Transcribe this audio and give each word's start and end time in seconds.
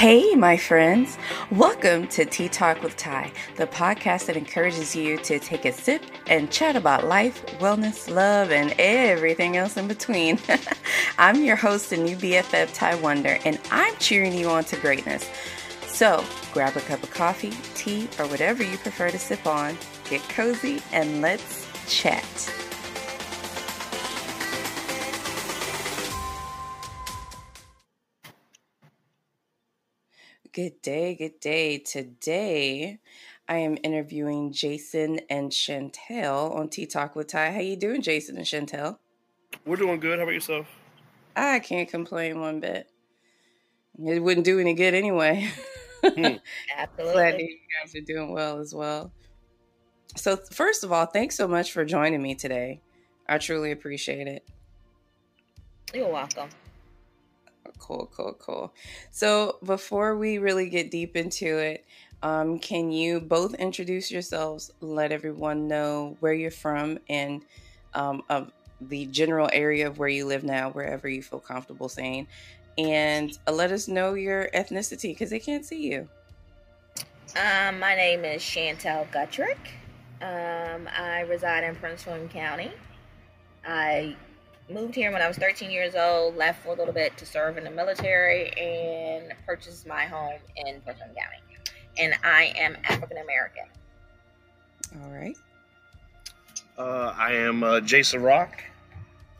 Hey, 0.00 0.34
my 0.34 0.56
friends. 0.56 1.18
Welcome 1.50 2.08
to 2.08 2.24
Tea 2.24 2.48
Talk 2.48 2.82
with 2.82 2.96
Ty, 2.96 3.32
the 3.56 3.66
podcast 3.66 4.24
that 4.24 4.36
encourages 4.38 4.96
you 4.96 5.18
to 5.18 5.38
take 5.38 5.66
a 5.66 5.72
sip 5.72 6.02
and 6.26 6.50
chat 6.50 6.74
about 6.74 7.04
life, 7.04 7.44
wellness, 7.58 8.08
love, 8.10 8.50
and 8.50 8.74
everything 8.78 9.58
else 9.58 9.76
in 9.76 9.88
between. 9.88 10.38
I'm 11.18 11.44
your 11.44 11.56
host 11.56 11.92
and 11.92 12.06
new 12.06 12.16
BFF, 12.16 12.72
Ty 12.72 12.94
Wonder, 12.94 13.38
and 13.44 13.60
I'm 13.70 13.94
cheering 13.96 14.32
you 14.32 14.48
on 14.48 14.64
to 14.64 14.76
greatness. 14.76 15.28
So 15.86 16.24
grab 16.54 16.78
a 16.78 16.80
cup 16.80 17.02
of 17.02 17.10
coffee, 17.10 17.52
tea, 17.74 18.08
or 18.18 18.26
whatever 18.28 18.62
you 18.62 18.78
prefer 18.78 19.10
to 19.10 19.18
sip 19.18 19.46
on, 19.46 19.76
get 20.08 20.22
cozy, 20.30 20.80
and 20.92 21.20
let's 21.20 21.66
chat. 21.86 22.59
Good 30.60 30.82
day, 30.82 31.14
good 31.14 31.40
day. 31.40 31.78
Today, 31.78 32.98
I 33.48 33.56
am 33.56 33.78
interviewing 33.82 34.52
Jason 34.52 35.20
and 35.30 35.50
Chantel 35.50 36.54
on 36.54 36.68
Tea 36.68 36.84
Talk 36.84 37.16
with 37.16 37.28
Ty. 37.28 37.52
How 37.52 37.60
you 37.60 37.76
doing, 37.76 38.02
Jason 38.02 38.36
and 38.36 38.44
Chantel? 38.44 38.98
We're 39.64 39.76
doing 39.76 40.00
good. 40.00 40.18
How 40.18 40.24
about 40.24 40.34
yourself? 40.34 40.66
I 41.34 41.60
can't 41.60 41.88
complain 41.88 42.40
one 42.40 42.60
bit. 42.60 42.90
It 44.04 44.22
wouldn't 44.22 44.44
do 44.44 44.58
any 44.60 44.74
good 44.74 44.92
anyway. 44.92 45.48
Hmm. 46.04 46.26
Absolutely. 46.76 47.14
Glad 47.14 47.40
you 47.40 47.58
guys 47.80 47.94
are 47.94 48.02
doing 48.02 48.30
well 48.30 48.58
as 48.58 48.74
well. 48.74 49.12
So, 50.14 50.36
first 50.36 50.84
of 50.84 50.92
all, 50.92 51.06
thanks 51.06 51.36
so 51.36 51.48
much 51.48 51.72
for 51.72 51.86
joining 51.86 52.20
me 52.20 52.34
today. 52.34 52.82
I 53.26 53.38
truly 53.38 53.72
appreciate 53.72 54.26
it. 54.26 54.46
You're 55.94 56.12
welcome. 56.12 56.50
Cool, 57.78 58.10
cool, 58.14 58.36
cool. 58.38 58.72
So 59.10 59.56
before 59.64 60.16
we 60.16 60.38
really 60.38 60.68
get 60.68 60.90
deep 60.90 61.16
into 61.16 61.58
it, 61.58 61.84
um, 62.22 62.58
can 62.58 62.92
you 62.92 63.20
both 63.20 63.54
introduce 63.54 64.10
yourselves, 64.10 64.72
let 64.80 65.12
everyone 65.12 65.68
know 65.68 66.16
where 66.20 66.34
you're 66.34 66.50
from 66.50 66.98
and 67.08 67.42
um, 67.94 68.22
of 68.28 68.52
the 68.80 69.06
general 69.06 69.48
area 69.52 69.86
of 69.86 69.98
where 69.98 70.08
you 70.08 70.26
live 70.26 70.44
now, 70.44 70.70
wherever 70.70 71.08
you 71.08 71.22
feel 71.22 71.40
comfortable 71.40 71.88
saying, 71.88 72.26
and 72.78 73.38
uh, 73.46 73.52
let 73.52 73.72
us 73.72 73.88
know 73.88 74.14
your 74.14 74.48
ethnicity 74.54 75.12
because 75.12 75.30
they 75.30 75.38
can't 75.38 75.64
see 75.64 75.90
you. 75.90 76.08
Um, 77.36 77.78
my 77.78 77.94
name 77.94 78.24
is 78.24 78.42
Chantel 78.42 79.10
Guttrick. 79.10 79.58
Um, 80.20 80.88
I 80.94 81.20
reside 81.28 81.64
in 81.64 81.74
Prince 81.76 82.04
William 82.04 82.28
County. 82.28 82.70
I 83.64 84.16
moved 84.70 84.94
here 84.94 85.12
when 85.12 85.22
I 85.22 85.28
was 85.28 85.36
13 85.36 85.70
years 85.70 85.94
old, 85.94 86.36
left 86.36 86.62
for 86.62 86.70
a 86.70 86.76
little 86.76 86.94
bit 86.94 87.16
to 87.18 87.26
serve 87.26 87.58
in 87.58 87.64
the 87.64 87.70
military, 87.70 88.50
and 88.52 89.32
purchased 89.46 89.86
my 89.86 90.04
home 90.04 90.38
in 90.56 90.80
Prince 90.82 91.00
William 91.00 91.16
County. 91.16 91.72
And 91.98 92.14
I 92.24 92.52
am 92.56 92.76
African 92.84 93.18
American. 93.18 93.64
All 95.02 95.10
right. 95.10 95.36
Uh, 96.78 97.14
I 97.16 97.32
am 97.32 97.62
uh, 97.62 97.80
Jason 97.80 98.22
Rock. 98.22 98.62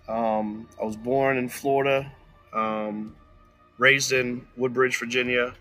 Um, 0.09 0.69
I 0.81 0.85
was 0.85 0.97
born 0.97 1.37
in 1.37 1.49
Florida, 1.49 2.11
um, 2.53 3.15
raised 3.79 4.13
in 4.13 4.47
Woodbridge, 4.57 4.99
Virginia. 4.99 5.55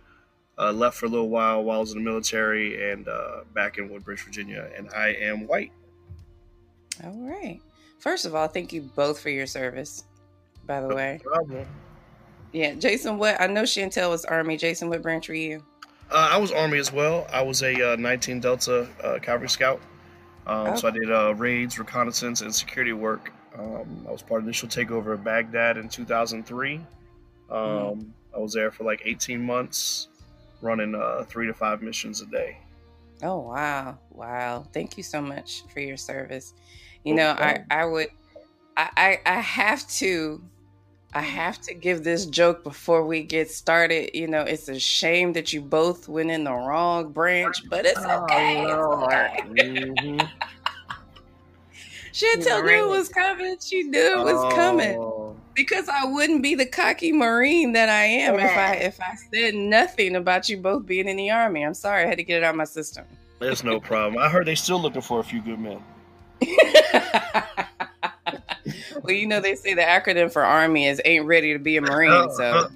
Uh, 0.58 0.74
left 0.74 0.98
for 0.98 1.06
a 1.06 1.10
little 1.10 1.30
while 1.30 1.64
while 1.64 1.78
I 1.78 1.80
was 1.80 1.94
in 1.94 2.00
the 2.00 2.04
military 2.04 2.92
and 2.92 3.08
uh, 3.08 3.44
back 3.54 3.78
in 3.78 3.88
Woodbridge, 3.88 4.22
Virginia. 4.22 4.70
And 4.76 4.90
I 4.90 5.14
am 5.14 5.48
white. 5.48 5.72
All 7.02 7.18
right. 7.22 7.62
First 8.00 8.26
of 8.26 8.34
all, 8.34 8.48
thank 8.48 8.74
you 8.74 8.82
both 8.82 9.20
for 9.20 9.30
your 9.30 9.46
service. 9.46 10.06
By 10.66 10.82
the 10.82 10.88
no 10.88 10.96
way, 10.96 11.20
problem. 11.24 11.66
Yeah, 12.52 12.74
Jason. 12.76 13.18
What 13.18 13.40
I 13.40 13.48
know, 13.48 13.64
Chantel 13.64 14.10
was 14.10 14.26
Army. 14.26 14.58
Jason, 14.58 14.90
what 14.90 15.02
branch 15.02 15.28
were 15.28 15.36
you? 15.36 15.64
Uh, 16.12 16.30
I 16.32 16.38
was 16.38 16.52
Army 16.52 16.80
as 16.80 16.92
well. 16.92 17.28
I 17.32 17.42
was 17.42 17.62
a 17.62 17.94
uh, 17.94 17.96
19 17.96 18.40
Delta 18.40 18.88
uh, 19.04 19.20
Cavalry 19.20 19.50
Scout. 19.50 19.80
Um, 20.48 20.68
oh. 20.68 20.76
So 20.76 20.88
I 20.88 20.92
did 20.92 21.12
uh, 21.12 21.36
raids, 21.36 21.78
reconnaissance, 21.78 22.42
and 22.42 22.54
security 22.54 22.94
work. 22.94 23.32
Um, 23.58 24.06
I 24.08 24.12
was 24.12 24.22
part 24.22 24.40
of 24.40 24.46
the 24.46 24.50
initial 24.50 24.70
takeover 24.70 25.14
of 25.14 25.24
Baghdad 25.24 25.78
in 25.78 25.90
2003. 25.90 26.76
Um, 26.76 26.86
mm. 27.52 28.10
I 28.36 28.40
was 28.40 28.54
there 28.54 28.72
for 28.72 28.84
like 28.84 29.02
18 29.06 29.42
months, 29.42 30.08
running 30.62 30.96
uh, 30.96 31.26
three 31.28 31.48
to 31.48 31.54
five 31.54 31.82
missions 31.82 32.22
a 32.22 32.26
day. 32.28 32.58
Oh 33.22 33.40
wow, 33.40 33.98
wow! 34.12 34.66
Thank 34.72 34.96
you 34.96 35.04
so 35.04 35.22
much 35.22 35.64
for 35.74 35.82
your 35.82 35.98
service. 35.98 36.54
You 37.04 37.16
know, 37.16 37.30
I, 37.30 37.64
I 37.72 37.86
would, 37.86 38.08
I, 38.76 38.90
I, 38.98 39.20
I 39.26 39.40
have 39.40 39.88
to, 39.90 40.42
I 41.14 41.22
have 41.22 41.60
to 41.62 41.74
give 41.74 42.04
this 42.04 42.26
joke 42.26 42.64
before 42.64 43.06
we 43.06 43.24
get 43.24 43.50
started. 43.50 44.12
You 44.14 44.28
know, 44.28 44.42
it's 44.42 44.70
a 44.70 44.80
shame 44.80 45.34
that 45.34 45.54
you 45.54 45.62
both 45.62 46.08
went 46.08 46.30
in 46.30 46.44
the 46.44 46.52
wrong 46.52 47.12
branch, 47.12 47.68
but 47.70 47.86
it's 47.86 48.00
oh, 48.00 48.24
okay. 48.24 48.66
Oh, 48.68 49.06
it's 49.06 49.42
okay. 49.44 49.62
Mm-hmm. 49.64 50.20
Chantel 52.12 52.66
knew 52.66 52.86
it 52.86 52.90
was 52.90 53.10
coming. 53.10 53.58
She 53.62 53.84
knew 53.84 54.20
it 54.20 54.24
was 54.24 54.54
oh. 54.54 54.56
coming 54.56 55.36
because 55.56 55.88
I 55.90 56.06
wouldn't 56.06 56.42
be 56.42 56.56
the 56.56 56.66
cocky 56.66 57.12
marine 57.12 57.74
that 57.74 57.90
I 57.90 58.04
am 58.04 58.36
yeah. 58.36 58.46
if 58.46 58.58
I 58.58 58.74
if 58.76 59.02
I 59.02 59.16
said 59.34 59.56
nothing 59.56 60.16
about 60.16 60.50
you 60.50 60.58
both 60.58 60.86
being 60.86 61.08
in 61.08 61.18
the 61.18 61.32
army. 61.32 61.64
I'm 61.64 61.74
sorry, 61.74 62.04
I 62.04 62.08
had 62.08 62.18
to 62.18 62.24
get 62.24 62.38
it 62.38 62.44
out 62.44 62.52
of 62.52 62.56
my 62.56 62.66
system. 62.66 63.06
There's 63.40 63.64
no 63.64 63.80
problem. 63.80 64.22
I 64.22 64.30
heard 64.30 64.48
they 64.48 64.56
still 64.56 64.82
looking 64.82 65.02
for 65.02 65.20
a 65.20 65.24
few 65.24 65.42
good 65.42 65.60
men. 65.60 65.82
well, 69.04 69.14
you 69.14 69.28
know 69.28 69.40
they 69.40 69.56
say 69.56 69.74
the 69.74 69.82
acronym 69.82 70.32
for 70.32 70.44
Army 70.44 70.88
is 70.88 71.02
"Ain't 71.06 71.26
Ready 71.26 71.54
to 71.54 71.60
Be 71.60 71.78
a 71.78 71.82
Marine." 71.82 72.30
So, 72.32 72.68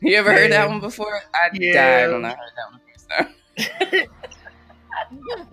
you 0.00 0.16
ever 0.16 0.32
yeah. 0.32 0.38
heard 0.38 0.52
that 0.52 0.68
one 0.68 0.80
before? 0.80 1.22
I 1.34 1.48
yeah. 1.52 2.06
died 2.06 2.12
when 2.12 2.24
I 2.24 2.30
heard 2.30 2.52
that 2.56 2.70
one 2.70 2.80
first 2.92 3.08
time. 3.10 3.28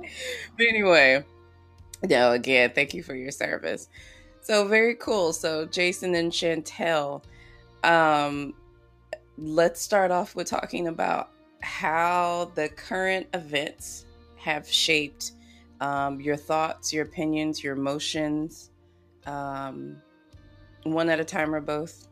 but 0.58 0.66
anyway, 0.66 1.24
no. 2.04 2.32
Again, 2.32 2.72
thank 2.74 2.94
you 2.94 3.04
for 3.04 3.16
your 3.16 3.32
service. 3.32 3.90
So 4.42 4.68
very 4.68 4.96
cool. 4.96 5.34
So 5.34 5.66
Jason 5.66 6.16
and 6.16 6.32
Chantel, 6.32 7.24
um, 7.84 8.54
let's 9.38 9.82
start 9.82 10.12
off 10.12 10.36
with 10.36 10.48
talking 10.48 10.88
about 10.88 11.32
how 11.62 12.52
the 12.56 12.70
current 12.70 13.28
events 13.34 14.06
have 14.38 14.68
shaped 14.68 15.34
um, 15.82 16.22
your 16.22 16.38
thoughts, 16.38 16.94
your 16.94 17.04
opinions, 17.04 17.64
your 17.64 17.74
emotions, 17.74 18.70
um, 19.26 19.98
one 20.84 21.10
at 21.10 21.20
a 21.20 21.26
time 21.26 21.54
or 21.54 21.60
both? 21.60 22.08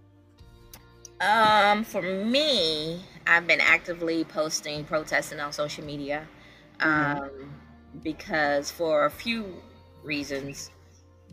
Um, 1.21 1.83
for 1.83 2.01
me, 2.01 3.01
I've 3.27 3.45
been 3.45 3.61
actively 3.61 4.23
posting, 4.23 4.83
protesting 4.83 5.39
on 5.39 5.53
social 5.53 5.85
media, 5.85 6.27
mm-hmm. 6.79 7.23
um, 7.23 7.53
because 8.03 8.71
for 8.71 9.05
a 9.05 9.11
few 9.11 9.61
reasons. 10.03 10.71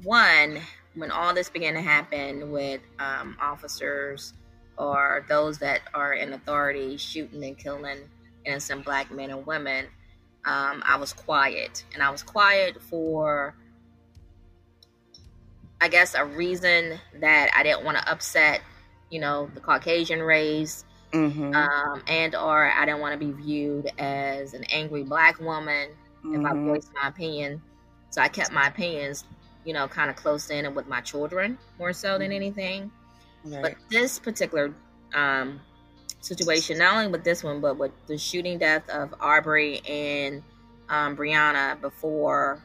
One, 0.02 0.60
when 0.94 1.10
all 1.10 1.32
this 1.32 1.48
began 1.48 1.74
to 1.74 1.80
happen 1.80 2.50
with 2.50 2.80
um, 2.98 3.36
officers 3.40 4.34
or 4.76 5.24
those 5.28 5.58
that 5.58 5.80
are 5.94 6.12
in 6.12 6.34
authority 6.34 6.98
shooting 6.98 7.42
and 7.44 7.56
killing 7.56 8.00
innocent 8.44 8.84
black 8.84 9.10
men 9.10 9.30
and 9.30 9.46
women, 9.46 9.86
um, 10.46 10.82
I 10.86 10.96
was 10.96 11.12
quiet. 11.12 11.84
And 11.92 12.02
I 12.02 12.10
was 12.10 12.22
quiet 12.22 12.80
for, 12.80 13.54
I 15.80 15.88
guess, 15.88 16.14
a 16.14 16.24
reason 16.24 16.98
that 17.20 17.50
I 17.54 17.62
didn't 17.62 17.84
want 17.84 17.98
to 17.98 18.10
upset, 18.10 18.62
you 19.10 19.20
know, 19.20 19.50
the 19.54 19.60
Caucasian 19.60 20.22
race. 20.22 20.84
Mm-hmm. 21.12 21.54
Um, 21.54 22.02
and 22.06 22.34
or 22.34 22.70
I 22.70 22.84
didn't 22.84 23.00
want 23.00 23.18
to 23.18 23.26
be 23.26 23.32
viewed 23.32 23.90
as 23.98 24.54
an 24.54 24.64
angry 24.64 25.02
black 25.02 25.40
woman 25.40 25.90
mm-hmm. 26.24 26.34
if 26.34 26.46
I 26.46 26.54
mm-hmm. 26.54 26.68
voiced 26.68 26.90
my 26.94 27.08
opinion. 27.08 27.62
So 28.10 28.20
I 28.22 28.28
kept 28.28 28.52
my 28.52 28.68
opinions, 28.68 29.24
you 29.64 29.72
know, 29.72 29.88
kind 29.88 30.10
of 30.10 30.16
close 30.16 30.50
in 30.50 30.64
and 30.64 30.76
with 30.76 30.86
my 30.86 31.00
children 31.00 31.58
more 31.78 31.92
so 31.92 32.18
than 32.18 32.28
mm-hmm. 32.28 32.32
anything. 32.32 32.90
Right. 33.44 33.62
But 33.62 33.74
this 33.90 34.18
particular 34.18 34.74
um, 35.14 35.60
situation, 36.26 36.78
not 36.78 36.94
only 36.94 37.08
with 37.08 37.24
this 37.24 37.42
one, 37.42 37.60
but 37.60 37.78
with 37.78 37.92
the 38.06 38.18
shooting 38.18 38.58
death 38.58 38.88
of 38.90 39.14
Aubrey 39.20 39.80
and 39.86 40.42
um, 40.88 41.16
Brianna 41.16 41.80
before. 41.80 42.62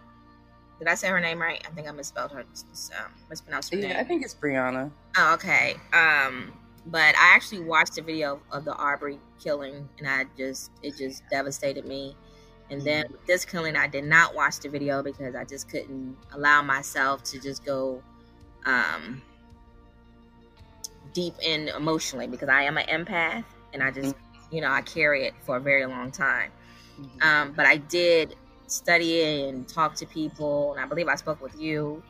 Did 0.79 0.87
I 0.87 0.95
say 0.95 1.09
her 1.09 1.19
name 1.19 1.39
right? 1.39 1.63
I 1.65 1.69
think 1.73 1.87
I 1.87 1.91
misspelled 1.91 2.31
her, 2.31 2.39
um, 2.41 3.11
mispronounced 3.29 3.71
her 3.71 3.79
yeah, 3.79 3.89
name. 3.89 3.97
I 3.97 4.03
think 4.03 4.23
it's 4.23 4.33
Brianna. 4.33 4.91
Oh, 5.15 5.33
okay. 5.35 5.75
Um, 5.93 6.51
but 6.87 7.15
I 7.15 7.35
actually 7.35 7.63
watched 7.63 7.95
the 7.95 8.01
video 8.01 8.41
of 8.51 8.65
the 8.65 8.75
Aubrey 8.75 9.19
killing, 9.39 9.87
and 9.99 10.07
I 10.07 10.25
just 10.37 10.71
it 10.81 10.97
just 10.97 11.23
devastated 11.29 11.85
me. 11.85 12.15
And 12.71 12.81
then 12.81 13.05
with 13.11 13.25
this 13.27 13.43
killing, 13.43 13.75
I 13.75 13.87
did 13.87 14.05
not 14.05 14.33
watch 14.33 14.59
the 14.59 14.69
video 14.69 15.03
because 15.03 15.35
I 15.35 15.43
just 15.43 15.69
couldn't 15.69 16.15
allow 16.33 16.61
myself 16.61 17.21
to 17.25 17.39
just 17.39 17.65
go 17.65 18.01
um, 18.65 19.21
deep 21.13 21.33
in 21.43 21.67
emotionally 21.69 22.27
because 22.27 22.49
I 22.49 22.63
am 22.63 22.77
an 22.77 22.87
empath 22.87 23.43
and 23.73 23.83
I 23.83 23.91
just, 23.91 24.15
mm-hmm. 24.15 24.55
you 24.55 24.61
know, 24.61 24.71
I 24.71 24.81
carry 24.81 25.25
it 25.25 25.33
for 25.45 25.57
a 25.57 25.59
very 25.59 25.85
long 25.85 26.11
time. 26.11 26.51
Mm-hmm. 26.99 27.27
Um, 27.27 27.53
but 27.53 27.65
I 27.65 27.77
did 27.77 28.35
study 28.67 29.19
it 29.21 29.49
and 29.49 29.67
talk 29.67 29.95
to 29.95 30.05
people, 30.05 30.73
and 30.73 30.81
I 30.81 30.85
believe 30.85 31.07
I 31.07 31.15
spoke 31.15 31.41
with 31.41 31.59
you, 31.59 32.01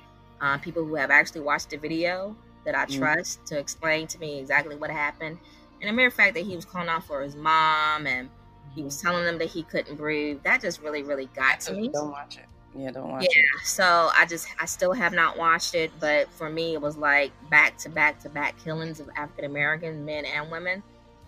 uh, 0.41 0.57
people 0.57 0.85
who 0.85 0.95
have 0.95 1.11
actually 1.11 1.41
watched 1.41 1.69
the 1.69 1.77
video 1.77 2.35
that 2.65 2.75
I 2.75 2.85
mm-hmm. 2.85 2.99
trust 2.99 3.39
mm-hmm. 3.39 3.55
to 3.55 3.59
explain 3.59 4.07
to 4.07 4.19
me 4.19 4.39
exactly 4.39 4.75
what 4.75 4.89
happened. 4.89 5.37
And 5.81 5.89
the 5.89 5.93
mere 5.93 6.11
fact 6.11 6.35
that 6.35 6.45
he 6.45 6.55
was 6.55 6.65
calling 6.65 6.89
out 6.89 7.03
for 7.05 7.21
his 7.21 7.35
mom 7.35 8.05
and 8.05 8.29
he 8.75 8.83
was 8.83 9.01
telling 9.01 9.25
them 9.25 9.37
that 9.39 9.49
he 9.49 9.63
couldn't 9.63 9.95
breathe, 9.95 10.39
that 10.43 10.61
just 10.61 10.81
really, 10.81 11.03
really 11.03 11.27
got 11.35 11.59
to 11.61 11.73
me. 11.73 11.89
Don't 11.89 12.11
watch 12.11 12.37
it. 12.37 12.45
Yeah, 12.75 12.91
don't 12.91 13.09
watch 13.09 13.23
yeah, 13.23 13.41
it. 13.41 13.45
Yeah, 13.45 13.63
so 13.63 14.09
I 14.15 14.25
just 14.25 14.47
I 14.59 14.65
still 14.65 14.93
have 14.93 15.11
not 15.11 15.37
watched 15.37 15.75
it, 15.75 15.91
but 15.99 16.31
for 16.31 16.49
me 16.49 16.73
it 16.73 16.81
was 16.81 16.95
like 16.95 17.31
back 17.49 17.77
to 17.79 17.89
back 17.89 18.19
to 18.21 18.29
back 18.29 18.57
killings 18.63 18.99
of 18.99 19.09
African 19.17 19.45
American 19.45 20.05
men 20.05 20.23
and 20.25 20.49
women. 20.49 20.81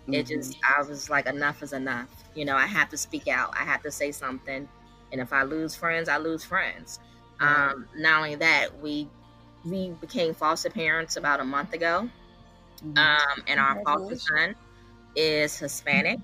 Mm-hmm. 0.04 0.14
It 0.14 0.26
just 0.26 0.58
I 0.62 0.82
was 0.82 1.08
like 1.10 1.26
enough 1.26 1.62
is 1.62 1.72
enough. 1.72 2.08
You 2.34 2.44
know, 2.44 2.56
I 2.56 2.66
have 2.66 2.88
to 2.90 2.96
speak 2.96 3.28
out. 3.28 3.54
I 3.58 3.64
have 3.64 3.82
to 3.82 3.90
say 3.90 4.12
something. 4.12 4.68
And 5.12 5.20
if 5.20 5.32
I 5.32 5.42
lose 5.42 5.74
friends, 5.74 6.08
I 6.08 6.18
lose 6.18 6.44
friends. 6.44 7.00
Mm-hmm. 7.40 7.72
Um, 7.72 7.88
not 7.96 8.18
only 8.18 8.34
that, 8.36 8.78
we 8.80 9.08
we 9.64 9.90
became 10.00 10.34
foster 10.34 10.70
parents 10.70 11.16
about 11.16 11.40
a 11.40 11.44
month 11.44 11.72
ago. 11.72 12.08
Mm-hmm. 12.84 12.98
Um, 12.98 13.44
and 13.46 13.58
our 13.58 13.82
foster 13.84 14.16
son 14.16 14.54
is 15.16 15.58
Hispanic. 15.58 16.18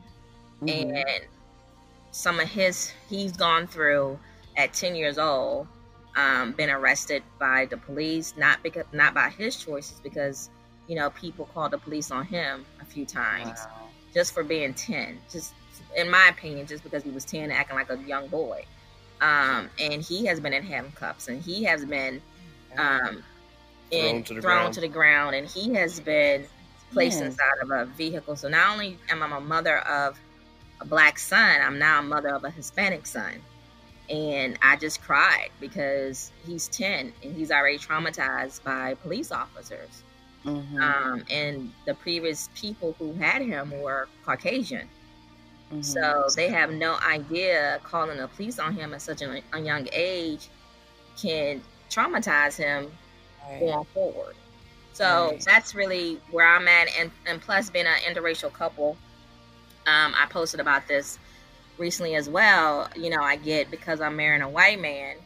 Mm-hmm. 0.63 0.97
And 0.97 1.25
some 2.11 2.41
of 2.41 2.49
his 2.49 2.93
he's 3.09 3.37
gone 3.37 3.67
through 3.67 4.19
at 4.57 4.73
10 4.73 4.95
years 4.95 5.19
old 5.19 5.67
um, 6.17 6.53
been 6.53 6.71
arrested 6.71 7.23
by 7.39 7.67
the 7.67 7.77
police 7.77 8.35
not 8.37 8.63
because 8.63 8.85
not 8.93 9.15
by 9.15 9.29
his 9.31 9.57
choices 9.57 10.01
because 10.01 10.51
you 10.91 10.97
know 10.97 11.09
people 11.11 11.49
called 11.55 11.71
the 11.71 11.79
police 11.79 12.11
on 12.11 12.27
him 12.27 12.67
a 12.83 12.85
few 12.85 13.07
times 13.07 13.61
wow. 13.65 13.87
just 14.13 14.35
for 14.35 14.43
being 14.43 14.75
10 14.75 15.21
just 15.31 15.55
in 15.97 16.11
my 16.11 16.29
opinion 16.29 16.67
just 16.67 16.83
because 16.83 17.05
he 17.05 17.11
was 17.11 17.25
10 17.25 17.53
acting 17.53 17.77
like 17.77 17.89
a 17.91 17.97
young 17.99 18.27
boy 18.27 18.65
um, 19.21 19.71
and 19.79 20.03
he 20.03 20.27
has 20.27 20.41
been 20.41 20.53
in 20.53 20.65
handcuffs 20.65 21.29
and 21.29 21.41
he 21.41 21.63
has 21.63 21.85
been 21.85 22.21
um, 22.77 23.23
in, 23.93 24.01
thrown, 24.01 24.25
to 24.25 24.35
the, 24.35 24.41
thrown 24.43 24.73
to 24.73 24.81
the 24.81 24.89
ground 24.89 25.37
and 25.37 25.47
he 25.47 25.73
has 25.75 26.01
been 26.01 26.45
placed 26.93 27.21
yeah. 27.21 27.27
inside 27.27 27.59
of 27.63 27.71
a 27.71 27.85
vehicle 27.85 28.35
so 28.35 28.49
not 28.49 28.73
only 28.73 28.99
am 29.11 29.23
i 29.23 29.37
a 29.37 29.41
mother 29.41 29.79
of 29.79 30.19
a 30.81 30.85
black 30.85 31.21
son 31.21 31.61
i'm 31.63 31.79
now 31.79 32.01
a 32.01 32.03
mother 32.03 32.31
of 32.31 32.43
a 32.43 32.51
hispanic 32.51 33.07
son 33.07 33.35
and 34.09 34.59
I 34.61 34.75
just 34.75 35.01
cried 35.03 35.51
because 35.61 36.33
he's 36.45 36.67
10 36.67 37.13
and 37.23 37.37
he's 37.37 37.53
already 37.53 37.79
traumatized 37.79 38.65
by 38.65 38.95
police 38.95 39.31
officers. 39.31 40.03
Mm-hmm. 40.45 40.83
Um, 40.83 41.25
and 41.31 41.73
the 41.87 41.95
previous 41.95 42.49
people 42.55 42.95
who 42.99 43.13
had 43.15 43.43
him 43.43 43.73
were 43.81 44.09
Caucasian. 44.25 44.89
Mm-hmm. 45.71 45.83
So 45.83 46.27
they 46.35 46.49
have 46.49 46.73
no 46.73 46.97
idea 47.07 47.81
calling 47.83 48.19
the 48.19 48.29
police 48.29 48.59
on 48.59 48.75
him 48.75 48.95
at 48.95 49.03
such 49.03 49.23
a, 49.23 49.43
a 49.53 49.61
young 49.61 49.89
age 49.93 50.49
can 51.17 51.63
traumatize 51.91 52.57
him 52.57 52.91
right. 53.49 53.61
going 53.61 53.85
forward. 53.87 54.35
So 54.93 55.31
right. 55.31 55.45
that's 55.45 55.75
really 55.75 56.21
where 56.31 56.47
I'm 56.47 56.67
at. 56.67 56.89
And, 56.99 57.11
and 57.27 57.41
plus, 57.41 57.71
being 57.71 57.87
an 57.87 58.01
interracial 58.13 58.53
couple, 58.53 58.97
um, 59.87 60.15
I 60.17 60.27
posted 60.29 60.61
about 60.61 60.89
this 60.89 61.19
recently 61.79 62.15
as 62.15 62.29
well, 62.29 62.89
you 62.95 63.11
know, 63.11 63.23
I 63.23 63.37
get 63.37 63.71
because 63.71 64.01
I'm 64.01 64.15
marrying 64.17 64.43
a 64.43 64.49
white 64.49 64.81
man 64.81 65.17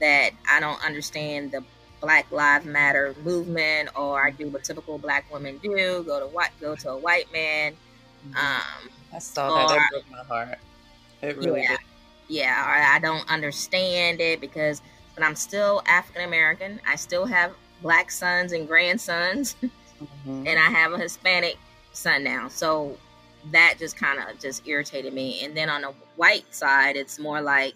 that 0.00 0.30
I 0.48 0.60
don't 0.60 0.82
understand 0.84 1.50
the 1.50 1.64
Black 2.00 2.30
Lives 2.30 2.64
Matter 2.64 3.14
movement, 3.24 3.90
or 3.96 4.24
I 4.24 4.30
do 4.30 4.48
what 4.48 4.64
typical 4.64 4.98
black 4.98 5.32
women 5.32 5.58
do: 5.58 6.02
go 6.04 6.20
to 6.20 6.26
white, 6.26 6.50
go 6.60 6.74
to 6.76 6.90
a 6.90 6.98
white 6.98 7.32
man. 7.32 7.74
Um, 8.36 8.90
I 9.12 9.18
saw 9.18 9.54
that. 9.54 9.64
Or, 9.64 9.76
that 9.76 9.88
broke 9.90 10.10
my 10.10 10.24
heart. 10.24 10.58
It 11.22 11.36
really 11.36 11.62
yeah, 11.62 11.68
did. 11.68 11.78
Yeah, 12.28 12.90
I 12.94 12.98
don't 12.98 13.28
understand 13.30 14.20
it 14.20 14.40
because, 14.40 14.82
but 15.14 15.24
I'm 15.24 15.34
still 15.34 15.82
African 15.86 16.22
American. 16.22 16.80
I 16.86 16.96
still 16.96 17.26
have 17.26 17.52
black 17.82 18.10
sons 18.10 18.52
and 18.52 18.68
grandsons, 18.68 19.56
mm-hmm. 19.62 20.46
and 20.46 20.58
I 20.58 20.70
have 20.70 20.92
a 20.92 20.98
Hispanic 20.98 21.56
son 21.92 22.22
now. 22.22 22.48
So 22.48 22.96
that 23.50 23.76
just 23.78 23.96
kind 23.96 24.20
of 24.20 24.38
just 24.38 24.66
irritated 24.66 25.12
me. 25.12 25.44
And 25.44 25.56
then 25.56 25.70
on 25.70 25.82
the 25.82 25.94
white 26.16 26.54
side, 26.54 26.96
it's 26.96 27.18
more 27.18 27.40
like, 27.40 27.74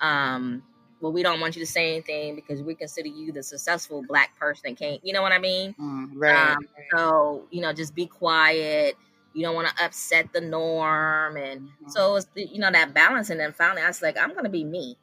um, 0.00 0.62
well, 1.00 1.12
we 1.12 1.22
don't 1.22 1.40
want 1.40 1.56
you 1.56 1.64
to 1.64 1.70
say 1.70 1.94
anything 1.94 2.34
because 2.34 2.62
we 2.62 2.74
consider 2.74 3.08
you 3.08 3.32
the 3.32 3.42
successful 3.42 4.04
black 4.06 4.38
person. 4.38 4.62
that 4.64 4.78
Can't 4.78 5.04
you 5.04 5.12
know 5.12 5.22
what 5.22 5.32
I 5.32 5.38
mean? 5.38 5.74
Mm, 5.80 6.10
right. 6.14 6.52
Um, 6.52 6.68
so 6.94 7.46
you 7.50 7.62
know, 7.62 7.72
just 7.72 7.94
be 7.94 8.06
quiet. 8.06 8.96
You 9.32 9.42
don't 9.42 9.54
want 9.54 9.68
to 9.68 9.84
upset 9.84 10.32
the 10.32 10.40
norm, 10.40 11.36
and 11.36 11.62
mm-hmm. 11.62 11.88
so 11.88 12.16
it's 12.16 12.26
you 12.34 12.58
know 12.58 12.70
that 12.70 12.92
balance. 12.92 13.30
And 13.30 13.40
then 13.40 13.52
finally, 13.52 13.82
I 13.82 13.86
was 13.86 14.02
like, 14.02 14.18
I'm 14.18 14.34
gonna 14.34 14.50
be 14.50 14.64
me. 14.64 14.96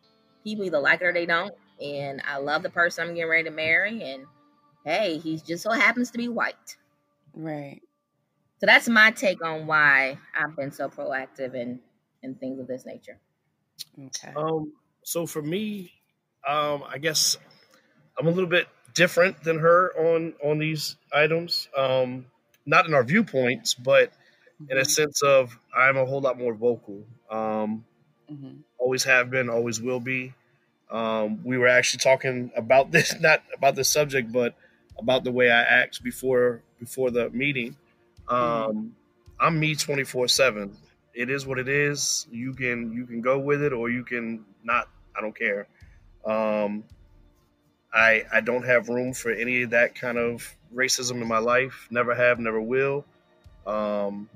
People 0.44 0.66
either 0.66 0.80
like 0.80 1.02
it 1.02 1.06
or 1.06 1.14
they 1.14 1.26
don't. 1.26 1.54
And 1.82 2.22
I 2.28 2.38
love 2.38 2.64
the 2.64 2.70
person 2.70 3.08
I'm 3.08 3.16
getting 3.16 3.30
ready 3.30 3.44
to 3.46 3.56
marry, 3.56 4.04
and 4.04 4.26
hey, 4.86 5.18
he 5.18 5.38
just 5.38 5.64
so 5.64 5.72
happens 5.72 6.12
to 6.12 6.18
be 6.18 6.28
white. 6.28 6.78
Right. 7.34 7.82
So 8.60 8.66
that's 8.66 8.90
my 8.90 9.12
take 9.12 9.44
on 9.44 9.68
why 9.68 10.18
I've 10.38 10.56
been 10.56 10.72
so 10.72 10.90
proactive 10.90 11.56
in 11.56 11.80
in 12.24 12.36
things 12.36 12.60
of 12.60 12.68
this 12.68 12.86
nature. 12.86 13.20
Okay. 14.00 14.34
Um. 14.36 14.74
So 15.08 15.26
for 15.26 15.42
me, 15.42 15.94
um, 16.46 16.84
I 16.86 16.98
guess 16.98 17.38
I'm 18.20 18.28
a 18.28 18.30
little 18.30 18.50
bit 18.50 18.68
different 18.94 19.42
than 19.42 19.58
her 19.60 19.94
on 19.98 20.34
on 20.44 20.60
these 20.60 20.98
items. 21.14 21.70
Um, 21.78 22.26
not 22.66 22.88
in 22.88 22.94
our 22.94 23.06
viewpoints, 23.06 23.74
but 23.74 24.10
mm-hmm. 24.10 24.70
in 24.70 24.78
a 24.78 24.82
mm-hmm. 24.82 24.90
sense 24.90 25.22
of 25.22 25.58
I'm 25.74 25.96
a 25.96 26.06
whole 26.06 26.20
lot 26.20 26.38
more 26.38 26.54
vocal. 26.54 27.06
Um, 27.32 27.86
mm-hmm. 28.30 28.58
Always 28.78 29.06
have 29.06 29.32
been, 29.32 29.50
always 29.50 29.80
will 29.82 30.02
be. 30.02 30.34
Um, 30.92 31.40
we 31.42 31.58
were 31.58 31.70
actually 31.70 32.00
talking 32.00 32.52
about 32.54 32.92
this, 32.96 33.18
not 33.18 33.42
about 33.56 33.76
the 33.76 33.86
subject, 33.86 34.34
but 34.34 34.56
about 35.00 35.24
the 35.24 35.32
way 35.32 35.50
I 35.50 35.62
act 35.62 36.04
before 36.04 36.64
before 36.82 37.12
the 37.12 37.30
meeting. 37.30 37.78
Mm-hmm. 38.28 38.36
Um, 38.36 38.96
I'm 39.40 39.58
me 39.58 39.74
24 39.76 40.28
seven. 40.28 40.76
It 41.14 41.30
is 41.30 41.48
what 41.48 41.60
it 41.60 41.70
is. 41.70 42.28
You 42.30 42.54
can 42.54 42.92
you 42.92 43.06
can 43.06 43.22
go 43.22 43.40
with 43.40 43.64
it 43.64 43.72
or 43.72 43.90
you 43.90 44.04
can 44.04 44.44
not. 44.66 44.90
I 45.18 45.22
don't 45.22 45.38
care. 45.38 45.68
Um, 46.26 46.84
I 47.94 48.24
I 48.32 48.42
don't 48.42 48.64
have 48.64 48.90
room 48.90 49.14
for 49.14 49.32
any 49.32 49.64
of 49.64 49.72
that 49.72 49.96
kind 49.96 50.18
of 50.18 50.54
racism 50.74 51.22
in 51.22 51.28
my 51.28 51.40
life. 51.40 51.88
Never 51.90 52.14
have, 52.14 52.40
never 52.40 52.62
will. 52.62 53.06
Um, 53.66 54.30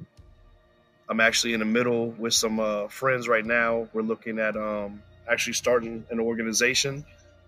I'm 1.09 1.19
actually 1.19 1.53
in 1.53 1.59
the 1.59 1.65
middle 1.65 2.07
with 2.11 2.33
some 2.33 2.59
uh, 2.59 2.87
friends 2.87 3.27
right 3.27 3.45
now. 3.45 3.87
We're 3.93 4.01
looking 4.01 4.39
at 4.39 4.55
um, 4.55 5.03
actually 5.29 5.53
starting 5.53 6.05
an 6.09 6.19
organization. 6.19 7.05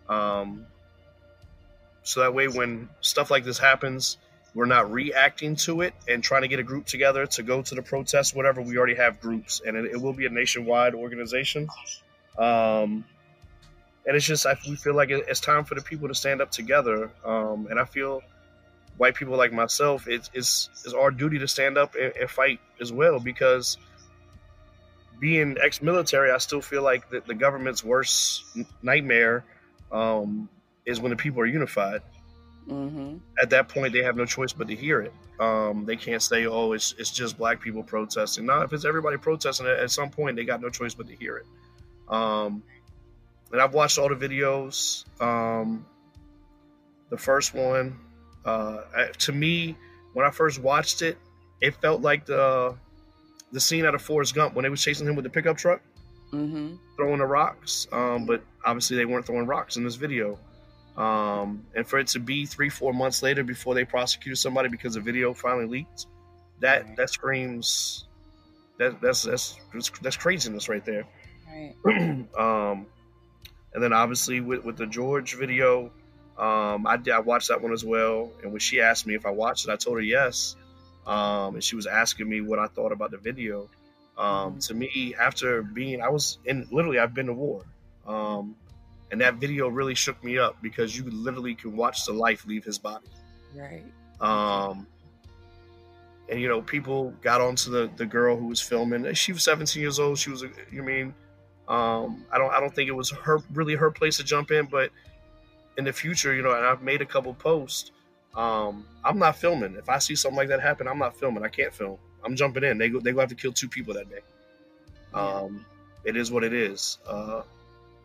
Um, 0.10 0.66
so 2.04 2.20
that 2.20 2.34
way, 2.34 2.50
when 2.50 2.90
stuff 3.00 3.32
like 3.32 3.46
this 3.46 3.58
happens, 3.58 4.18
we're 4.54 4.66
not 4.66 4.92
reacting 4.92 5.56
to 5.56 5.82
it 5.82 5.94
and 6.08 6.22
trying 6.22 6.42
to 6.42 6.48
get 6.48 6.60
a 6.60 6.64
group 6.64 6.86
together 6.86 7.26
to 7.26 7.44
go 7.44 7.62
to 7.62 7.76
the 7.76 7.82
protest, 7.82 8.36
whatever. 8.36 8.62
We 8.62 8.78
already 8.78 8.96
have 8.96 9.22
groups, 9.22 9.62
and 9.66 9.78
it, 9.78 9.86
it 9.86 10.02
will 10.02 10.14
be 10.14 10.26
a 10.26 10.30
nationwide 10.30 10.94
organization. 10.94 11.70
Um, 12.38 13.06
and 14.06 14.16
it's 14.16 14.26
just 14.26 14.46
I, 14.46 14.58
we 14.68 14.76
feel 14.76 14.96
like 14.96 15.10
it's 15.10 15.40
time 15.40 15.64
for 15.64 15.76
the 15.76 15.82
people 15.82 16.08
to 16.08 16.16
stand 16.16 16.42
up 16.42 16.52
together. 16.52 17.10
Um, 17.24 17.68
and 17.70 17.80
I 17.80 17.86
feel 17.86 18.22
white 18.98 19.16
people 19.16 19.38
like 19.38 19.52
myself, 19.54 20.08
it's 20.08 20.30
it's, 20.34 20.70
it's 20.86 20.94
our 20.94 21.12
duty 21.12 21.40
to 21.40 21.48
stand 21.48 21.78
up 21.78 21.96
and, 21.96 22.14
and 22.20 22.30
fight 22.30 22.60
as 22.82 22.92
well 22.92 23.20
because 23.20 23.78
being 25.20 25.58
ex-military, 25.62 26.32
I 26.32 26.38
still 26.38 26.62
feel 26.62 26.82
like 26.82 27.10
the, 27.10 27.24
the 27.26 27.34
government's 27.34 27.84
worst 27.84 28.44
nightmare 28.82 29.46
um, 29.92 30.50
is 30.86 31.00
when 31.00 31.12
the 31.12 31.16
people 31.16 31.42
are 31.42 31.46
unified. 31.46 32.02
Mm-hmm. 32.68 33.18
At 33.42 33.50
that 33.52 33.70
point, 33.70 33.94
they 33.94 34.04
have 34.04 34.16
no 34.16 34.26
choice 34.26 34.54
but 34.54 34.68
to 34.68 34.76
hear 34.76 35.02
it. 35.02 35.14
Um, 35.40 35.86
they 35.86 35.96
can't 35.96 36.22
say, 36.22 36.46
"Oh, 36.46 36.74
it's 36.74 36.94
it's 36.98 37.12
just 37.12 37.38
black 37.38 37.60
people 37.60 37.84
protesting." 37.84 38.46
No, 38.46 38.62
if 38.62 38.72
it's 38.72 38.86
everybody 38.86 39.18
protesting, 39.18 39.66
at 39.66 39.92
some 39.92 40.10
point 40.10 40.36
they 40.36 40.46
got 40.46 40.62
no 40.62 40.70
choice 40.70 40.94
but 40.94 41.08
to 41.08 41.16
hear 41.16 41.38
it. 41.38 41.46
Um, 42.14 42.64
and 43.54 43.62
I've 43.62 43.74
watched 43.74 44.00
all 44.00 44.10
the 44.10 44.16
videos. 44.16 45.06
Um, 45.22 45.86
the 47.10 47.18
first 47.18 47.54
one, 47.54 47.98
uh, 48.44 48.82
to 49.20 49.32
me, 49.32 49.78
when 50.14 50.26
I 50.26 50.32
first 50.32 50.60
watched 50.60 51.04
it, 51.04 51.18
it 51.62 51.76
felt 51.76 52.02
like 52.02 52.26
the 52.26 52.76
the 53.52 53.60
scene 53.60 53.86
out 53.86 53.94
of 53.94 54.02
Forrest 54.02 54.34
Gump 54.34 54.56
when 54.56 54.64
they 54.64 54.70
was 54.70 54.82
chasing 54.82 55.08
him 55.08 55.16
with 55.16 55.24
the 55.24 55.30
pickup 55.30 55.58
truck, 55.58 55.82
mm-hmm. 56.32 56.76
throwing 56.98 57.20
the 57.20 57.26
rocks. 57.26 57.88
Um, 57.92 58.26
but 58.26 58.44
obviously, 58.66 58.98
they 58.98 59.06
weren't 59.06 59.28
throwing 59.28 59.46
rocks 59.46 59.78
in 59.78 59.84
this 59.84 59.96
video. 59.96 60.40
Um, 60.98 61.66
and 61.76 61.88
for 61.88 62.00
it 62.00 62.08
to 62.08 62.20
be 62.20 62.46
three, 62.46 62.70
four 62.70 62.94
months 62.94 63.22
later 63.22 63.44
before 63.44 63.76
they 63.76 63.86
prosecuted 63.86 64.38
somebody 64.40 64.70
because 64.70 64.96
the 64.96 65.00
video 65.00 65.34
finally 65.34 65.68
leaked, 65.68 66.08
that 66.60 66.96
that 66.98 67.12
screams 67.12 68.06
that 68.80 69.00
that's 69.00 69.22
that's 69.22 69.60
that's 70.02 70.18
craziness 70.18 70.68
right 70.70 70.84
there. 70.84 71.06
Right. 71.86 72.26
um, 72.38 72.88
and 73.74 73.84
then 73.84 73.94
obviously 73.94 74.42
with 74.42 74.64
with 74.64 74.78
the 74.78 74.86
George 74.86 75.36
video, 75.36 75.92
um, 76.38 76.88
I 76.88 77.00
I 77.14 77.20
watched 77.20 77.50
that 77.50 77.62
one 77.62 77.74
as 77.74 77.84
well. 77.84 78.32
And 78.42 78.52
when 78.52 78.60
she 78.60 78.82
asked 78.82 79.06
me 79.08 79.16
if 79.16 79.26
I 79.26 79.32
watched 79.32 79.68
it, 79.68 79.72
I 79.72 79.76
told 79.76 79.98
her 79.98 80.04
yes. 80.04 80.56
Um, 81.06 81.56
and 81.56 81.64
she 81.64 81.76
was 81.76 81.86
asking 81.86 82.30
me 82.30 82.42
what 82.42 82.60
I 82.60 82.68
thought 82.68 82.92
about 82.92 83.12
the 83.12 83.18
video. 83.18 83.70
Um, 84.18 84.28
mm-hmm. 84.28 84.60
to 84.60 84.74
me, 84.74 85.16
after 85.20 85.64
being, 85.64 86.02
I 86.02 86.10
was 86.10 86.38
in 86.46 86.68
literally, 86.72 87.00
I've 87.00 87.14
been 87.14 87.26
to 87.26 87.34
war. 87.34 87.64
Um, 88.08 88.56
and 89.12 89.22
that 89.22 89.36
video 89.36 89.68
really 89.68 89.96
shook 89.96 90.24
me 90.24 90.38
up 90.38 90.58
because 90.62 90.98
you 90.98 91.04
literally 91.04 91.56
can 91.56 91.76
watch 91.76 92.06
the 92.06 92.14
life 92.14 92.46
leave 92.46 92.64
his 92.64 92.78
body. 92.78 93.06
Right. 93.56 93.84
Um, 94.20 94.88
and 96.30 96.40
you 96.40 96.48
know 96.48 96.62
people 96.62 97.14
got 97.22 97.42
onto 97.42 97.70
the 97.70 97.90
the 97.96 98.06
girl 98.06 98.36
who 98.38 98.48
was 98.48 98.62
filming. 98.62 99.14
She 99.14 99.34
was 99.34 99.44
17 99.44 99.82
years 99.82 100.00
old. 100.00 100.18
She 100.18 100.30
was, 100.30 100.44
you 100.72 100.84
mean, 100.84 101.14
um, 101.68 102.26
I 102.32 102.38
don't 102.38 102.52
I 102.52 102.60
don't 102.60 102.74
think 102.74 102.90
it 102.90 102.94
was 102.94 103.10
her 103.12 103.40
really 103.54 103.76
her 103.76 103.92
place 103.92 104.18
to 104.18 104.24
jump 104.24 104.52
in, 104.52 104.66
but 104.66 104.92
in 105.78 105.86
the 105.86 105.94
future, 105.94 106.34
you 106.34 106.42
know, 106.42 106.54
and 106.54 106.66
I've 106.66 106.82
made 106.82 107.02
a 107.02 107.06
couple 107.06 107.34
posts. 107.34 107.92
Um, 108.36 108.86
I'm 109.04 109.20
not 109.20 109.36
filming. 109.36 109.76
If 109.76 109.90
I 109.90 110.00
see 110.00 110.16
something 110.16 110.38
like 110.38 110.50
that 110.50 110.62
happen, 110.62 110.88
I'm 110.88 110.98
not 111.00 111.16
filming. 111.18 111.44
I 111.44 111.50
can't 111.50 111.74
film. 111.74 111.98
I'm 112.24 112.36
jumping 112.36 112.64
in. 112.64 112.78
They 112.78 112.90
go, 112.90 113.00
they 113.00 113.12
go 113.12 113.20
have 113.20 113.30
to 113.30 113.36
kill 113.36 113.54
two 113.54 113.68
people 113.68 113.94
that 113.94 114.10
day. 114.10 114.20
Um, 115.14 115.66
it 116.04 116.18
is 116.18 116.32
what 116.32 116.44
it 116.44 116.54
is. 116.54 116.98
Uh, 117.08 117.44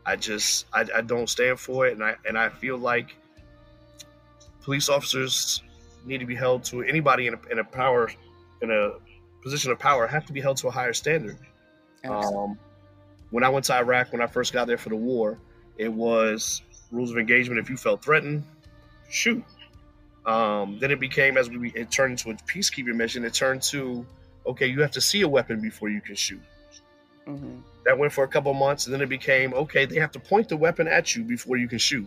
I 0.04 0.16
just 0.16 0.66
I, 0.72 0.86
I 0.94 1.00
don't 1.00 1.28
stand 1.28 1.58
for 1.58 1.86
it, 1.86 1.94
and 1.94 2.04
I 2.04 2.14
and 2.26 2.38
I 2.38 2.48
feel 2.48 2.78
like 2.78 3.16
police 4.62 4.88
officers 4.88 5.62
need 6.04 6.18
to 6.18 6.26
be 6.26 6.34
held 6.34 6.64
to 6.64 6.82
anybody 6.82 7.26
in 7.26 7.34
a, 7.34 7.38
in 7.50 7.58
a 7.58 7.64
power 7.64 8.10
in 8.62 8.70
a 8.70 8.92
position 9.42 9.70
of 9.70 9.78
power 9.78 10.06
have 10.06 10.26
to 10.26 10.32
be 10.32 10.40
held 10.40 10.56
to 10.58 10.68
a 10.68 10.70
higher 10.70 10.92
standard. 10.92 11.38
Um, 12.04 12.58
when 13.30 13.44
I 13.44 13.48
went 13.48 13.66
to 13.66 13.74
Iraq, 13.74 14.12
when 14.12 14.22
I 14.22 14.26
first 14.26 14.52
got 14.52 14.66
there 14.66 14.78
for 14.78 14.88
the 14.88 14.96
war, 14.96 15.38
it 15.76 15.92
was 15.92 16.62
rules 16.90 17.10
of 17.10 17.18
engagement. 17.18 17.60
If 17.60 17.70
you 17.70 17.76
felt 17.76 18.02
threatened, 18.02 18.44
shoot. 19.08 19.44
Um, 20.26 20.78
then 20.78 20.90
it 20.90 21.00
became 21.00 21.38
as 21.38 21.48
we 21.48 21.70
it 21.72 21.90
turned 21.90 22.12
into 22.12 22.30
a 22.30 22.34
peacekeeping 22.34 22.94
mission. 22.94 23.24
It 23.24 23.34
turned 23.34 23.62
to 23.62 24.04
okay, 24.46 24.66
you 24.66 24.80
have 24.82 24.92
to 24.92 25.00
see 25.00 25.22
a 25.22 25.28
weapon 25.28 25.60
before 25.60 25.88
you 25.88 26.00
can 26.00 26.14
shoot. 26.14 26.40
Mm-hmm. 27.26 27.60
That 27.84 27.98
went 27.98 28.12
for 28.12 28.24
a 28.24 28.28
couple 28.28 28.52
months, 28.54 28.86
and 28.86 28.94
then 28.94 29.00
it 29.00 29.08
became 29.08 29.54
okay. 29.54 29.86
They 29.86 30.00
have 30.00 30.12
to 30.12 30.20
point 30.20 30.48
the 30.48 30.56
weapon 30.56 30.88
at 30.88 31.14
you 31.14 31.24
before 31.24 31.56
you 31.56 31.68
can 31.68 31.78
shoot. 31.78 32.06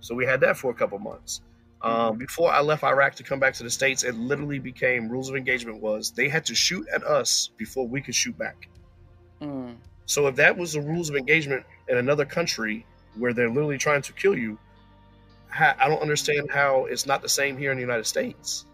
So 0.00 0.14
we 0.14 0.26
had 0.26 0.40
that 0.40 0.56
for 0.56 0.70
a 0.70 0.74
couple 0.74 0.98
months. 0.98 1.40
Um, 1.80 2.18
before 2.18 2.50
I 2.50 2.60
left 2.60 2.82
Iraq 2.82 3.14
to 3.16 3.22
come 3.22 3.38
back 3.38 3.54
to 3.54 3.62
the 3.62 3.70
States, 3.70 4.02
it 4.02 4.16
literally 4.16 4.58
became 4.58 5.08
rules 5.08 5.28
of 5.28 5.36
engagement 5.36 5.80
was 5.80 6.10
they 6.10 6.28
had 6.28 6.44
to 6.46 6.54
shoot 6.54 6.86
at 6.92 7.04
us 7.04 7.50
before 7.56 7.86
we 7.86 8.00
could 8.00 8.14
shoot 8.14 8.36
back. 8.36 8.68
Mm. 9.40 9.76
So 10.08 10.26
if 10.26 10.36
that 10.36 10.56
was 10.56 10.72
the 10.72 10.80
rules 10.80 11.10
of 11.10 11.16
engagement 11.16 11.66
in 11.86 11.98
another 11.98 12.24
country 12.24 12.86
where 13.18 13.34
they're 13.34 13.50
literally 13.50 13.76
trying 13.76 14.00
to 14.02 14.12
kill 14.14 14.36
you, 14.36 14.58
I 15.52 15.86
don't 15.86 16.00
understand 16.00 16.50
how 16.50 16.86
it's 16.86 17.04
not 17.04 17.20
the 17.20 17.28
same 17.28 17.58
here 17.58 17.72
in 17.72 17.76
the 17.76 17.82
United 17.82 18.06
States. 18.06 18.64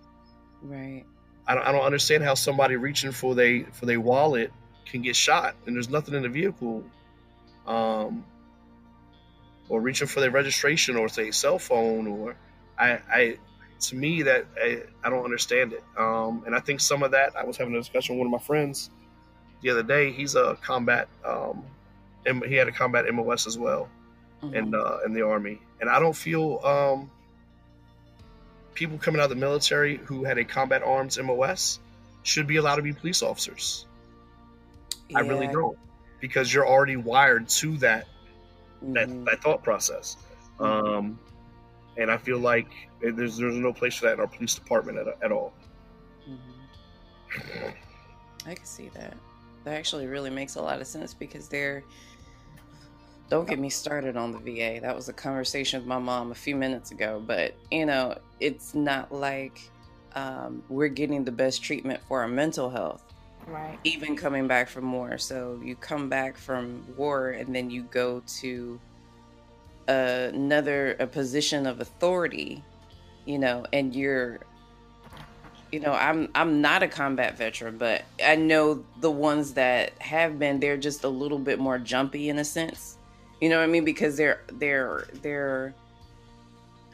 Right. 0.63 1.03
I 1.49 1.57
don't, 1.57 1.67
I 1.67 1.73
don't 1.73 1.83
understand 1.83 2.23
how 2.23 2.35
somebody 2.35 2.77
reaching 2.77 3.11
for 3.11 3.35
they 3.35 3.65
for 3.65 3.85
their 3.85 4.01
wallet 4.01 4.53
can 4.87 5.03
get 5.03 5.17
shot 5.17 5.57
and 5.67 5.75
there's 5.75 5.89
nothing 5.89 6.15
in 6.15 6.23
the 6.23 6.29
vehicle, 6.29 6.85
um, 7.67 8.25
or 9.69 9.81
reaching 9.81 10.07
for 10.07 10.21
their 10.21 10.31
registration 10.31 10.95
or 10.95 11.09
say 11.09 11.33
cell 11.33 11.59
phone 11.59 12.07
or 12.07 12.37
I, 12.79 13.01
I 13.13 13.39
to 13.81 13.97
me 13.97 14.23
that 14.23 14.47
I, 14.57 14.85
I 15.03 15.11
don't 15.11 15.25
understand 15.25 15.73
it. 15.73 15.83
Um, 15.99 16.45
and 16.47 16.55
I 16.55 16.61
think 16.61 16.79
some 16.79 17.03
of 17.03 17.11
that 17.11 17.35
I 17.37 17.45
was 17.45 17.57
having 17.57 17.75
a 17.75 17.79
discussion 17.79 18.15
with 18.15 18.25
one 18.25 18.33
of 18.33 18.41
my 18.41 18.47
friends 18.47 18.91
the 19.65 19.71
other 19.71 19.83
day. 19.83 20.13
He's 20.13 20.37
a 20.37 20.57
combat, 20.63 21.09
um, 21.25 21.65
and 22.27 22.45
he 22.45 22.55
had 22.55 22.69
a 22.69 22.73
combat 22.73 23.13
MOS 23.13 23.49
as 23.49 23.59
well, 23.59 23.89
mm-hmm. 24.43 24.55
in 24.55 24.75
uh, 24.75 24.99
in 25.05 25.13
the 25.13 25.23
army. 25.23 25.61
And 25.81 25.91
I 25.91 25.99
don't 25.99 26.15
feel 26.15 26.61
um, 26.65 27.11
people 28.75 28.99
coming 28.99 29.21
out 29.21 29.25
of 29.25 29.31
the 29.31 29.37
military 29.37 29.97
who 29.97 30.23
had 30.23 30.39
a 30.39 30.45
combat 30.45 30.83
arms 30.83 31.19
MOS 31.19 31.81
should 32.23 32.47
be 32.47 32.57
allowed 32.57 32.77
to 32.77 32.83
be 32.83 32.93
police 32.93 33.23
officers. 33.23 33.87
Yeah. 35.09 35.19
I 35.19 35.21
really 35.23 35.49
don't, 35.49 35.79
because 36.21 36.53
you're 36.53 36.67
already 36.67 36.97
wired 36.97 37.49
to 37.49 37.77
that 37.79 38.07
mm-hmm. 38.85 38.93
that, 38.93 39.25
that 39.25 39.43
thought 39.43 39.63
process. 39.65 40.19
Mm-hmm. 40.59 40.95
Um, 40.95 41.19
and 41.97 42.11
I 42.11 42.19
feel 42.19 42.39
like 42.39 42.69
there's 43.01 43.39
there's 43.39 43.55
no 43.55 43.73
place 43.73 43.95
for 43.97 44.07
that 44.07 44.15
in 44.15 44.21
our 44.21 44.27
police 44.27 44.55
department 44.55 44.99
at, 44.99 45.07
at 45.23 45.33
all. 45.33 45.55
Mm-hmm. 46.29 47.71
I 48.47 48.55
can 48.55 48.67
see 48.67 48.91
that. 48.91 49.17
That 49.65 49.75
actually 49.75 50.07
really 50.07 50.31
makes 50.31 50.57
a 50.57 50.63
lot 50.63 50.81
of 50.81 50.87
sense 50.87 51.15
because 51.15 51.49
they're. 51.49 51.85
Don't 53.31 53.49
get 53.49 53.59
me 53.59 53.71
started 53.71 54.17
on 54.17 54.33
the 54.33 54.39
VA. 54.39 54.81
That 54.81 54.95
was 54.95 55.09
a 55.09 55.13
conversation 55.13 55.81
with 55.81 55.89
my 55.89 55.99
mom 55.99 56.31
a 56.31 56.35
few 56.35 56.55
minutes 56.55 56.91
ago. 56.91 57.23
But 57.27 57.55
you 57.71 57.87
know, 57.87 58.19
it's 58.39 58.75
not 58.75 59.13
like 59.13 59.61
um, 60.15 60.63
we're 60.69 60.89
getting 60.89 61.25
the 61.25 61.33
best 61.33 61.63
treatment 61.63 62.01
for 62.07 62.21
our 62.21 62.29
mental 62.29 62.71
health. 62.71 63.03
Right. 63.47 63.79
Even 63.85 64.17
coming 64.17 64.47
back 64.47 64.69
from 64.69 64.91
war. 64.93 65.19
So 65.19 65.61
you 65.63 65.77
come 65.77 66.09
back 66.09 66.37
from 66.37 66.85
war 66.97 67.31
and 67.31 67.55
then 67.55 67.71
you 67.71 67.83
go 67.85 68.23
to 68.41 68.81
another 69.89 70.97
a 70.99 71.07
position 71.07 71.67
of 71.67 71.81
authority, 71.81 72.63
you 73.27 73.39
know, 73.39 73.67
and 73.73 73.95
you're 73.95 74.41
you 75.75 75.81
know, 75.81 75.93
I'm 75.93 76.29
I'm 76.37 76.61
not 76.61 76.85
a 76.85 76.89
combat 76.89 77.37
veteran, 77.37 77.79
but 77.79 78.05
I 78.25 78.37
know 78.37 78.85
the 79.01 79.11
ones 79.11 79.55
that 79.55 80.01
have 80.01 80.39
been 80.39 80.61
they're 80.61 80.77
just 80.77 81.03
a 81.03 81.09
little 81.09 81.41
bit 81.41 81.59
more 81.59 81.81
jumpy 81.81 82.29
in 82.29 82.39
a 82.39 82.45
sense. 82.45 82.97
You 83.41 83.49
know 83.49 83.59
what 83.59 83.65
I 83.65 83.67
mean? 83.67 83.85
Because 83.85 84.17
they're 84.17 84.41
they're 84.53 85.09
they're 85.21 85.75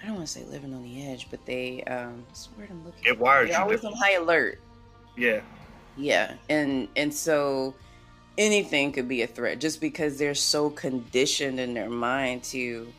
I 0.02 0.06
don't 0.06 0.14
want 0.14 0.28
to 0.28 0.32
say 0.32 0.44
living 0.44 0.72
on 0.72 0.82
the 0.82 1.06
edge, 1.06 1.26
but 1.30 1.44
they 1.44 1.82
um 1.84 2.24
word 2.56 2.68
I'm 2.70 2.82
looking 2.86 3.04
it 3.04 3.18
wires 3.18 3.50
they're 3.50 3.60
always 3.60 3.84
on 3.84 3.92
high 3.92 4.14
alert. 4.14 4.58
Yeah. 5.14 5.42
Yeah. 5.98 6.32
And 6.48 6.88
and 6.96 7.12
so 7.12 7.74
anything 8.38 8.92
could 8.92 9.08
be 9.08 9.20
a 9.20 9.26
threat 9.26 9.60
just 9.60 9.82
because 9.82 10.16
they're 10.16 10.34
so 10.34 10.70
conditioned 10.70 11.60
in 11.60 11.74
their 11.74 11.90
mind 11.90 12.44
to 12.44 12.90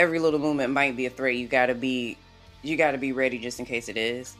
every 0.00 0.18
little 0.18 0.40
movement 0.40 0.72
might 0.72 0.96
be 0.96 1.06
a 1.06 1.10
threat. 1.10 1.36
You 1.36 1.46
gotta 1.46 1.76
be 1.76 2.18
you 2.62 2.76
gotta 2.76 2.98
be 2.98 3.12
ready 3.12 3.38
just 3.38 3.60
in 3.60 3.66
case 3.66 3.88
it 3.88 3.96
is. 3.96 4.34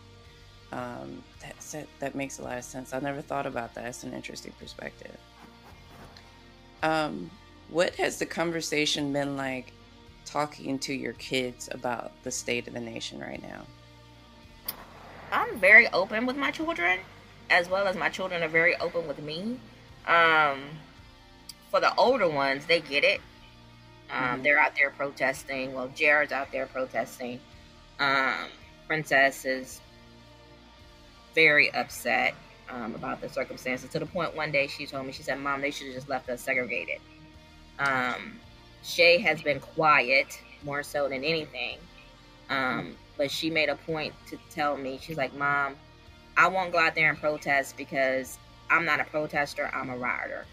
Um, 0.72 1.22
that 1.40 1.86
that 2.00 2.14
makes 2.14 2.38
a 2.38 2.42
lot 2.42 2.58
of 2.58 2.64
sense. 2.64 2.92
I 2.92 3.00
never 3.00 3.20
thought 3.20 3.46
about 3.46 3.74
that. 3.74 3.86
It's 3.86 4.04
an 4.04 4.12
interesting 4.12 4.52
perspective. 4.58 5.16
Um, 6.82 7.30
what 7.68 7.94
has 7.96 8.18
the 8.18 8.26
conversation 8.26 9.12
been 9.12 9.36
like 9.36 9.72
talking 10.24 10.78
to 10.80 10.92
your 10.92 11.12
kids 11.14 11.68
about 11.72 12.12
the 12.24 12.30
state 12.30 12.66
of 12.66 12.74
the 12.74 12.80
nation 12.80 13.20
right 13.20 13.42
now? 13.42 13.62
I'm 15.32 15.58
very 15.58 15.88
open 15.88 16.26
with 16.26 16.36
my 16.36 16.50
children, 16.50 17.00
as 17.50 17.68
well 17.68 17.86
as 17.86 17.96
my 17.96 18.08
children 18.08 18.42
are 18.42 18.48
very 18.48 18.76
open 18.76 19.08
with 19.08 19.20
me. 19.20 19.58
Um, 20.06 20.62
for 21.70 21.80
the 21.80 21.94
older 21.96 22.28
ones, 22.28 22.66
they 22.66 22.80
get 22.80 23.04
it. 23.04 23.20
Um, 24.10 24.22
mm-hmm. 24.22 24.42
They're 24.42 24.58
out 24.58 24.76
there 24.76 24.90
protesting. 24.90 25.72
Well, 25.72 25.90
Jared's 25.94 26.32
out 26.32 26.52
there 26.52 26.66
protesting. 26.66 27.40
Um, 27.98 28.48
Princess 28.86 29.44
is 29.44 29.80
very 31.34 31.72
upset 31.74 32.34
um, 32.70 32.94
about 32.94 33.20
the 33.20 33.28
circumstances 33.28 33.90
to 33.90 33.98
the 33.98 34.06
point 34.06 34.34
one 34.34 34.50
day 34.50 34.66
she 34.66 34.86
told 34.86 35.06
me, 35.06 35.12
she 35.12 35.22
said, 35.22 35.38
Mom, 35.38 35.60
they 35.60 35.70
should 35.70 35.86
have 35.86 35.96
just 35.96 36.08
left 36.08 36.28
us 36.28 36.40
segregated. 36.40 37.00
Um, 37.78 38.38
Shay 38.82 39.18
has 39.18 39.42
been 39.42 39.60
quiet 39.60 40.40
more 40.64 40.82
so 40.82 41.08
than 41.08 41.24
anything. 41.24 41.78
Um, 42.50 42.96
but 43.16 43.30
she 43.30 43.50
made 43.50 43.68
a 43.68 43.76
point 43.76 44.12
to 44.28 44.38
tell 44.50 44.76
me, 44.76 44.98
she's 45.00 45.16
like, 45.16 45.34
Mom, 45.34 45.76
I 46.36 46.48
won't 46.48 46.72
go 46.72 46.78
out 46.78 46.94
there 46.94 47.08
and 47.08 47.18
protest 47.18 47.76
because 47.76 48.38
I'm 48.70 48.84
not 48.84 49.00
a 49.00 49.04
protester, 49.04 49.70
I'm 49.72 49.90
a 49.90 49.96
rioter. 49.96 50.46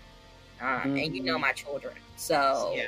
Um, 0.62 0.68
mm-hmm. 0.68 0.98
And 0.98 1.16
you 1.16 1.24
know 1.24 1.34
mm-hmm. 1.34 1.42
my 1.42 1.52
children. 1.54 1.96
So, 2.18 2.74
yeah. 2.76 2.88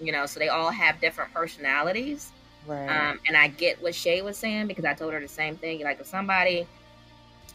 you 0.00 0.12
know, 0.12 0.26
so 0.26 0.40
they 0.40 0.48
all 0.48 0.70
have 0.70 1.00
different 1.00 1.32
personalities. 1.32 2.32
Right. 2.66 2.88
Um, 2.88 3.20
and 3.26 3.36
I 3.36 3.48
get 3.48 3.80
what 3.82 3.94
Shay 3.94 4.22
was 4.22 4.36
saying 4.36 4.66
because 4.66 4.84
I 4.84 4.94
told 4.94 5.12
her 5.12 5.20
the 5.20 5.28
same 5.28 5.56
thing. 5.56 5.82
Like, 5.82 6.00
if 6.00 6.06
somebody 6.06 6.66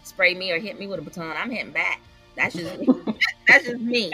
spray 0.07 0.33
me 0.33 0.51
or 0.51 0.59
hit 0.59 0.79
me 0.79 0.87
with 0.87 0.99
a 0.99 1.01
baton, 1.01 1.35
I'm 1.37 1.49
hitting 1.49 1.71
back. 1.71 2.01
That's 2.35 2.55
just 2.55 2.79
me. 2.79 2.87
that's 3.47 3.65
just 3.65 3.81
me. 3.81 4.11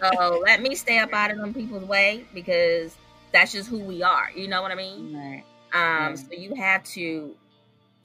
So 0.00 0.42
let 0.44 0.60
me 0.60 0.74
stay 0.74 0.98
up 0.98 1.12
out 1.12 1.30
of 1.30 1.38
them 1.38 1.54
people's 1.54 1.84
way 1.84 2.26
because 2.34 2.96
that's 3.32 3.52
just 3.52 3.68
who 3.68 3.78
we 3.78 4.02
are. 4.02 4.30
You 4.34 4.48
know 4.48 4.62
what 4.62 4.72
I 4.72 4.74
mean? 4.74 5.16
Right. 5.16 5.44
Um, 5.72 6.08
right. 6.08 6.18
So 6.18 6.32
you 6.32 6.54
have 6.54 6.82
to. 6.84 7.34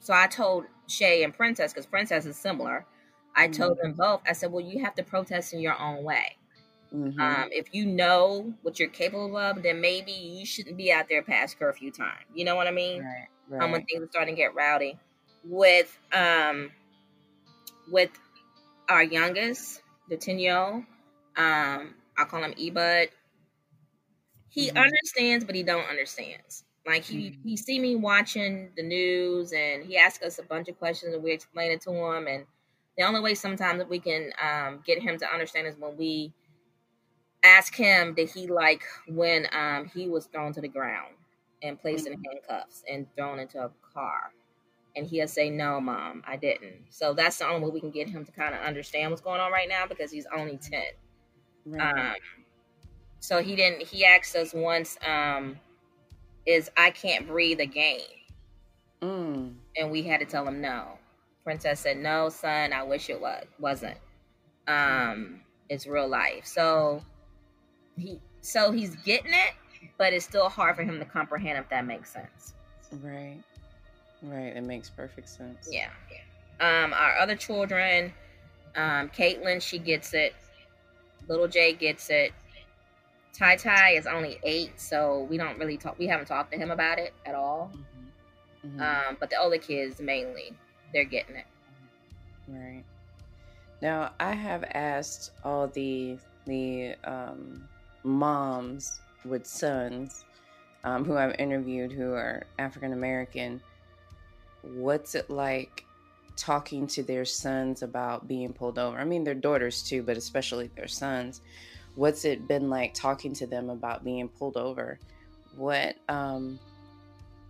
So 0.00 0.14
I 0.14 0.26
told 0.26 0.64
Shay 0.86 1.22
and 1.24 1.34
Princess 1.34 1.72
because 1.72 1.86
Princess 1.86 2.26
is 2.26 2.36
similar. 2.36 2.86
I 3.34 3.46
mm-hmm. 3.46 3.62
told 3.62 3.78
them 3.82 3.92
both. 3.92 4.22
I 4.28 4.32
said, 4.32 4.52
"Well, 4.52 4.64
you 4.64 4.84
have 4.84 4.94
to 4.96 5.02
protest 5.02 5.52
in 5.52 5.60
your 5.60 5.78
own 5.78 6.04
way. 6.04 6.36
Mm-hmm. 6.94 7.20
Um, 7.20 7.48
if 7.50 7.68
you 7.72 7.86
know 7.86 8.52
what 8.62 8.78
you're 8.78 8.88
capable 8.88 9.36
of, 9.36 9.62
then 9.62 9.80
maybe 9.80 10.12
you 10.12 10.44
shouldn't 10.44 10.76
be 10.76 10.92
out 10.92 11.08
there 11.08 11.22
past 11.22 11.58
curfew 11.58 11.90
time. 11.90 12.24
You 12.34 12.44
know 12.44 12.54
what 12.54 12.66
I 12.66 12.70
mean? 12.70 13.02
Right, 13.02 13.28
right. 13.48 13.62
Um, 13.62 13.72
when 13.72 13.84
things 13.86 14.02
are 14.02 14.08
starting 14.10 14.34
to 14.34 14.40
get 14.40 14.54
rowdy. 14.54 14.98
With 15.44 15.98
um, 16.12 16.70
with 17.90 18.10
our 18.88 19.02
youngest, 19.02 19.82
the 20.08 20.16
ten 20.16 20.38
year 20.38 20.56
old, 20.56 20.84
um, 21.36 21.94
I 22.16 22.24
call 22.28 22.42
him 22.42 22.54
Ebud. 22.54 23.08
He 24.48 24.68
mm-hmm. 24.68 24.78
understands, 24.78 25.44
but 25.44 25.54
he 25.54 25.62
don't 25.62 25.88
understands. 25.88 26.64
Like 26.86 27.04
he 27.04 27.30
mm-hmm. 27.30 27.48
he 27.48 27.56
see 27.56 27.78
me 27.78 27.96
watching 27.96 28.70
the 28.76 28.82
news, 28.82 29.52
and 29.52 29.84
he 29.84 29.96
asks 29.96 30.24
us 30.24 30.38
a 30.38 30.42
bunch 30.42 30.68
of 30.68 30.78
questions, 30.78 31.14
and 31.14 31.22
we 31.22 31.32
explain 31.32 31.70
it 31.70 31.80
to 31.82 31.90
him. 31.90 32.26
And 32.26 32.44
the 32.98 33.04
only 33.04 33.20
way 33.20 33.34
sometimes 33.34 33.78
that 33.78 33.88
we 33.88 34.00
can 34.00 34.32
um, 34.42 34.82
get 34.84 35.00
him 35.00 35.18
to 35.18 35.26
understand 35.26 35.66
is 35.66 35.76
when 35.78 35.96
we 35.96 36.32
ask 37.44 37.74
him 37.74 38.14
did 38.14 38.30
he 38.30 38.46
like 38.46 38.82
when 39.08 39.46
um, 39.52 39.90
he 39.92 40.08
was 40.08 40.26
thrown 40.26 40.52
to 40.52 40.60
the 40.60 40.68
ground 40.68 41.14
and 41.62 41.80
placed 41.80 42.04
mm-hmm. 42.04 42.14
in 42.14 42.24
handcuffs 42.24 42.82
and 42.90 43.06
thrown 43.16 43.38
into 43.38 43.58
a 43.58 43.70
car 43.92 44.32
and 44.94 45.06
he'll 45.06 45.28
say, 45.28 45.50
"No, 45.50 45.80
mom, 45.80 46.22
I 46.26 46.36
didn't." 46.36 46.86
So 46.90 47.14
that's 47.14 47.38
the 47.38 47.46
only 47.46 47.64
way 47.64 47.70
we 47.70 47.80
can 47.80 47.90
get 47.90 48.08
him 48.08 48.24
to 48.24 48.32
kind 48.32 48.54
of 48.54 48.60
understand 48.60 49.10
what's 49.10 49.22
going 49.22 49.40
on 49.40 49.52
right 49.52 49.68
now 49.68 49.86
because 49.86 50.10
he's 50.10 50.26
only 50.34 50.58
ten. 50.58 50.84
Right. 51.64 52.14
Um, 52.14 52.14
so 53.20 53.42
he 53.42 53.56
didn't. 53.56 53.82
He 53.86 54.04
asked 54.04 54.34
us 54.36 54.52
once, 54.52 54.98
um, 55.06 55.58
"Is 56.46 56.70
I 56.76 56.90
can't 56.90 57.26
breathe 57.26 57.60
a 57.60 57.66
game?" 57.66 58.00
Mm. 59.00 59.54
And 59.76 59.90
we 59.90 60.02
had 60.02 60.20
to 60.20 60.26
tell 60.26 60.46
him 60.46 60.60
no. 60.60 60.98
Princess 61.44 61.80
said, 61.80 61.96
"No, 61.96 62.28
son. 62.28 62.72
I 62.72 62.82
wish 62.82 63.10
it 63.10 63.20
was 63.20 63.44
wasn't. 63.58 63.98
Um, 64.68 65.40
it's 65.68 65.86
real 65.86 66.08
life." 66.08 66.46
So 66.46 67.02
he, 67.96 68.20
so 68.40 68.72
he's 68.72 68.96
getting 68.96 69.32
it, 69.32 69.54
but 69.98 70.12
it's 70.12 70.24
still 70.24 70.48
hard 70.48 70.76
for 70.76 70.82
him 70.82 70.98
to 70.98 71.04
comprehend 71.04 71.58
if 71.58 71.68
that 71.70 71.86
makes 71.86 72.12
sense. 72.12 72.54
Right. 73.00 73.40
Right. 74.22 74.56
It 74.56 74.62
makes 74.62 74.88
perfect 74.88 75.28
sense. 75.28 75.68
Yeah. 75.70 75.88
Um, 76.60 76.92
our 76.92 77.18
other 77.18 77.34
children, 77.34 78.12
um, 78.76 79.08
Caitlin, 79.08 79.60
she 79.60 79.78
gets 79.78 80.14
it. 80.14 80.34
Little 81.28 81.48
Jay 81.48 81.72
gets 81.72 82.08
it. 82.10 82.32
Tai 83.32 83.56
Tai 83.56 83.90
is 83.90 84.06
only 84.06 84.38
eight, 84.42 84.78
so 84.78 85.26
we 85.30 85.38
don't 85.38 85.58
really 85.58 85.76
talk. 85.76 85.98
We 85.98 86.06
haven't 86.06 86.26
talked 86.26 86.52
to 86.52 86.58
him 86.58 86.70
about 86.70 86.98
it 86.98 87.14
at 87.24 87.34
all. 87.34 87.72
Mm-hmm. 87.74 88.80
Mm-hmm. 88.80 88.80
Um, 88.80 89.16
but 89.18 89.30
the 89.30 89.36
older 89.40 89.58
kids 89.58 90.00
mainly, 90.00 90.52
they're 90.92 91.04
getting 91.04 91.36
it. 91.36 91.46
Right. 92.46 92.84
Now 93.80 94.12
I 94.20 94.32
have 94.32 94.64
asked 94.74 95.32
all 95.44 95.66
the 95.66 96.18
the 96.44 96.94
um, 97.04 97.68
moms 98.04 99.00
with 99.24 99.46
sons 99.46 100.24
um, 100.84 101.04
who 101.04 101.16
I've 101.16 101.34
interviewed 101.38 101.92
who 101.92 102.12
are 102.12 102.44
African 102.58 102.92
American, 102.92 103.60
what's 104.62 105.14
it 105.14 105.30
like 105.30 105.84
talking 106.36 106.86
to 106.88 107.02
their 107.02 107.24
sons 107.24 107.82
about 107.82 108.26
being 108.26 108.52
pulled 108.52 108.78
over? 108.78 108.98
I 108.98 109.04
mean, 109.04 109.24
their 109.24 109.34
daughters 109.34 109.82
too, 109.82 110.02
but 110.02 110.16
especially 110.16 110.70
their 110.74 110.88
sons. 110.88 111.40
What's 111.94 112.24
it 112.24 112.48
been 112.48 112.70
like 112.70 112.94
talking 112.94 113.34
to 113.34 113.46
them 113.46 113.70
about 113.70 114.04
being 114.04 114.28
pulled 114.28 114.56
over? 114.56 114.98
What 115.56 115.96
um, 116.08 116.58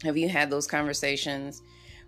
have 0.03 0.17
you 0.17 0.29
had 0.29 0.51
those 0.51 0.67
conversations 0.67 1.63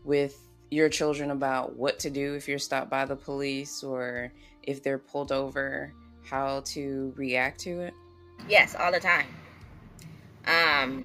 with 0.05 0.37
your 0.71 0.89
children 0.89 1.31
about 1.31 1.77
what 1.77 1.99
to 2.01 2.11
do 2.11 2.35
if 2.35 2.49
you're 2.49 2.59
stopped 2.59 2.91
by 2.91 3.05
the 3.05 3.15
police 3.15 3.85
or 3.85 4.33
if 4.65 4.83
they're 4.83 4.99
pulled 4.99 5.31
over, 5.31 5.93
how 6.29 6.61
to 6.67 7.13
react 7.17 7.61
to 7.61 7.83
it? 7.83 7.95
Yes, 8.49 8.75
all 8.75 8.91
the 8.91 9.01
time. 9.01 9.27
Um, 10.47 11.05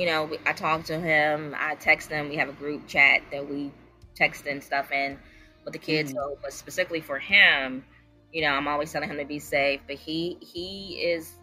you 0.00 0.06
know, 0.06 0.30
I 0.46 0.54
talk 0.54 0.84
to 0.84 0.98
him, 0.98 1.54
I 1.58 1.74
text 1.74 2.08
him. 2.08 2.30
We 2.30 2.36
have 2.36 2.48
a 2.48 2.52
group 2.52 2.86
chat 2.86 3.20
that 3.32 3.46
we 3.46 3.70
text 4.14 4.46
and 4.46 4.64
stuff 4.64 4.90
in 4.92 5.18
with 5.66 5.74
the 5.74 5.78
kids. 5.78 6.14
Mm-hmm. 6.14 6.18
So, 6.18 6.38
but 6.42 6.54
specifically 6.54 7.02
for 7.02 7.18
him, 7.18 7.84
you 8.32 8.40
know, 8.40 8.48
I'm 8.48 8.66
always 8.66 8.90
telling 8.90 9.10
him 9.10 9.18
to 9.18 9.26
be 9.26 9.38
safe. 9.38 9.82
But 9.86 9.96
he 9.96 10.38
he 10.40 11.02
is 11.02 11.34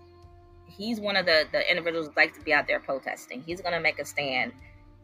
he's 0.66 1.00
one 1.00 1.18
of 1.18 1.28
the 1.28 1.46
the 1.52 1.70
individuals 1.70 2.08
that 2.08 2.18
likes 2.18 2.36
to 2.40 2.44
be 2.44 2.52
out 2.52 2.66
there 2.66 2.80
protesting. 2.80 3.44
He's 3.46 3.62
gonna 3.62 3.80
make 3.80 4.00
a 4.00 4.06
stand 4.06 4.54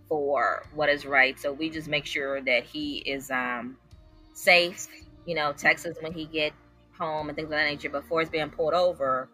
for 0.10 0.66
what 0.74 0.90
is 0.90 1.06
right. 1.06 1.40
So 1.40 1.54
we 1.54 1.70
just 1.70 1.88
make 1.88 2.08
sure 2.08 2.42
that 2.42 2.64
he 2.64 3.04
is 3.06 3.30
um 3.30 3.78
safe. 4.34 4.88
You 5.28 5.36
know, 5.36 5.54
text 5.54 5.86
us 5.86 5.96
when 6.02 6.12
he 6.12 6.26
get 6.26 6.54
home 6.98 7.30
and 7.30 7.36
things 7.36 7.46
of 7.46 7.52
that 7.52 7.66
nature. 7.66 7.90
Before 7.90 8.22
he's 8.22 8.32
being 8.32 8.50
pulled 8.50 8.74
over, 8.74 9.30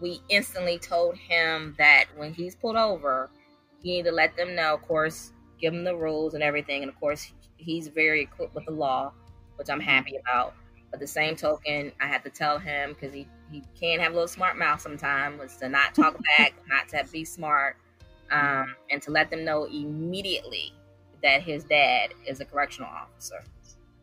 we 0.00 0.20
instantly 0.28 0.80
told 0.80 1.16
him 1.16 1.76
that 1.78 2.06
when 2.16 2.34
he's 2.34 2.56
pulled 2.56 2.74
over, 2.74 3.30
he 3.82 3.96
need 3.96 4.04
to 4.04 4.12
let 4.12 4.36
them 4.36 4.54
know, 4.54 4.74
of 4.74 4.82
course, 4.82 5.32
give 5.60 5.72
them 5.72 5.84
the 5.84 5.96
rules 5.96 6.34
and 6.34 6.42
everything. 6.42 6.82
And 6.82 6.90
of 6.90 6.98
course, 6.98 7.32
he's 7.56 7.88
very 7.88 8.22
equipped 8.22 8.54
with 8.54 8.64
the 8.66 8.72
law, 8.72 9.12
which 9.56 9.68
I'm 9.68 9.80
happy 9.80 10.16
about. 10.16 10.54
But 10.90 11.00
the 11.00 11.06
same 11.06 11.36
token, 11.36 11.92
I 12.00 12.06
had 12.06 12.22
to 12.24 12.30
tell 12.30 12.58
him 12.58 12.90
because 12.92 13.14
he, 13.14 13.26
he 13.50 13.62
can 13.78 13.98
have 14.00 14.12
a 14.12 14.14
little 14.14 14.28
smart 14.28 14.58
mouth 14.58 14.80
sometimes, 14.80 15.40
was 15.40 15.56
to 15.56 15.68
not 15.68 15.94
talk 15.94 16.16
back, 16.38 16.54
not 16.68 16.88
to 16.90 17.10
be 17.10 17.24
smart, 17.24 17.76
um, 18.30 18.74
and 18.90 19.00
to 19.02 19.10
let 19.10 19.30
them 19.30 19.44
know 19.44 19.64
immediately 19.64 20.72
that 21.22 21.42
his 21.42 21.64
dad 21.64 22.12
is 22.26 22.40
a 22.40 22.44
correctional 22.44 22.90
officer 22.90 23.42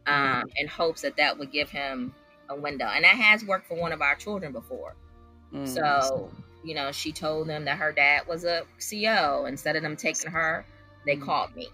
um, 0.08 0.46
in 0.56 0.68
hopes 0.68 1.02
that 1.02 1.16
that 1.18 1.38
would 1.38 1.52
give 1.52 1.70
him 1.70 2.14
a 2.50 2.56
window. 2.56 2.86
And 2.86 3.04
that 3.04 3.16
has 3.16 3.46
worked 3.46 3.68
for 3.68 3.76
one 3.76 3.92
of 3.92 4.02
our 4.02 4.16
children 4.16 4.52
before. 4.52 4.96
Mm, 5.54 5.68
so, 5.68 6.32
you 6.64 6.76
know, 6.76 6.92
she 6.92 7.12
told 7.12 7.48
them 7.48 7.66
that 7.66 7.78
her 7.78 7.92
dad 7.92 8.28
was 8.28 8.44
a 8.44 8.64
CO. 8.80 9.46
Instead 9.46 9.76
of 9.76 9.82
them 9.82 9.96
taking 9.96 10.32
her, 10.32 10.66
they 11.06 11.16
mm. 11.16 11.22
called 11.22 11.56
me 11.56 11.70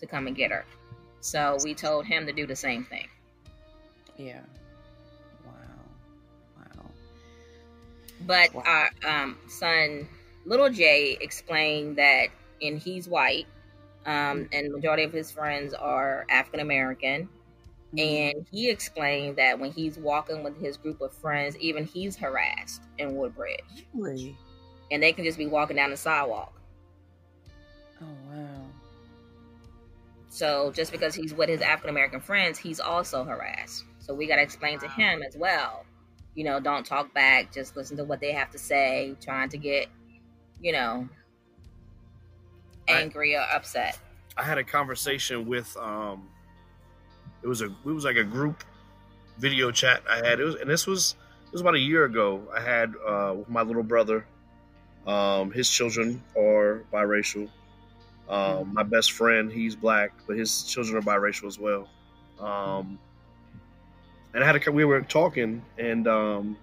to 0.00 0.06
come 0.06 0.26
and 0.26 0.36
get 0.36 0.50
her. 0.50 0.64
So 1.20 1.56
we 1.64 1.74
told 1.74 2.06
him 2.06 2.26
to 2.26 2.32
do 2.32 2.46
the 2.46 2.56
same 2.56 2.84
thing. 2.84 3.08
Yeah. 4.16 4.40
Wow. 5.44 5.52
Wow. 6.56 6.90
But 8.26 8.54
wow. 8.54 8.62
our 8.64 9.22
um, 9.22 9.38
son, 9.48 10.08
little 10.44 10.70
Jay, 10.70 11.16
explained 11.20 11.96
that, 11.96 12.28
and 12.62 12.78
he's 12.78 13.08
white, 13.08 13.46
um, 14.06 14.12
mm. 14.12 14.48
and 14.52 14.72
majority 14.72 15.02
of 15.02 15.12
his 15.12 15.30
friends 15.30 15.74
are 15.74 16.26
African 16.30 16.60
American. 16.60 17.28
Mm-hmm. 17.96 18.38
And 18.38 18.46
he 18.50 18.70
explained 18.70 19.36
that 19.36 19.58
when 19.58 19.72
he's 19.72 19.96
walking 19.96 20.42
with 20.42 20.60
his 20.60 20.76
group 20.76 21.00
of 21.00 21.12
friends, 21.12 21.56
even 21.58 21.84
he's 21.84 22.16
harassed 22.16 22.82
in 22.98 23.16
Woodbridge. 23.16 23.86
Really? 23.94 24.36
And 24.90 25.02
they 25.02 25.12
can 25.12 25.24
just 25.24 25.38
be 25.38 25.46
walking 25.46 25.76
down 25.76 25.90
the 25.90 25.96
sidewalk. 25.96 26.52
Oh, 28.02 28.06
wow. 28.30 28.66
So 30.28 30.70
just 30.72 30.92
because 30.92 31.14
he's 31.14 31.32
with 31.32 31.48
his 31.48 31.62
African 31.62 31.90
American 31.90 32.20
friends, 32.20 32.58
he's 32.58 32.78
also 32.78 33.24
harassed. 33.24 33.84
So 34.00 34.14
we 34.14 34.26
got 34.26 34.36
to 34.36 34.42
explain 34.42 34.78
to 34.80 34.88
him 34.88 35.22
as 35.22 35.36
well. 35.36 35.84
You 36.34 36.44
know, 36.44 36.60
don't 36.60 36.84
talk 36.84 37.14
back, 37.14 37.52
just 37.52 37.74
listen 37.74 37.96
to 37.96 38.04
what 38.04 38.20
they 38.20 38.32
have 38.32 38.50
to 38.50 38.58
say, 38.58 39.16
trying 39.22 39.48
to 39.48 39.56
get, 39.56 39.88
you 40.60 40.72
know, 40.72 41.08
angry 42.86 43.34
I, 43.34 43.40
or 43.40 43.56
upset. 43.56 43.98
I 44.36 44.42
had 44.42 44.58
a 44.58 44.64
conversation 44.64 45.46
with 45.46 45.74
um, 45.78 46.28
it 47.46 47.48
was 47.48 47.62
a 47.62 47.66
it 47.66 47.84
was 47.84 48.04
like 48.04 48.16
a 48.16 48.24
group 48.24 48.64
video 49.38 49.70
chat 49.70 50.02
I 50.10 50.16
had. 50.16 50.40
It 50.40 50.44
was 50.44 50.56
and 50.56 50.68
this 50.68 50.84
was 50.84 51.14
it 51.46 51.52
was 51.52 51.60
about 51.60 51.76
a 51.76 51.80
year 51.80 52.04
ago. 52.04 52.42
I 52.54 52.60
had 52.60 52.94
uh, 53.06 53.34
with 53.38 53.48
my 53.48 53.62
little 53.62 53.84
brother. 53.84 54.26
Um, 55.06 55.52
his 55.52 55.70
children 55.70 56.20
are 56.36 56.82
biracial. 56.92 57.48
Um, 58.28 58.74
my 58.74 58.82
best 58.82 59.12
friend, 59.12 59.52
he's 59.52 59.76
black, 59.76 60.10
but 60.26 60.36
his 60.36 60.64
children 60.64 60.96
are 60.96 61.02
biracial 61.02 61.46
as 61.46 61.60
well. 61.60 61.88
Um, 62.40 62.98
and 64.34 64.42
I 64.42 64.46
had 64.46 64.66
a, 64.66 64.72
we 64.72 64.84
were 64.84 65.00
talking, 65.02 65.62
and 65.78 66.08
um, 66.08 66.58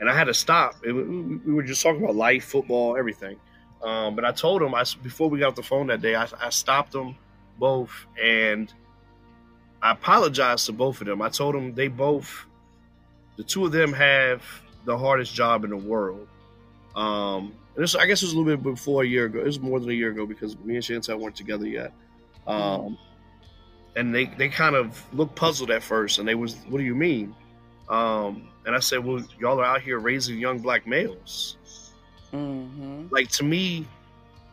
and 0.00 0.10
I 0.10 0.16
had 0.16 0.24
to 0.24 0.34
stop. 0.34 0.84
It, 0.84 0.92
we 0.92 1.54
were 1.54 1.62
just 1.62 1.80
talking 1.80 2.02
about 2.02 2.16
life, 2.16 2.44
football, 2.44 2.96
everything. 2.96 3.36
Um, 3.84 4.16
but 4.16 4.24
I 4.24 4.32
told 4.32 4.62
him 4.62 4.74
I 4.74 4.82
before 5.00 5.30
we 5.30 5.38
got 5.38 5.50
off 5.50 5.54
the 5.54 5.62
phone 5.62 5.86
that 5.86 6.02
day, 6.02 6.16
I, 6.16 6.26
I 6.40 6.50
stopped 6.50 6.90
them 6.90 7.14
both, 7.60 7.92
and 8.20 8.74
I 9.82 9.92
apologized 9.92 10.66
to 10.66 10.72
both 10.72 11.00
of 11.00 11.06
them. 11.06 11.22
I 11.22 11.28
told 11.28 11.54
them 11.54 11.74
they 11.74 11.88
both, 11.88 12.46
the 13.36 13.44
two 13.44 13.64
of 13.64 13.72
them 13.72 13.92
have 13.92 14.42
the 14.84 14.98
hardest 14.98 15.34
job 15.34 15.64
in 15.64 15.70
the 15.70 15.76
world. 15.76 16.26
Um, 16.96 17.54
this, 17.76 17.94
I 17.94 18.06
guess 18.06 18.22
it 18.22 18.26
was 18.26 18.32
a 18.32 18.38
little 18.38 18.56
bit 18.56 18.62
before 18.62 19.02
a 19.02 19.06
year 19.06 19.26
ago. 19.26 19.38
It 19.38 19.46
was 19.46 19.60
more 19.60 19.78
than 19.78 19.90
a 19.90 19.94
year 19.94 20.10
ago 20.10 20.26
because 20.26 20.58
me 20.58 20.74
and 20.74 20.84
Chantel 20.84 21.20
weren't 21.20 21.36
together 21.36 21.66
yet. 21.66 21.92
Um, 22.46 22.98
and 23.94 24.12
they, 24.14 24.24
they 24.26 24.48
kind 24.48 24.74
of 24.74 25.04
looked 25.14 25.36
puzzled 25.36 25.70
at 25.70 25.82
first, 25.82 26.18
and 26.18 26.26
they 26.26 26.34
was, 26.34 26.56
"What 26.68 26.78
do 26.78 26.84
you 26.84 26.94
mean?" 26.94 27.34
Um, 27.88 28.48
and 28.66 28.74
I 28.74 28.80
said, 28.80 29.04
"Well, 29.04 29.22
y'all 29.38 29.60
are 29.60 29.64
out 29.64 29.82
here 29.82 29.98
raising 29.98 30.38
young 30.38 30.58
black 30.58 30.86
males. 30.86 31.56
Mm-hmm. 32.32 33.06
Like 33.10 33.28
to 33.32 33.44
me, 33.44 33.86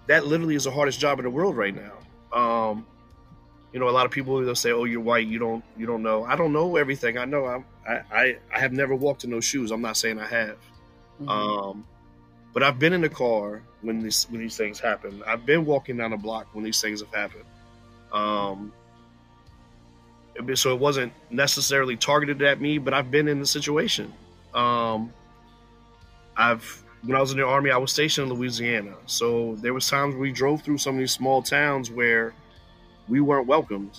that 0.08 0.28
literally 0.28 0.56
is 0.56 0.66
the 0.66 0.72
hardest 0.72 1.00
job 1.00 1.20
in 1.20 1.26
the 1.26 1.32
world 1.32 1.58
right 1.58 1.76
now." 1.76 2.38
Um, 2.38 2.86
you 3.76 3.82
know, 3.82 3.90
a 3.90 3.92
lot 3.92 4.06
of 4.06 4.12
people 4.14 4.40
they'll 4.40 4.56
say, 4.56 4.72
"Oh, 4.72 4.86
you're 4.86 5.02
white. 5.02 5.28
You 5.28 5.38
don't 5.38 5.62
you 5.76 5.86
don't 5.86 6.02
know." 6.02 6.24
I 6.24 6.38
don't 6.38 6.54
know 6.54 6.78
everything. 6.78 7.18
I 7.18 7.26
know 7.26 7.46
I'm, 7.46 7.66
I 7.86 8.02
I 8.10 8.38
I 8.54 8.60
have 8.60 8.72
never 8.72 8.96
walked 8.96 9.26
in 9.26 9.32
those 9.32 9.44
shoes. 9.44 9.70
I'm 9.70 9.82
not 9.82 9.98
saying 9.98 10.18
I 10.18 10.28
have, 10.28 10.58
mm-hmm. 11.22 11.28
um, 11.28 11.86
but 12.54 12.64
I've 12.64 12.80
been 12.80 12.94
in 12.94 13.02
the 13.02 13.10
car 13.10 13.62
when 13.82 14.02
these 14.02 14.28
when 14.30 14.40
these 14.40 14.56
things 14.56 14.80
happen. 14.80 15.22
I've 15.28 15.46
been 15.46 15.66
walking 15.66 15.98
down 15.98 16.12
the 16.12 16.18
block 16.18 16.48
when 16.54 16.64
these 16.64 16.80
things 16.80 17.02
have 17.02 17.14
happened. 17.14 17.44
Um, 18.14 18.72
so 20.54 20.74
it 20.74 20.80
wasn't 20.80 21.12
necessarily 21.30 21.98
targeted 21.98 22.42
at 22.44 22.62
me, 22.62 22.78
but 22.78 22.94
I've 22.94 23.12
been 23.12 23.28
in 23.28 23.42
the 23.42 23.46
situation. 23.46 24.14
Um, 24.54 25.12
I've 26.38 26.82
when 27.04 27.18
I 27.18 27.20
was 27.20 27.32
in 27.34 27.40
the 27.40 27.46
army, 27.46 27.72
I 27.72 27.78
was 27.78 27.92
stationed 27.92 28.32
in 28.32 28.38
Louisiana, 28.38 28.96
so 29.06 29.56
there 29.56 29.74
was 29.74 29.86
times 29.90 30.16
we 30.16 30.32
drove 30.32 30.62
through 30.62 30.78
some 30.78 30.96
of 30.96 31.00
these 31.00 31.12
small 31.12 31.42
towns 31.42 31.92
where 31.92 32.34
we 33.08 33.22
weren't 33.22 33.48
welcomed. 33.48 33.98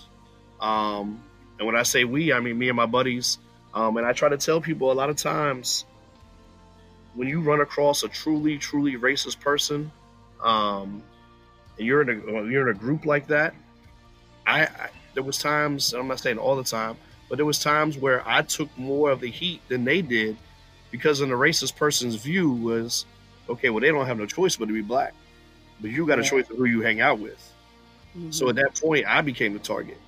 Um, 0.61 1.23
and 1.59 1.67
when 1.67 1.77
I 1.77 1.83
say 1.83 2.05
we, 2.05 2.33
I 2.33 2.41
mean 2.41 2.59
me 2.59 2.69
and 2.69 2.77
my 2.77 2.87
buddies. 2.87 3.39
Um, 3.75 3.97
and 3.99 4.07
I 4.07 4.13
try 4.13 4.29
to 4.29 4.39
tell 4.39 4.61
people 4.61 4.91
a 4.91 4.95
lot 4.95 5.11
of 5.11 5.17
times 5.17 5.85
when 7.15 7.29
you 7.29 7.41
run 7.41 7.61
across 7.61 8.03
a 8.03 8.09
truly, 8.09 8.59
truly 8.59 8.97
racist 8.97 9.41
person, 9.41 9.91
um, 10.43 11.03
and 11.79 11.87
you're 11.87 12.03
in 12.03 12.09
a 12.09 12.45
you're 12.45 12.69
in 12.69 12.77
a 12.77 12.79
group 12.79 13.05
like 13.05 13.27
that, 13.29 13.55
I, 14.47 14.63
I 14.63 14.91
there 15.15 15.23
was 15.23 15.39
times. 15.39 15.93
I'm 15.93 16.09
not 16.09 16.21
saying 16.21 16.39
all 16.39 16.57
the 16.57 16.65
time, 16.65 16.97
but 17.29 17.37
there 17.37 17.47
was 17.47 17.59
times 17.59 17.99
where 17.99 18.27
I 18.27 18.43
took 18.43 18.69
more 18.79 19.11
of 19.11 19.21
the 19.21 19.31
heat 19.31 19.61
than 19.69 19.85
they 19.85 20.03
did 20.03 20.37
because 20.91 21.21
in 21.21 21.29
the 21.29 21.35
racist 21.35 21.77
person's 21.77 22.15
view 22.17 22.51
was, 22.51 23.07
okay, 23.49 23.71
well 23.71 23.81
they 23.81 23.89
don't 23.89 24.07
have 24.07 24.19
no 24.19 24.27
choice 24.27 24.57
but 24.57 24.67
to 24.67 24.75
be 24.75 24.83
black, 24.83 25.15
but 25.81 25.91
you 25.91 26.07
got 26.07 26.19
a 26.19 26.23
choice 26.23 26.49
of 26.51 26.57
who 26.57 26.65
you 26.65 26.83
hang 26.83 27.01
out 27.01 27.19
with. 27.19 27.53
Mm-hmm. 28.17 28.31
So 28.31 28.49
at 28.49 28.57
that 28.57 28.81
point, 28.81 29.07
I 29.07 29.21
became 29.21 29.53
the 29.53 29.59
target. 29.59 29.99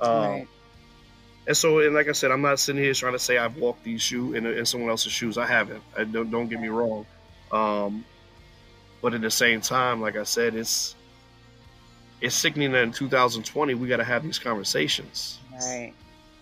Um, 0.00 0.12
right. 0.12 0.48
And 1.46 1.56
so, 1.56 1.80
and 1.80 1.94
like 1.94 2.08
I 2.08 2.12
said, 2.12 2.30
I'm 2.30 2.42
not 2.42 2.58
sitting 2.58 2.82
here 2.82 2.94
trying 2.94 3.14
to 3.14 3.18
say 3.18 3.36
I've 3.36 3.56
walked 3.56 3.84
these 3.84 4.02
shoes 4.02 4.34
in, 4.36 4.46
in 4.46 4.64
someone 4.66 4.90
else's 4.90 5.12
shoes. 5.12 5.36
I 5.36 5.46
haven't. 5.46 5.82
I 5.96 6.04
don't, 6.04 6.30
don't 6.30 6.48
get 6.48 6.60
me 6.60 6.68
wrong. 6.68 7.06
Um, 7.50 8.04
but 9.02 9.14
at 9.14 9.20
the 9.20 9.30
same 9.30 9.60
time, 9.60 10.00
like 10.00 10.16
I 10.16 10.24
said, 10.24 10.54
it's 10.54 10.94
it's 12.20 12.34
sickening 12.34 12.72
that 12.72 12.82
in 12.82 12.92
2020 12.92 13.74
we 13.74 13.88
got 13.88 13.96
to 13.96 14.04
have 14.04 14.22
these 14.22 14.38
conversations. 14.38 15.38
Right. 15.52 15.94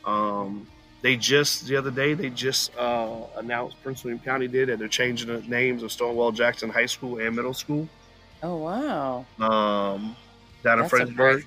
Um, 0.05 0.67
they 1.03 1.17
just 1.17 1.67
the 1.67 1.77
other 1.77 1.91
day 1.91 2.15
they 2.15 2.31
just 2.31 2.77
uh, 2.77 3.21
announced 3.37 3.81
Prince 3.83 4.03
William 4.03 4.19
County 4.21 4.49
did 4.49 4.69
that 4.69 4.79
they're 4.79 4.89
changing 4.89 5.29
the 5.29 5.41
names 5.43 5.83
of 5.83 5.93
Stonewall 5.93 6.33
Jackson 6.33 6.71
High 6.71 6.87
School 6.87 7.19
and 7.19 7.37
Middle 7.37 7.55
School. 7.55 7.89
Oh 8.43 8.57
wow! 8.57 9.27
Um, 9.39 10.17
down 10.63 10.81
in 10.81 10.89
Fredericksburg. 10.89 11.47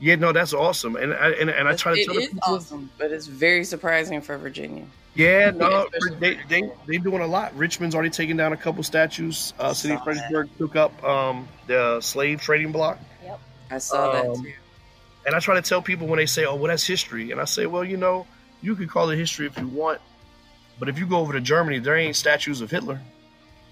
Yeah, 0.00 0.14
no, 0.14 0.32
that's 0.32 0.54
awesome, 0.54 0.94
and 0.94 1.12
I 1.12 1.30
and, 1.30 1.50
and 1.50 1.68
I 1.68 1.74
try 1.74 1.94
to 1.94 2.00
it 2.00 2.06
tell 2.06 2.16
is 2.16 2.28
people, 2.28 2.40
awesome, 2.46 2.90
but 2.98 3.10
it's 3.10 3.26
very 3.26 3.64
surprising 3.64 4.20
for 4.20 4.38
Virginia. 4.38 4.84
Yeah, 5.14 5.50
no, 5.50 5.88
they 6.20 6.38
they 6.48 6.70
they 6.86 6.98
doing 6.98 7.20
a 7.20 7.26
lot. 7.26 7.56
Richmond's 7.56 7.96
already 7.96 8.10
taken 8.10 8.36
down 8.36 8.52
a 8.52 8.56
couple 8.56 8.84
statues. 8.84 9.52
Uh, 9.58 9.74
City 9.74 9.94
of 9.94 10.04
Fredericksburg 10.04 10.48
took 10.56 10.76
up 10.76 11.02
um, 11.02 11.48
the 11.66 12.00
slave 12.00 12.40
trading 12.40 12.70
block. 12.70 13.00
Yep, 13.24 13.40
I 13.72 13.78
saw 13.78 14.10
um, 14.10 14.14
that 14.14 14.42
too. 14.44 14.52
And 15.26 15.34
I 15.34 15.40
try 15.40 15.56
to 15.56 15.62
tell 15.62 15.82
people 15.82 16.06
when 16.06 16.18
they 16.18 16.26
say, 16.26 16.44
"Oh, 16.44 16.54
well, 16.54 16.68
that's 16.68 16.86
history," 16.86 17.32
and 17.32 17.40
I 17.40 17.44
say, 17.44 17.66
"Well, 17.66 17.84
you 17.84 17.96
know, 17.96 18.24
you 18.62 18.76
could 18.76 18.88
call 18.88 19.10
it 19.10 19.16
history 19.16 19.46
if 19.46 19.58
you 19.58 19.66
want, 19.66 20.00
but 20.78 20.88
if 20.88 20.96
you 20.96 21.06
go 21.06 21.18
over 21.18 21.32
to 21.32 21.40
Germany, 21.40 21.80
there 21.80 21.96
ain't 21.96 22.14
statues 22.14 22.60
of 22.60 22.70
Hitler. 22.70 23.00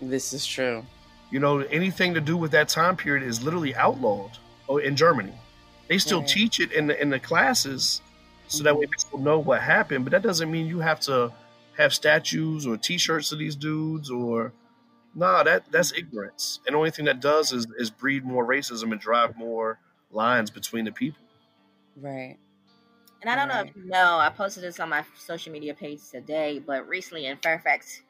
This 0.03 0.33
is 0.33 0.45
true. 0.45 0.85
You 1.31 1.39
know, 1.39 1.61
anything 1.61 2.15
to 2.15 2.21
do 2.21 2.37
with 2.37 2.51
that 2.51 2.69
time 2.69 2.97
period 2.97 3.23
is 3.23 3.45
literally 3.45 3.77
outlawed 3.77 4.39
Oh, 4.69 4.79
in 4.79 4.97
Germany. 4.97 5.33
They 5.89 5.99
still 5.99 6.23
teach 6.23 6.59
it 6.59 6.73
in 6.73 6.89
the 6.89 7.01
in 7.01 7.11
the 7.11 7.21
classes, 7.21 8.01
so 8.49 8.65
that 8.65 8.77
way 8.77 8.87
mm-hmm. 8.87 9.09
people 9.09 9.19
know 9.21 9.39
what 9.39 9.63
happened. 9.63 10.05
But 10.05 10.11
that 10.11 10.23
doesn't 10.23 10.51
mean 10.51 10.67
you 10.67 10.81
have 10.81 10.99
to 11.01 11.33
have 11.79 11.95
statues 11.95 12.67
or 12.67 12.77
T-shirts 12.77 13.31
of 13.31 13.39
these 13.39 13.55
dudes 13.55 14.11
or 14.11 14.53
nah. 15.15 15.45
That 15.45 15.71
that's 15.71 15.93
mm-hmm. 15.93 16.01
ignorance. 16.01 16.61
And 16.67 16.75
the 16.75 16.79
only 16.79 16.91
thing 16.91 17.05
that 17.05 17.21
does 17.21 17.53
is 17.53 17.67
is 17.79 17.91
breed 17.91 18.25
more 18.25 18.45
racism 18.45 18.91
and 18.91 19.01
drive 19.01 19.37
more 19.37 19.79
lines 20.11 20.51
between 20.51 20.85
the 20.85 20.93
people. 20.93 21.23
Right. 21.97 22.37
And 23.23 23.31
I 23.31 23.37
don't 23.37 23.49
right. 23.49 23.65
know 23.65 23.71
if 23.71 23.77
you 23.77 23.91
know, 23.91 24.19
I 24.19 24.29
posted 24.31 24.63
this 24.63 24.81
on 24.81 24.89
my 24.89 25.05
social 25.17 25.53
media 25.53 25.75
page 25.75 26.01
today, 26.11 26.59
but 26.59 26.87
recently 26.89 27.27
in 27.27 27.37
Fairfax 27.39 28.03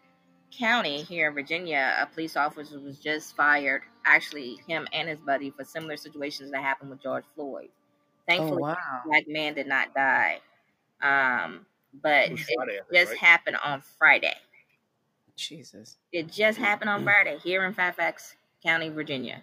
County 0.51 1.03
here 1.03 1.29
in 1.29 1.35
Virginia, 1.35 1.95
a 2.01 2.07
police 2.07 2.37
officer 2.37 2.81
was 2.81 2.99
just 2.99 3.37
fired. 3.37 3.83
Actually, 4.07 4.59
him 4.67 4.87
and 4.93 5.09
his 5.09 5.19
buddy 5.19 5.51
for 5.51 5.65
similar 5.65 5.97
situations 5.97 6.51
that 6.51 6.63
happened 6.63 6.91
with 6.91 7.03
George 7.03 7.25
Floyd. 7.35 7.69
Thankfully, 8.29 8.63
oh, 8.63 8.67
wow. 8.67 9.01
black 9.05 9.25
man 9.29 9.55
did 9.55 9.67
not 9.67 9.95
die. 9.95 10.41
Um, 11.03 11.67
but 12.03 12.31
it 12.31 12.39
Friday, 12.39 12.81
just 12.93 13.13
right? 13.13 13.19
happened 13.19 13.57
on 13.63 13.83
Friday. 13.99 14.35
Jesus. 15.37 15.97
It 16.13 16.33
just 16.33 16.59
happened 16.59 16.89
on 16.89 17.05
Friday 17.05 17.39
here 17.43 17.65
in 17.65 17.75
Fairfax 17.75 18.37
County, 18.65 18.89
Virginia. 18.89 19.43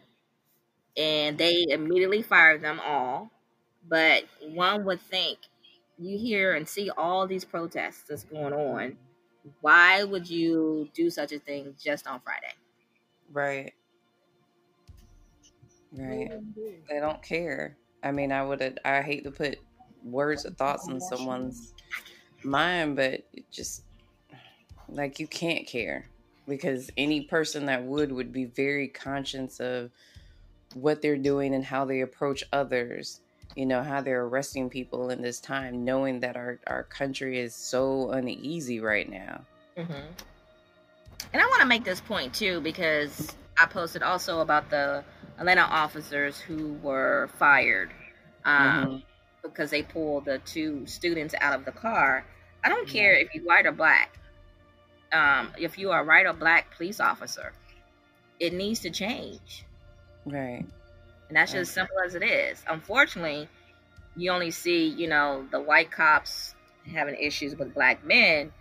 And 0.97 1.38
they 1.38 1.65
immediately 1.69 2.21
fired 2.21 2.62
them 2.62 2.80
all. 2.84 3.30
But 3.88 4.23
one 4.41 4.86
would 4.86 5.02
think 5.02 5.39
you 5.99 6.17
hear 6.17 6.56
and 6.56 6.67
see 6.67 6.89
all 6.89 7.28
these 7.28 7.45
protests 7.45 8.04
that's 8.08 8.23
going 8.23 8.54
on 8.54 8.97
why 9.62 10.04
would 10.04 10.30
you 10.30 10.89
do 10.93 11.10
such 11.10 11.32
a 11.32 11.39
thing 11.39 11.76
just 11.82 12.08
on 12.08 12.21
Friday? 12.21 12.54
Right. 13.32 13.73
Right. 15.95 16.32
They 16.89 16.99
don't 16.99 17.21
care. 17.21 17.77
I 18.03 18.12
mean, 18.12 18.32
I 18.32 18.43
would 18.43 18.79
I 18.84 19.01
hate 19.01 19.23
to 19.23 19.32
put 19.32 19.60
words 20.03 20.45
or 20.45 20.51
thoughts 20.51 20.88
in 20.88 20.99
someone's 20.99 21.73
mind, 22.43 22.95
but 22.95 23.25
it 23.34 23.49
just 23.51 23.84
like 24.89 25.19
you 25.19 25.27
can't 25.27 25.65
care 25.65 26.08
because 26.47 26.89
any 26.97 27.21
person 27.21 27.65
that 27.67 27.84
would 27.84 28.12
would 28.12 28.32
be 28.32 28.45
very 28.45 28.88
conscious 28.88 29.60
of 29.60 29.91
what 30.73 31.01
they're 31.01 31.17
doing 31.17 31.53
and 31.53 31.63
how 31.63 31.86
they 31.86 32.01
approach 32.01 32.43
others 32.51 33.21
you 33.56 33.65
know 33.65 33.84
how 33.84 34.01
they're 34.01 34.25
arresting 34.25 34.69
people 34.69 35.10
in 35.10 35.21
this 35.21 35.39
time 35.39 35.86
knowing 35.86 36.19
that 36.19 36.36
our, 36.36 36.60
our 36.67 36.84
country 36.84 37.39
is 37.39 37.53
so 37.53 38.12
uneasy 38.12 38.79
right 38.79 39.10
now 39.10 39.41
mm-hmm. 39.77 39.93
and 41.34 41.41
i 41.41 41.45
want 41.45 41.62
to 41.62 41.67
make 41.67 41.84
this 41.84 42.01
point 42.01 42.34
too 42.34 42.60
because 42.62 43.36
i 43.59 43.65
posted 43.65 44.03
also 44.03 44.39
about 44.39 44.69
the 44.69 45.03
atlanta 45.37 45.61
officers 45.61 46.39
who 46.39 46.73
were 46.81 47.29
fired 47.37 47.91
um, 48.45 48.85
mm-hmm. 48.85 48.97
because 49.41 49.69
they 49.71 49.83
pulled 49.83 50.25
the 50.25 50.39
two 50.39 50.85
students 50.85 51.33
out 51.39 51.57
of 51.57 51.65
the 51.65 51.71
car. 51.71 52.25
I 52.63 52.69
don't 52.69 52.87
care 52.87 53.13
if 53.13 53.33
you're 53.33 53.45
white 53.45 53.65
or 53.65 53.71
black. 53.71 54.19
Um, 55.13 55.53
if 55.57 55.77
you 55.77 55.91
are 55.91 56.01
a 56.01 56.05
white 56.05 56.25
or 56.25 56.33
black 56.33 56.75
police 56.75 56.99
officer 56.99 57.53
it 58.39 58.53
needs 58.53 58.81
to 58.81 58.89
change. 58.89 59.65
Right. 60.25 60.65
And 61.29 61.37
that's 61.37 61.51
just 61.51 61.61
as 61.61 61.69
simple 61.69 61.95
as 62.05 62.15
it 62.15 62.23
is. 62.23 62.63
Unfortunately, 62.67 63.47
you 64.15 64.31
only 64.31 64.51
see, 64.51 64.87
you 64.87 65.07
know, 65.07 65.45
the 65.51 65.61
white 65.61 65.91
cops 65.91 66.55
having 66.91 67.15
issues 67.15 67.55
with 67.55 67.73
black 67.73 68.05
men, 68.05 68.51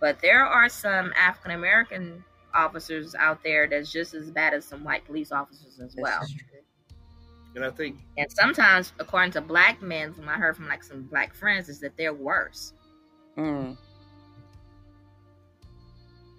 but 0.00 0.20
there 0.22 0.44
are 0.44 0.68
some 0.68 1.12
African 1.16 1.50
American 1.50 2.24
officers 2.56 3.14
out 3.14 3.42
there 3.42 3.68
that's 3.68 3.92
just 3.92 4.14
as 4.14 4.30
bad 4.30 4.54
as 4.54 4.64
some 4.64 4.82
white 4.82 5.04
police 5.04 5.32
officers 5.32 5.78
as 5.80 5.94
well. 5.96 6.26
And 7.54 7.64
I 7.64 7.70
think, 7.70 7.96
and 8.18 8.30
sometimes, 8.30 8.92
according 8.98 9.32
to 9.32 9.40
black 9.40 9.80
men, 9.80 10.12
from 10.12 10.28
I 10.28 10.34
heard 10.34 10.56
from 10.56 10.68
like 10.68 10.84
some 10.84 11.04
black 11.04 11.34
friends, 11.34 11.68
is 11.68 11.80
that 11.80 11.96
they're 11.96 12.12
worse. 12.12 12.74
Mm. 13.38 13.76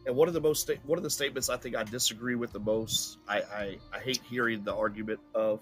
And 0.05 0.15
one 0.15 0.27
of 0.27 0.33
the 0.33 0.41
most 0.41 0.69
one 0.85 0.97
of 0.97 1.03
the 1.03 1.09
statements 1.09 1.49
I 1.49 1.57
think 1.57 1.75
I 1.75 1.83
disagree 1.83 2.35
with 2.35 2.53
the 2.53 2.59
most. 2.59 3.17
I 3.27 3.37
I, 3.39 3.77
I 3.93 3.99
hate 3.99 4.21
hearing 4.29 4.63
the 4.63 4.75
argument 4.75 5.19
of 5.33 5.61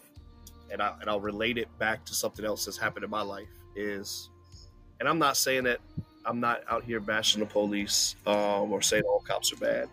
and 0.72 0.82
I 0.82 0.94
and 1.00 1.10
I'll 1.10 1.22
relate 1.22 1.58
it 1.58 1.70
back 1.80 2.06
to 2.06 2.14
something 2.14 2.46
else 2.46 2.66
that's 2.66 2.78
happened 2.78 3.06
in 3.06 3.10
my 3.10 3.22
life 3.22 3.48
is, 3.76 4.30
and 5.00 5.08
I'm 5.08 5.20
not 5.20 5.38
saying 5.38 5.64
that 5.64 5.80
I'm 6.26 6.40
not 6.40 6.64
out 6.70 6.84
here 6.84 7.00
bashing 7.00 7.40
the 7.40 7.46
police 7.46 8.16
um, 8.26 8.72
or 8.72 8.82
saying 8.82 9.04
all 9.04 9.20
cops 9.20 9.54
are 9.54 9.58
bad, 9.58 9.88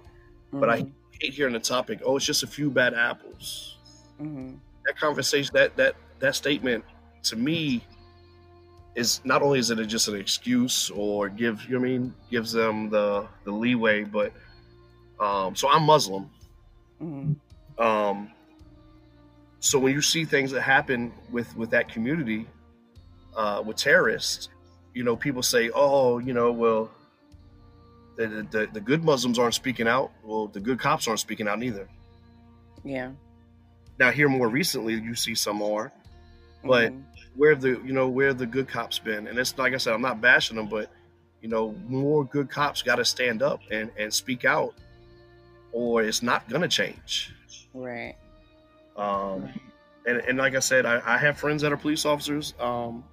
mm-hmm. 0.52 0.60
but 0.60 0.68
I 0.68 0.82
mm-hmm. 0.82 0.90
hate 1.20 1.32
hearing 1.32 1.54
the 1.54 1.60
topic. 1.60 2.00
Oh, 2.04 2.16
it's 2.16 2.26
just 2.26 2.42
a 2.42 2.46
few 2.46 2.70
bad 2.70 2.94
apples. 2.94 3.78
Mm-hmm. 4.20 4.54
That 4.86 4.96
conversation, 4.98 5.50
that 5.54 5.76
that 5.76 5.96
that 6.18 6.34
statement, 6.34 6.84
to 7.24 7.36
me, 7.36 7.82
is 8.94 9.20
not 9.24 9.42
only 9.42 9.58
is 9.58 9.70
it 9.70 9.84
just 9.86 10.08
an 10.08 10.16
excuse 10.16 10.90
or 10.90 11.28
give 11.28 11.64
you 11.64 11.78
know 11.78 11.78
I 11.78 11.82
mean 11.82 12.14
gives 12.30 12.52
them 12.52 12.90
the 12.90 13.26
the 13.44 13.52
leeway, 13.52 14.04
but 14.04 14.32
um, 15.18 15.54
so 15.56 15.68
I'm 15.70 15.84
Muslim. 15.84 16.30
Mm-hmm. 17.00 17.82
Um, 17.82 18.30
so 19.60 19.78
when 19.78 19.92
you 19.92 20.02
see 20.02 20.24
things 20.24 20.50
that 20.50 20.62
happen 20.62 21.12
with 21.30 21.56
with 21.56 21.70
that 21.70 21.88
community, 21.88 22.46
uh, 23.36 23.62
with 23.64 23.76
terrorists, 23.76 24.48
you 24.94 25.04
know, 25.04 25.16
people 25.16 25.42
say, 25.42 25.70
"Oh, 25.74 26.18
you 26.18 26.32
know, 26.32 26.52
well, 26.52 26.90
the, 28.16 28.46
the 28.50 28.68
the 28.72 28.80
good 28.80 29.04
Muslims 29.04 29.38
aren't 29.38 29.54
speaking 29.54 29.88
out. 29.88 30.12
Well, 30.22 30.48
the 30.48 30.60
good 30.60 30.78
cops 30.78 31.08
aren't 31.08 31.20
speaking 31.20 31.48
out 31.48 31.58
neither." 31.58 31.88
Yeah. 32.84 33.12
Now 33.98 34.10
here 34.10 34.28
more 34.28 34.48
recently, 34.48 34.94
you 34.94 35.14
see 35.14 35.34
some 35.34 35.62
are, 35.62 35.92
but 36.64 36.92
mm-hmm. 36.92 37.00
where 37.36 37.54
the 37.54 37.80
you 37.84 37.92
know 37.92 38.08
where 38.08 38.34
the 38.34 38.46
good 38.46 38.68
cops 38.68 38.98
been? 38.98 39.26
And 39.26 39.38
it's 39.38 39.56
like 39.58 39.74
I 39.74 39.76
said, 39.76 39.94
I'm 39.94 40.02
not 40.02 40.20
bashing 40.20 40.56
them, 40.56 40.68
but 40.68 40.90
you 41.40 41.48
know, 41.48 41.74
more 41.88 42.24
good 42.24 42.48
cops 42.48 42.82
got 42.82 42.96
to 42.96 43.04
stand 43.04 43.42
up 43.42 43.60
and 43.70 43.90
and 43.98 44.12
speak 44.12 44.44
out, 44.44 44.74
or 45.72 46.02
it's 46.02 46.22
not 46.22 46.48
gonna 46.48 46.68
change. 46.68 47.32
Right. 47.74 48.16
Um, 48.96 49.48
and, 50.06 50.18
and 50.18 50.38
like 50.38 50.54
I 50.54 50.60
said, 50.60 50.84
I, 50.84 51.00
I 51.04 51.16
have 51.18 51.38
friends 51.38 51.62
that 51.62 51.72
are 51.72 51.76
police 51.76 52.04
officers. 52.04 52.54
Um, 52.60 53.04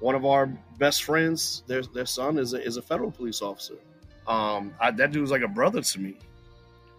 one 0.00 0.14
of 0.14 0.24
our 0.24 0.46
best 0.78 1.04
friends, 1.04 1.62
their 1.66 1.82
their 1.82 2.06
son 2.06 2.38
is 2.38 2.54
a, 2.54 2.62
is 2.62 2.76
a 2.76 2.82
federal 2.82 3.10
police 3.10 3.42
officer. 3.42 3.74
Um, 4.28 4.74
I, 4.80 4.90
that 4.92 5.10
dude's 5.10 5.30
like 5.30 5.42
a 5.42 5.48
brother 5.48 5.80
to 5.80 6.00
me. 6.00 6.18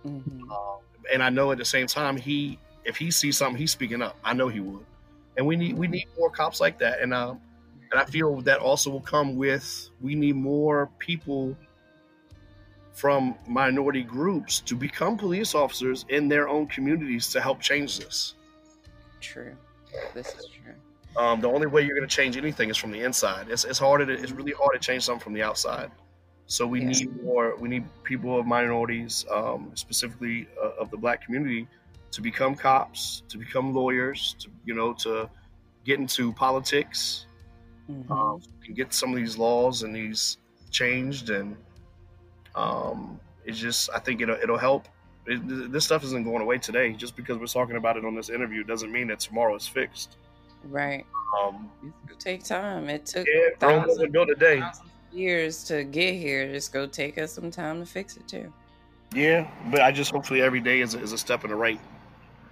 Mm-hmm. 0.05 0.51
Um, 0.51 0.79
and 1.13 1.23
I 1.23 1.29
know 1.29 1.51
at 1.51 1.57
the 1.57 1.65
same 1.65 1.87
time, 1.87 2.17
he 2.17 2.59
if 2.85 2.97
he 2.97 3.11
sees 3.11 3.37
something, 3.37 3.57
he's 3.57 3.71
speaking 3.71 4.01
up. 4.01 4.17
I 4.23 4.33
know 4.33 4.47
he 4.49 4.59
would. 4.59 4.85
And 5.37 5.45
we 5.45 5.55
need 5.55 5.77
we 5.77 5.87
need 5.87 6.07
more 6.17 6.29
cops 6.29 6.59
like 6.59 6.79
that. 6.79 6.99
And 7.01 7.13
um, 7.13 7.39
and 7.91 7.99
I 7.99 8.05
feel 8.05 8.41
that 8.41 8.59
also 8.59 8.89
will 8.89 8.99
come 8.99 9.35
with 9.35 9.89
we 10.01 10.15
need 10.15 10.35
more 10.35 10.89
people 10.99 11.55
from 12.93 13.35
minority 13.47 14.03
groups 14.03 14.59
to 14.59 14.75
become 14.75 15.17
police 15.17 15.55
officers 15.55 16.03
in 16.09 16.27
their 16.27 16.49
own 16.49 16.67
communities 16.67 17.29
to 17.29 17.39
help 17.39 17.61
change 17.61 17.99
this. 17.99 18.33
True. 19.21 19.55
This 20.13 20.27
is 20.35 20.47
true. 20.47 20.73
Um, 21.15 21.41
the 21.41 21.47
only 21.47 21.67
way 21.67 21.81
you're 21.81 21.95
going 21.95 22.07
to 22.07 22.13
change 22.13 22.35
anything 22.37 22.69
is 22.69 22.77
from 22.77 22.91
the 22.91 23.01
inside. 23.01 23.47
It's, 23.49 23.63
it's 23.63 23.79
hard. 23.79 24.05
To, 24.05 24.13
it's 24.13 24.31
really 24.31 24.51
hard 24.51 24.73
to 24.73 24.79
change 24.79 25.03
something 25.03 25.23
from 25.23 25.33
the 25.33 25.41
outside. 25.41 25.91
So 26.49 26.65
we 26.65 26.81
yes. 26.81 27.01
need 27.01 27.23
more. 27.23 27.55
We 27.57 27.69
need 27.69 27.85
people 28.03 28.39
of 28.39 28.47
minorities, 28.47 29.23
um, 29.31 29.71
specifically 29.75 30.47
uh, 30.61 30.81
of 30.81 30.89
the 30.89 30.97
black 30.97 31.23
community, 31.23 31.67
to 32.09 32.21
become 32.21 32.55
cops, 32.55 33.21
to 33.29 33.37
become 33.37 33.71
lawyers, 33.71 34.35
to 34.39 34.49
you 34.65 34.73
know, 34.73 34.93
to 34.93 35.29
get 35.85 35.99
into 35.99 36.33
politics, 36.33 37.27
mm-hmm. 37.87 38.11
um, 38.11 38.41
and 38.65 38.75
get 38.75 38.95
some 38.95 39.11
of 39.11 39.15
these 39.15 39.37
laws 39.37 39.83
and 39.83 39.95
these 39.95 40.39
changed. 40.71 41.29
And 41.29 41.55
um, 42.55 43.19
it's 43.45 43.59
just, 43.59 43.91
I 43.93 43.99
think 43.99 44.21
it'll 44.21 44.37
it'll 44.37 44.57
help. 44.57 44.87
It, 45.27 45.71
this 45.71 45.85
stuff 45.85 46.03
isn't 46.03 46.23
going 46.23 46.41
away 46.41 46.57
today. 46.57 46.93
Just 46.93 47.15
because 47.15 47.37
we're 47.37 47.45
talking 47.45 47.75
about 47.75 47.95
it 47.95 48.05
on 48.05 48.15
this 48.15 48.29
interview 48.31 48.63
doesn't 48.63 48.91
mean 48.91 49.09
that 49.09 49.19
tomorrow 49.19 49.55
is 49.55 49.67
fixed. 49.67 50.17
Right. 50.63 51.05
Um, 51.39 51.71
it 52.09 52.19
take 52.19 52.43
time. 52.43 52.89
It 52.89 53.05
took 53.05 53.27
yeah, 53.27 53.49
thousands, 53.59 54.11
built 54.11 54.31
a 54.31 54.35
day. 54.35 54.63
Years 55.11 55.63
to 55.65 55.83
get 55.83 56.15
here. 56.15 56.51
Just 56.51 56.73
go 56.73 56.85
take 56.87 57.17
us 57.17 57.31
some 57.31 57.51
time 57.51 57.79
to 57.79 57.85
fix 57.85 58.17
it 58.17 58.27
too. 58.27 58.51
Yeah, 59.13 59.49
but 59.71 59.81
I 59.81 59.91
just 59.91 60.11
hopefully 60.11 60.41
every 60.41 60.59
day 60.59 60.81
is 60.81 60.93
a, 60.93 61.01
is 61.01 61.13
a 61.13 61.17
step 61.17 61.43
in 61.43 61.49
the 61.49 61.55
right 61.55 61.79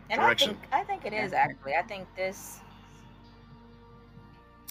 and 0.10 0.20
direction. 0.20 0.50
I 0.50 0.54
think, 0.54 0.74
I 0.74 0.84
think 0.84 1.06
it 1.06 1.14
is 1.14 1.34
actually. 1.34 1.76
I 1.76 1.84
think 1.84 2.08
this. 2.16 2.60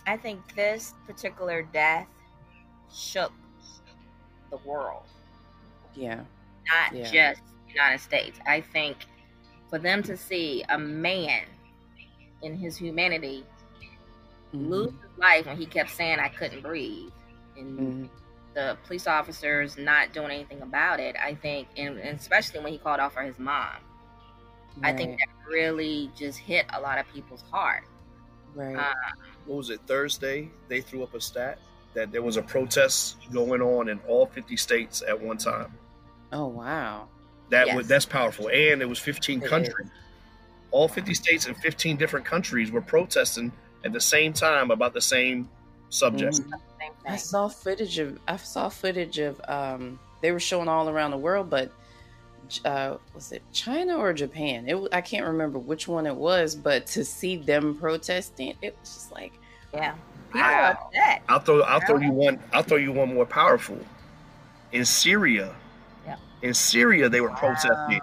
I 0.06 0.16
think 0.16 0.54
this 0.54 0.94
particular 1.06 1.62
death 1.72 2.06
shook 2.92 3.32
the 4.50 4.58
world. 4.58 5.02
Yeah. 5.94 6.20
Not 6.68 6.94
yeah. 6.94 7.10
just 7.10 7.42
United 7.68 8.00
States. 8.00 8.38
I 8.46 8.60
think 8.60 8.98
for 9.68 9.78
them 9.78 10.02
to 10.04 10.16
see 10.16 10.64
a 10.68 10.78
man 10.78 11.42
in 12.42 12.56
his 12.56 12.76
humanity 12.76 13.44
mm-hmm. 14.54 14.70
lose 14.70 14.92
his 14.92 15.18
life 15.18 15.46
when 15.46 15.56
he 15.56 15.66
kept 15.66 15.90
saying 15.90 16.18
I 16.20 16.28
couldn't 16.28 16.62
breathe 16.62 17.10
and 17.56 17.78
mm-hmm. 17.78 18.04
the 18.54 18.76
police 18.86 19.06
officers 19.06 19.76
not 19.76 20.12
doing 20.12 20.30
anything 20.30 20.62
about 20.62 21.00
it, 21.00 21.16
I 21.22 21.34
think 21.34 21.68
and, 21.76 21.98
and 21.98 22.18
especially 22.18 22.60
when 22.60 22.72
he 22.72 22.78
called 22.78 23.00
out 23.00 23.12
for 23.12 23.22
his 23.22 23.38
mom. 23.38 23.68
Right. 24.78 24.94
I 24.94 24.96
think 24.96 25.18
that 25.18 25.28
really 25.48 26.10
just 26.16 26.38
hit 26.38 26.66
a 26.74 26.80
lot 26.80 26.98
of 26.98 27.06
people's 27.12 27.42
heart. 27.50 27.84
Right. 28.54 28.76
Um, 28.76 28.94
what 29.46 29.56
was 29.56 29.70
it, 29.70 29.80
Thursday? 29.86 30.50
They 30.68 30.80
threw 30.80 31.02
up 31.02 31.14
a 31.14 31.20
stat 31.20 31.58
that 31.94 32.12
there 32.12 32.22
was 32.22 32.36
a 32.36 32.42
protest 32.42 33.16
going 33.32 33.62
on 33.62 33.88
in 33.88 33.98
all 34.06 34.26
50 34.26 34.56
states 34.56 35.02
at 35.06 35.18
one 35.18 35.38
time. 35.38 35.72
Oh, 36.32 36.46
wow. 36.46 37.08
That 37.50 37.68
yes. 37.68 37.76
was 37.76 37.88
that's 37.88 38.04
powerful. 38.04 38.48
And 38.48 38.82
it 38.82 38.88
was 38.88 38.98
15 38.98 39.42
it 39.42 39.48
countries. 39.48 39.74
Is 39.86 39.90
all 40.70 40.88
50 40.88 41.14
states 41.14 41.46
and 41.46 41.56
15 41.56 41.96
different 41.96 42.26
countries 42.26 42.70
were 42.70 42.82
protesting 42.82 43.52
at 43.84 43.92
the 43.92 44.00
same 44.00 44.32
time 44.32 44.70
about 44.70 44.92
the 44.92 45.00
same 45.00 45.48
subject. 45.90 46.36
Mm-hmm. 46.36 47.08
I 47.08 47.16
saw 47.16 47.48
footage 47.48 47.98
of 47.98 48.18
I 48.26 48.36
saw 48.36 48.68
footage 48.68 49.18
of 49.18 49.40
um 49.48 49.98
they 50.20 50.32
were 50.32 50.40
showing 50.40 50.68
all 50.68 50.88
around 50.88 51.10
the 51.12 51.18
world, 51.18 51.50
but 51.50 51.70
uh, 52.64 52.96
was 53.12 53.32
it 53.32 53.42
China 53.52 53.96
or 53.96 54.12
Japan? 54.12 54.68
It 54.68 54.88
I 54.92 55.00
can't 55.00 55.26
remember 55.26 55.58
which 55.58 55.88
one 55.88 56.06
it 56.06 56.14
was, 56.14 56.54
but 56.54 56.86
to 56.88 57.04
see 57.04 57.36
them 57.36 57.76
protesting, 57.76 58.54
it 58.62 58.76
was 58.80 58.94
just 58.94 59.12
like, 59.12 59.32
yeah, 59.74 59.94
wow. 60.34 60.90
I'll 61.28 61.40
throw 61.40 61.62
I'll 61.62 61.80
throw 61.80 61.98
you 61.98 62.12
one 62.12 62.38
I'll 62.52 62.62
throw 62.62 62.78
you 62.78 62.92
one 62.92 63.14
more 63.14 63.26
powerful. 63.26 63.78
In 64.72 64.84
Syria, 64.84 65.54
yeah. 66.04 66.16
in 66.42 66.54
Syria, 66.54 67.08
they 67.08 67.20
were 67.20 67.30
wow. 67.30 67.36
protesting 67.36 68.00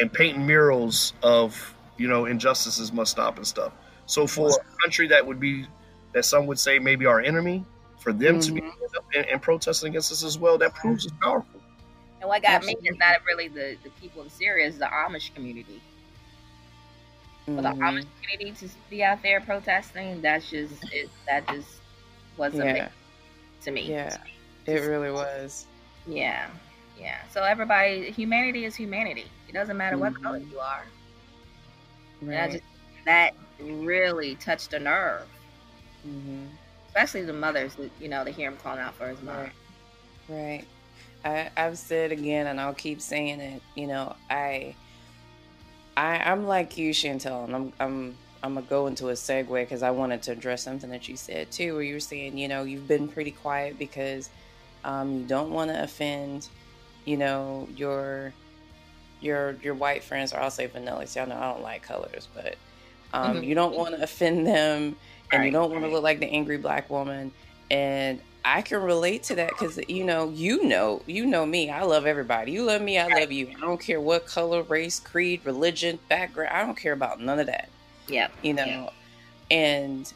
and 0.00 0.12
painting 0.12 0.46
murals 0.46 1.12
of 1.22 1.74
you 2.00 2.08
know, 2.08 2.24
injustices 2.24 2.94
must 2.94 3.10
stop 3.10 3.36
and 3.36 3.46
stuff. 3.46 3.72
So 4.06 4.26
for 4.26 4.48
a 4.48 4.80
country 4.80 5.06
that 5.08 5.24
would 5.24 5.38
be 5.38 5.66
that 6.12 6.24
some 6.24 6.46
would 6.46 6.58
say 6.58 6.78
maybe 6.78 7.06
our 7.06 7.20
enemy, 7.20 7.64
for 7.98 8.12
them 8.12 8.38
mm-hmm. 8.38 8.40
to 8.40 8.52
be 8.52 8.60
mm-hmm. 8.60 9.18
and, 9.18 9.26
and, 9.26 9.42
protesting 9.42 9.90
against 9.90 10.10
us 10.10 10.24
as 10.24 10.38
well, 10.38 10.58
that 10.58 10.74
proves 10.74 11.04
it's 11.04 11.14
powerful. 11.22 11.60
And 12.20 12.28
what 12.28 12.42
got 12.42 12.52
Absolutely. 12.52 12.82
me 12.82 12.88
is 12.90 12.98
not 12.98 13.24
really 13.26 13.48
the, 13.48 13.76
the 13.82 13.90
people 14.00 14.22
in 14.22 14.30
Syria, 14.30 14.66
it's 14.66 14.78
the 14.78 14.86
Amish 14.86 15.34
community. 15.34 15.80
Mm-hmm. 17.42 17.56
For 17.56 17.62
the 17.62 17.68
mm-hmm. 17.68 17.82
Amish 17.82 18.06
community 18.22 18.66
to 18.66 18.72
be 18.88 19.02
out 19.02 19.22
there 19.22 19.40
protesting, 19.40 20.20
that's 20.20 20.50
just 20.50 20.72
it, 20.92 21.08
that 21.26 21.46
just 21.48 21.68
was 22.36 22.54
yeah. 22.54 22.62
amazing 22.62 22.88
to 23.62 23.70
me. 23.70 23.90
Yeah, 23.90 24.16
it 24.66 24.80
really 24.80 25.10
was. 25.10 25.66
Yeah, 26.06 26.48
yeah. 26.98 27.18
So 27.32 27.42
everybody, 27.42 28.10
humanity 28.10 28.64
is 28.64 28.74
humanity. 28.74 29.26
It 29.48 29.52
doesn't 29.52 29.76
matter 29.76 29.96
mm-hmm. 29.96 30.14
what 30.14 30.22
color 30.22 30.38
you 30.38 30.58
are. 30.58 30.84
Right. 32.22 32.52
Just, 32.52 32.64
that 33.06 33.34
really 33.60 34.34
touched 34.36 34.72
a 34.72 34.78
nerve. 34.78 35.26
Mm-hmm. 36.06 36.46
Especially 36.88 37.22
the 37.22 37.32
mothers, 37.32 37.74
that, 37.76 37.90
you 38.00 38.08
know, 38.08 38.24
to 38.24 38.30
hear 38.30 38.48
him 38.48 38.56
calling 38.62 38.80
out 38.80 38.94
for 38.94 39.08
his 39.08 39.20
mom. 39.22 39.36
Right. 39.36 39.52
right. 40.28 40.64
I, 41.24 41.50
I've 41.56 41.78
said 41.78 42.12
again, 42.12 42.46
and 42.46 42.60
I'll 42.60 42.74
keep 42.74 43.00
saying 43.00 43.40
it. 43.40 43.62
You 43.74 43.86
know, 43.86 44.16
I, 44.28 44.74
I, 45.96 46.18
I'm 46.18 46.46
like 46.46 46.78
you, 46.78 46.92
Chantel, 46.92 47.44
and 47.44 47.54
I'm, 47.54 47.72
I'm, 47.78 48.16
I'm 48.42 48.54
gonna 48.54 48.66
go 48.66 48.86
into 48.86 49.10
a 49.10 49.12
segue 49.12 49.52
because 49.52 49.82
I 49.82 49.90
wanted 49.90 50.22
to 50.22 50.32
address 50.32 50.62
something 50.62 50.90
that 50.90 51.08
you 51.08 51.16
said 51.16 51.50
too, 51.50 51.74
where 51.74 51.82
you 51.82 51.94
were 51.94 52.00
saying, 52.00 52.38
you 52.38 52.48
know, 52.48 52.62
you've 52.62 52.88
been 52.88 53.06
pretty 53.06 53.32
quiet 53.32 53.78
because 53.78 54.30
um, 54.84 55.18
you 55.18 55.24
don't 55.26 55.50
want 55.50 55.70
to 55.70 55.82
offend, 55.82 56.48
you 57.04 57.18
know, 57.18 57.68
your 57.76 58.32
your 59.20 59.56
your 59.62 59.74
white 59.74 60.02
friends, 60.02 60.32
or 60.32 60.40
I'll 60.40 60.50
say 60.50 60.66
vanilla. 60.66 61.04
Y'all 61.14 61.26
know 61.26 61.36
I 61.36 61.52
don't 61.52 61.62
like 61.62 61.82
colors, 61.82 62.28
but 62.34 62.56
um, 63.12 63.36
mm-hmm. 63.36 63.44
you 63.44 63.54
don't 63.54 63.76
want 63.76 63.94
to 63.94 64.02
offend 64.02 64.46
them, 64.46 64.96
and 65.32 65.44
you 65.44 65.50
don't 65.50 65.70
want 65.70 65.84
to 65.84 65.90
look 65.90 66.02
like 66.02 66.20
the 66.20 66.26
angry 66.26 66.58
black 66.58 66.90
woman. 66.90 67.32
And 67.70 68.20
I 68.44 68.62
can 68.62 68.82
relate 68.82 69.22
to 69.24 69.34
that 69.36 69.50
because 69.50 69.78
you 69.88 70.04
know, 70.04 70.30
you 70.30 70.64
know, 70.64 71.02
you 71.06 71.26
know 71.26 71.44
me. 71.46 71.70
I 71.70 71.82
love 71.82 72.06
everybody. 72.06 72.52
You 72.52 72.64
love 72.64 72.82
me, 72.82 72.98
I 72.98 73.06
love 73.06 73.30
you. 73.30 73.48
I 73.56 73.60
don't 73.60 73.80
care 73.80 74.00
what 74.00 74.26
color, 74.26 74.62
race, 74.62 74.98
creed, 74.98 75.42
religion, 75.44 75.98
background. 76.08 76.50
I 76.52 76.64
don't 76.64 76.76
care 76.76 76.92
about 76.92 77.20
none 77.20 77.38
of 77.38 77.46
that. 77.46 77.68
Yeah, 78.08 78.28
you 78.42 78.54
know, 78.54 78.64
yep. 78.64 78.92
and 79.50 80.12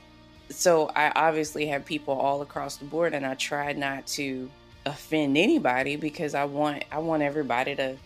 so 0.51 0.91
I 0.97 1.13
obviously 1.15 1.67
have 1.67 1.85
people 1.85 2.15
all 2.15 2.43
across 2.43 2.77
the 2.77 2.87
board, 2.87 3.15
and 3.15 3.25
I 3.25 3.35
try 3.35 3.73
not 3.73 4.07
to 4.09 4.51
offend 4.87 5.37
anybody 5.37 5.97
because 5.97 6.35
I 6.35 6.45
want 6.45 6.85
I 6.91 6.99
want 6.99 7.23
everybody 7.23 7.75
to 7.77 7.97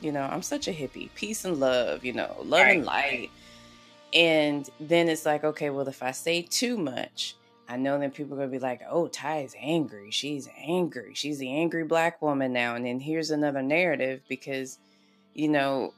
you 0.00 0.12
know, 0.12 0.22
I'm 0.22 0.42
such 0.42 0.68
a 0.68 0.72
hippie. 0.72 1.08
Peace 1.14 1.44
and 1.44 1.58
love, 1.58 2.04
you 2.04 2.12
know, 2.12 2.36
love 2.44 2.62
right. 2.62 2.76
and 2.76 2.86
light. 2.86 3.30
And 4.16 4.68
then 4.80 5.10
it's 5.10 5.26
like, 5.26 5.44
okay, 5.44 5.68
well, 5.68 5.86
if 5.88 6.02
I 6.02 6.12
say 6.12 6.40
too 6.40 6.78
much, 6.78 7.36
I 7.68 7.76
know 7.76 7.98
that 7.98 8.14
people 8.14 8.32
are 8.32 8.38
going 8.38 8.50
to 8.50 8.56
be 8.56 8.62
like, 8.62 8.80
oh, 8.88 9.08
Ty 9.08 9.40
is 9.40 9.54
angry. 9.60 10.10
She's 10.10 10.48
angry. 10.56 11.12
She's 11.14 11.38
the 11.38 11.52
angry 11.52 11.84
black 11.84 12.22
woman 12.22 12.50
now. 12.54 12.76
And 12.76 12.86
then 12.86 12.98
here's 12.98 13.30
another 13.30 13.60
narrative 13.60 14.22
because, 14.26 14.78
you 15.34 15.48
know, 15.48 15.92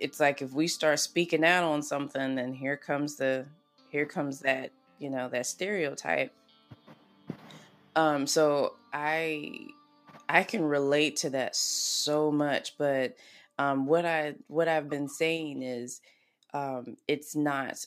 it's 0.00 0.18
like 0.18 0.42
if 0.42 0.52
we 0.52 0.66
start 0.66 0.98
speaking 0.98 1.44
out 1.44 1.62
on 1.62 1.80
something, 1.80 2.34
then 2.34 2.52
here 2.52 2.76
comes 2.76 3.14
the, 3.14 3.46
here 3.90 4.06
comes 4.06 4.40
that, 4.40 4.72
you 4.98 5.08
know, 5.08 5.28
that 5.28 5.46
stereotype. 5.46 6.32
Um, 7.94 8.26
so 8.26 8.74
I, 8.92 9.52
I 10.28 10.42
can 10.42 10.64
relate 10.64 11.16
to 11.18 11.30
that 11.30 11.54
so 11.54 12.32
much, 12.32 12.76
but 12.78 13.14
um, 13.60 13.86
what 13.86 14.06
I 14.06 14.34
what 14.48 14.68
I've 14.68 14.88
been 14.88 15.08
saying 15.08 15.62
is 15.62 16.00
um, 16.54 16.96
it's 17.08 17.34
not 17.36 17.86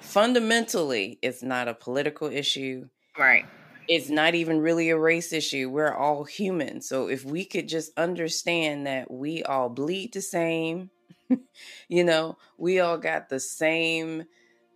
fundamentally 0.00 1.18
it's 1.22 1.42
not 1.42 1.68
a 1.68 1.74
political 1.74 2.28
issue. 2.28 2.88
Right. 3.18 3.46
It's 3.88 4.10
not 4.10 4.34
even 4.34 4.60
really 4.60 4.90
a 4.90 4.98
race 4.98 5.32
issue. 5.32 5.70
We're 5.70 5.94
all 5.94 6.24
human. 6.24 6.82
So 6.82 7.08
if 7.08 7.24
we 7.24 7.44
could 7.44 7.68
just 7.68 7.96
understand 7.98 8.86
that 8.86 9.10
we 9.10 9.42
all 9.42 9.70
bleed 9.70 10.12
the 10.12 10.20
same, 10.20 10.90
you 11.88 12.04
know, 12.04 12.36
we 12.58 12.80
all 12.80 12.98
got 12.98 13.28
the 13.28 13.40
same, 13.40 14.24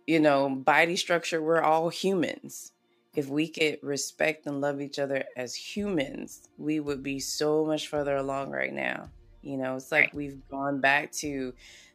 you 0.07 0.19
know, 0.19 0.49
body 0.49 0.95
structure. 0.95 1.41
We're 1.41 1.61
all 1.61 1.89
humans. 1.89 2.71
If 3.15 3.27
we 3.27 3.47
could 3.47 3.77
respect 3.83 4.47
and 4.47 4.59
love 4.59 4.81
each 4.81 4.97
other 4.97 5.25
as 5.37 5.53
humans, 5.53 6.49
we 6.57 6.79
would 6.79 7.03
be 7.03 7.19
so 7.19 7.63
much 7.63 7.87
further 7.87 8.15
along 8.15 8.49
right 8.49 8.73
now. 8.73 9.09
You 9.43 9.57
know, 9.57 9.75
it's 9.75 9.91
like 9.91 10.05
right. 10.05 10.15
we've 10.15 10.49
gone 10.49 10.81
back 10.81 11.11
to 11.13 11.53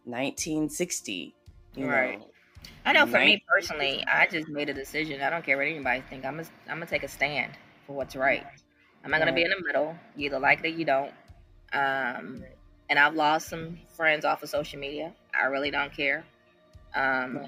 1960. 0.08 1.34
right. 1.76 2.18
Know, 2.18 2.26
I 2.84 2.92
know 2.92 3.06
for 3.06 3.20
me 3.20 3.42
personally, 3.46 4.04
I 4.10 4.26
just 4.26 4.48
made 4.48 4.68
a 4.68 4.74
decision. 4.74 5.20
I 5.20 5.30
don't 5.30 5.44
care 5.44 5.56
what 5.56 5.66
anybody 5.66 6.02
think. 6.08 6.24
I'm 6.24 6.36
gonna, 6.36 6.48
I'm 6.68 6.78
gonna 6.78 6.86
take 6.86 7.02
a 7.02 7.08
stand 7.08 7.52
for 7.86 7.94
what's 7.94 8.16
right. 8.16 8.44
I'm 9.04 9.10
not 9.10 9.18
gonna 9.18 9.32
be 9.32 9.42
in 9.42 9.50
the 9.50 9.62
middle. 9.64 9.94
You 10.16 10.26
either 10.26 10.38
like 10.38 10.60
it 10.60 10.66
or 10.66 10.70
you 10.70 10.84
don't. 10.84 11.12
Um, 11.72 12.42
and 12.90 12.98
I've 12.98 13.14
lost 13.14 13.48
some 13.48 13.78
friends 13.96 14.24
off 14.24 14.42
of 14.42 14.48
social 14.48 14.78
media. 14.78 15.12
I 15.38 15.46
really 15.46 15.70
don't 15.70 15.92
care. 15.92 16.24
Um, 16.94 17.46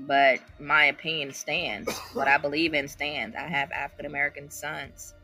but 0.00 0.40
my 0.60 0.86
opinion 0.86 1.32
stands. 1.32 1.90
what 2.12 2.28
I 2.28 2.36
believe 2.36 2.74
in 2.74 2.86
stands. 2.88 3.34
I 3.36 3.46
have 3.48 3.72
African 3.72 4.06
American 4.06 4.50
sons. 4.50 5.14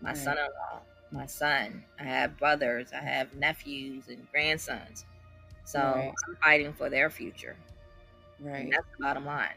My 0.00 0.10
right. 0.10 0.18
son-in-law 0.18 0.80
my 1.10 1.26
son. 1.26 1.84
I 1.98 2.04
have 2.04 2.38
brothers. 2.38 2.88
I 2.92 3.02
have 3.02 3.34
nephews 3.34 4.08
and 4.08 4.26
grandsons. 4.30 5.04
So 5.66 5.80
right. 5.80 6.12
I'm 6.28 6.36
fighting 6.36 6.72
for 6.72 6.88
their 6.88 7.10
future. 7.10 7.56
Right. 8.40 8.60
And 8.60 8.72
that's 8.72 8.86
the 8.96 9.02
bottom 9.02 9.26
line. 9.26 9.48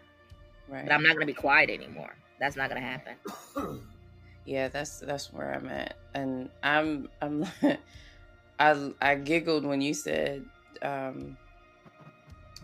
Right. 0.67 0.85
But 0.85 0.93
I'm 0.93 1.03
not 1.03 1.09
going 1.09 1.21
to 1.21 1.25
be 1.27 1.33
quiet 1.33 1.69
anymore. 1.69 2.15
That's 2.39 2.55
not 2.55 2.69
going 2.69 2.81
to 2.81 2.87
happen. 2.87 3.15
yeah, 4.45 4.67
that's 4.69 4.99
that's 4.99 5.31
where 5.31 5.53
I'm 5.53 5.67
at, 5.67 5.97
and 6.13 6.49
I'm 6.63 7.09
I'm 7.21 7.45
I 8.59 8.91
I 9.01 9.15
giggled 9.15 9.65
when 9.65 9.81
you 9.81 9.93
said 9.93 10.45
um, 10.81 11.37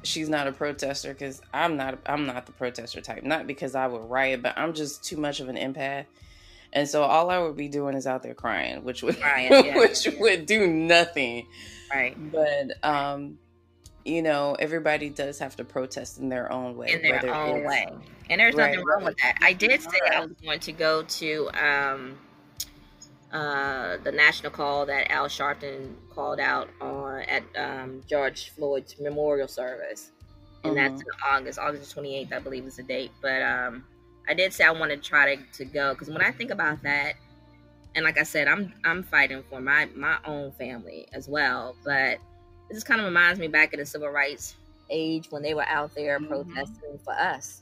she's 0.03 0.29
not 0.29 0.47
a 0.47 0.51
protester 0.51 1.13
because 1.13 1.41
I'm 1.53 1.77
not 1.77 1.99
I'm 2.05 2.25
not 2.25 2.45
the 2.45 2.51
protester 2.53 3.01
type. 3.01 3.23
Not 3.23 3.47
because 3.47 3.75
I 3.75 3.87
would 3.87 4.09
riot, 4.09 4.41
but 4.41 4.57
I'm 4.57 4.73
just 4.73 5.03
too 5.03 5.17
much 5.17 5.39
of 5.39 5.49
an 5.49 5.57
empath. 5.57 6.05
And 6.73 6.89
so 6.89 7.03
all 7.03 7.29
I 7.29 7.39
would 7.39 7.55
be 7.55 7.69
doing 7.69 7.95
is 7.95 8.05
out 8.05 8.23
there 8.23 8.33
crying, 8.33 8.83
which 8.83 9.01
would 9.03 9.19
crying, 9.19 9.51
yeah, 9.65 9.77
which 9.77 10.05
yeah. 10.05 10.19
would 10.19 10.45
do 10.45 10.67
nothing. 10.67 11.47
Right. 11.93 12.15
But 12.31 12.83
um, 12.83 13.39
you 14.03 14.21
know, 14.21 14.55
everybody 14.59 15.09
does 15.09 15.39
have 15.39 15.55
to 15.57 15.63
protest 15.63 16.19
in 16.19 16.29
their 16.29 16.51
own 16.51 16.77
way. 16.77 16.91
In 16.91 17.01
their 17.01 17.33
own 17.33 17.63
way. 17.63 17.87
And 18.29 18.39
there's 18.39 18.55
right. 18.55 18.71
nothing 18.71 18.85
wrong 18.85 19.03
with 19.03 19.17
that. 19.17 19.37
I 19.41 19.53
did 19.53 19.81
say 19.81 19.99
I 20.11 20.19
was 20.21 20.31
going 20.43 20.59
to 20.59 20.71
go 20.71 21.03
to 21.03 21.49
um 21.51 22.17
uh, 23.35 23.97
the 24.03 24.11
national 24.13 24.49
call 24.49 24.85
that 24.85 25.11
Al 25.11 25.25
Sharpton 25.25 25.93
called 26.13 26.39
out 26.39 26.69
on 26.79 27.19
at 27.23 27.43
um, 27.57 28.01
George 28.07 28.51
Floyd's 28.51 28.97
memorial 28.99 29.49
service, 29.49 30.11
and 30.63 30.73
mm-hmm. 30.73 30.95
that's 30.95 31.01
in 31.01 31.07
August, 31.27 31.59
August 31.59 31.91
twenty 31.91 32.15
eighth, 32.15 32.31
I 32.31 32.39
believe 32.39 32.65
is 32.65 32.77
the 32.77 32.83
date. 32.83 33.11
But 33.21 33.41
um, 33.41 33.83
I 34.29 34.33
did 34.35 34.53
say 34.53 34.63
I 34.63 34.71
wanted 34.71 35.03
to 35.03 35.09
try 35.09 35.35
to, 35.35 35.41
to 35.53 35.65
go 35.65 35.93
because 35.93 36.09
when 36.09 36.21
I 36.21 36.31
think 36.31 36.51
about 36.51 36.81
that, 36.83 37.15
and 37.95 38.03
like 38.03 38.19
I 38.19 38.23
said, 38.23 38.47
I'm 38.47 38.73
I'm 38.83 39.03
fighting 39.03 39.43
for 39.49 39.61
my 39.61 39.87
my 39.95 40.17
own 40.25 40.51
family 40.53 41.07
as 41.13 41.27
well. 41.27 41.75
But 41.83 42.19
it 42.69 42.73
just 42.73 42.85
kind 42.85 42.99
of 42.99 43.05
reminds 43.05 43.39
me 43.39 43.47
back 43.47 43.73
in 43.73 43.79
the 43.79 43.85
civil 43.85 44.09
rights 44.09 44.55
age 44.89 45.27
when 45.31 45.41
they 45.41 45.53
were 45.53 45.65
out 45.67 45.95
there 45.95 46.19
mm-hmm. 46.19 46.27
protesting 46.27 46.99
for 47.03 47.13
us. 47.13 47.61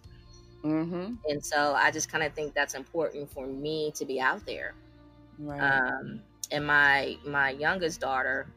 Mm-hmm. 0.64 1.16
And 1.30 1.46
so 1.46 1.74
I 1.74 1.92
just 1.92 2.10
kind 2.10 2.24
of 2.24 2.34
think 2.34 2.54
that's 2.54 2.74
important 2.74 3.30
for 3.32 3.46
me 3.46 3.92
to 3.96 4.06
be 4.06 4.20
out 4.20 4.46
there 4.46 4.74
Right. 5.40 5.60
Um, 5.60 6.22
and 6.52 6.66
my 6.66 7.18
my 7.26 7.52
youngest 7.52 8.02
daughter, 8.02 8.48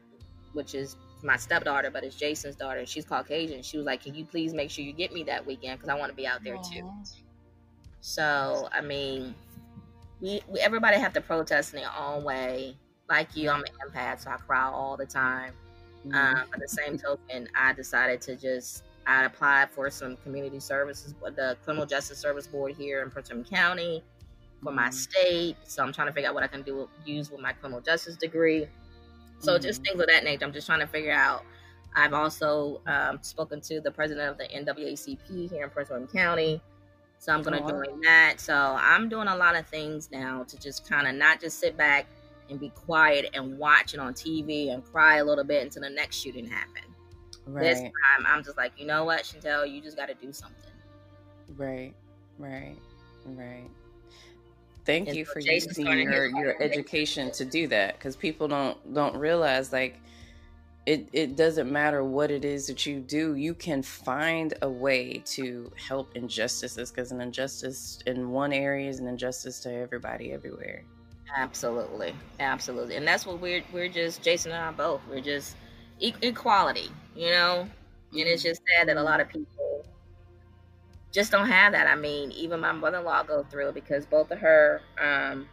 which 0.53 0.75
is 0.75 0.95
my 1.23 1.37
stepdaughter, 1.37 1.89
but 1.89 2.03
it's 2.03 2.15
Jason's 2.15 2.55
daughter, 2.55 2.85
she's 2.85 3.05
Caucasian. 3.05 3.61
She 3.61 3.77
was 3.77 3.85
like, 3.85 4.03
"Can 4.03 4.13
you 4.15 4.25
please 4.25 4.53
make 4.53 4.69
sure 4.69 4.83
you 4.83 4.93
get 4.93 5.13
me 5.13 5.23
that 5.23 5.45
weekend 5.45 5.79
because 5.79 5.89
I 5.89 5.95
want 5.95 6.11
to 6.11 6.15
be 6.15 6.27
out 6.27 6.43
there 6.43 6.57
Aww. 6.57 6.73
too." 6.73 6.91
So 8.01 8.69
I 8.71 8.81
mean, 8.81 9.33
we, 10.21 10.41
we 10.47 10.59
everybody 10.59 10.97
have 10.97 11.13
to 11.13 11.21
protest 11.21 11.73
in 11.73 11.81
their 11.81 11.91
own 11.97 12.23
way. 12.23 12.75
Like 13.09 13.35
you, 13.35 13.49
I'm 13.49 13.61
an 13.61 13.67
empath, 13.89 14.23
so 14.23 14.31
I 14.31 14.37
cry 14.37 14.69
all 14.69 14.97
the 14.97 15.05
time. 15.05 15.53
Mm-hmm. 16.05 16.15
Um, 16.15 16.43
but 16.51 16.59
the 16.59 16.67
same 16.67 16.97
token, 16.97 17.47
I 17.55 17.73
decided 17.73 18.21
to 18.21 18.35
just 18.35 18.83
I 19.05 19.23
applied 19.23 19.69
for 19.71 19.89
some 19.89 20.17
community 20.17 20.59
services, 20.59 21.15
with 21.21 21.37
the 21.37 21.57
Criminal 21.63 21.85
Justice 21.85 22.17
Service 22.17 22.45
Board 22.45 22.75
here 22.75 23.01
in 23.01 23.09
Prince 23.09 23.29
William 23.29 23.47
County 23.47 24.03
for 24.61 24.73
my 24.73 24.89
mm-hmm. 24.89 24.91
state. 24.91 25.55
So 25.63 25.83
I'm 25.83 25.93
trying 25.93 26.07
to 26.07 26.13
figure 26.13 26.29
out 26.29 26.35
what 26.35 26.43
I 26.43 26.47
can 26.47 26.61
do 26.61 26.89
use 27.05 27.31
with 27.31 27.39
my 27.39 27.53
criminal 27.53 27.81
justice 27.81 28.17
degree. 28.17 28.67
So 29.39 29.53
mm-hmm. 29.53 29.63
just 29.63 29.83
things 29.83 29.99
of 29.99 30.07
that 30.07 30.23
nature. 30.25 30.45
I'm 30.45 30.51
just 30.51 30.67
trying 30.67 30.81
to 30.81 30.87
figure 30.87 31.13
out. 31.13 31.43
I've 31.95 32.13
also 32.13 32.81
um, 32.85 33.19
spoken 33.21 33.61
to 33.61 33.79
the 33.79 33.89
president 33.89 34.29
of 34.29 34.37
the 34.37 34.43
NAACP 34.45 35.49
here 35.49 35.63
in 35.63 35.69
Prince 35.69 35.89
William 35.89 36.07
County. 36.07 36.61
So 37.19 37.33
I'm 37.33 37.41
going 37.41 37.57
to 37.57 37.63
oh, 37.63 37.69
join 37.83 38.01
that. 38.01 38.39
So 38.39 38.53
I'm 38.55 39.09
doing 39.09 39.27
a 39.27 39.35
lot 39.35 39.55
of 39.55 39.67
things 39.67 40.09
now 40.11 40.43
to 40.43 40.59
just 40.59 40.87
kind 40.87 41.07
of 41.07 41.15
not 41.15 41.41
just 41.41 41.59
sit 41.59 41.75
back 41.75 42.07
and 42.49 42.59
be 42.59 42.69
quiet 42.69 43.29
and 43.33 43.57
watch 43.57 43.93
it 43.93 43.99
on 43.99 44.13
TV 44.13 44.73
and 44.73 44.85
cry 44.85 45.17
a 45.17 45.25
little 45.25 45.43
bit 45.43 45.63
until 45.63 45.81
the 45.81 45.89
next 45.89 46.17
shooting 46.17 46.47
happened. 46.47 46.85
Right. 47.45 47.63
This 47.63 47.79
time 47.79 48.25
I'm 48.25 48.43
just 48.43 48.57
like, 48.57 48.73
you 48.77 48.85
know 48.85 49.03
what, 49.03 49.23
Chantel, 49.23 49.69
you 49.69 49.81
just 49.81 49.97
got 49.97 50.07
to 50.07 50.13
do 50.13 50.31
something. 50.31 50.71
Right, 51.57 51.93
right, 52.37 52.75
right 53.25 53.69
thank 54.87 55.09
and 55.09 55.17
you 55.17 55.25
for 55.25 55.39
using 55.39 55.85
your 55.85 56.27
your 56.27 56.61
education 56.63 57.29
to 57.29 57.45
do 57.45 57.67
that 57.67 57.99
because 57.99 58.15
people 58.15 58.47
don't 58.47 58.93
don't 58.93 59.15
realize 59.15 59.71
like 59.71 59.99
it 60.87 61.07
it 61.11 61.35
doesn't 61.35 61.71
matter 61.71 62.03
what 62.03 62.31
it 62.31 62.43
is 62.45 62.67
that 62.67 62.85
you 62.85 62.99
do 62.99 63.35
you 63.35 63.53
can 63.53 63.83
find 63.83 64.53
a 64.61 64.69
way 64.69 65.21
to 65.25 65.71
help 65.75 66.09
injustices 66.15 66.89
because 66.91 67.11
an 67.11 67.21
injustice 67.21 67.99
in 68.05 68.29
one 68.31 68.53
area 68.53 68.89
is 68.89 68.99
an 68.99 69.07
injustice 69.07 69.59
to 69.59 69.71
everybody 69.73 70.31
everywhere 70.31 70.83
absolutely 71.35 72.15
absolutely 72.39 72.95
and 72.95 73.07
that's 73.07 73.25
what 73.25 73.39
we're 73.39 73.63
we're 73.73 73.89
just 73.89 74.21
jason 74.21 74.51
and 74.51 74.63
i 74.63 74.71
both 74.71 75.01
we're 75.09 75.19
just 75.19 75.55
equality 75.99 76.89
you 77.15 77.29
know 77.29 77.67
and 78.13 78.21
it's 78.21 78.43
just 78.43 78.61
sad 78.77 78.87
that 78.87 78.97
a 78.97 79.03
lot 79.03 79.19
of 79.19 79.27
people 79.27 79.85
just 81.17 81.31
don't 81.31 81.47
have 81.47 81.71
that. 81.73 81.87
I 81.87 81.95
mean, 81.95 82.31
even 82.31 82.59
my 82.59 82.71
mother-in-law 82.71 83.23
go 83.23 83.43
through 83.49 83.69
it 83.69 83.73
because 83.73 84.05
both 84.05 84.29
of 84.31 84.39
her 84.39 84.81
um, 85.01 85.47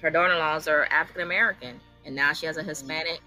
her 0.00 0.10
daughter-in-laws 0.10 0.68
are 0.68 0.84
African 0.90 1.22
American, 1.22 1.80
and 2.04 2.14
now 2.14 2.32
she 2.32 2.46
has 2.46 2.56
a 2.56 2.60
mm-hmm. 2.60 2.68
Hispanic. 2.68 3.20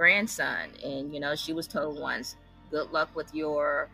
Grandson. 0.00 0.70
And 0.82 1.12
you 1.12 1.20
know, 1.20 1.34
she 1.36 1.52
was 1.52 1.66
told 1.66 2.00
once, 2.00 2.36
"Good 2.70 2.90
luck 2.90 3.14
with 3.14 3.34
your 3.34 3.90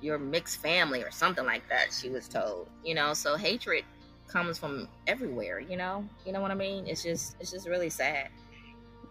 your 0.00 0.16
mixed 0.16 0.62
family" 0.62 1.02
or 1.02 1.10
something 1.10 1.44
like 1.44 1.68
that. 1.68 1.92
She 1.92 2.08
was 2.08 2.28
told, 2.28 2.68
you 2.84 2.94
know. 2.94 3.12
So 3.12 3.36
hatred 3.36 3.84
comes 4.28 4.58
from 4.58 4.86
everywhere. 5.08 5.58
You 5.58 5.76
know, 5.76 6.08
you 6.24 6.32
know 6.32 6.40
what 6.40 6.52
I 6.52 6.54
mean? 6.54 6.86
It's 6.86 7.02
just 7.02 7.34
it's 7.40 7.50
just 7.50 7.66
really 7.66 7.90
sad. 7.90 8.28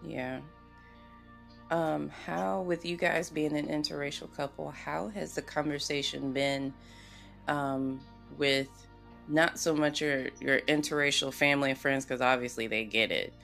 Yeah, 0.02 0.40
um, 1.70 2.10
how, 2.24 2.62
with 2.62 2.86
you 2.86 2.96
guys 2.96 3.28
being 3.28 3.54
an 3.54 3.68
interracial 3.68 4.34
couple, 4.34 4.70
how 4.70 5.08
has 5.08 5.34
the 5.34 5.42
conversation 5.42 6.32
been 6.32 6.72
um, 7.48 8.00
with 8.38 8.68
not 9.28 9.58
so 9.58 9.74
much 9.74 10.00
your 10.00 10.30
your 10.40 10.60
interracial 10.62 11.32
family 11.32 11.70
and 11.70 11.78
friends, 11.78 12.06
because 12.06 12.22
obviously 12.22 12.66
they 12.66 12.84
get 12.84 13.12
it, 13.12 13.34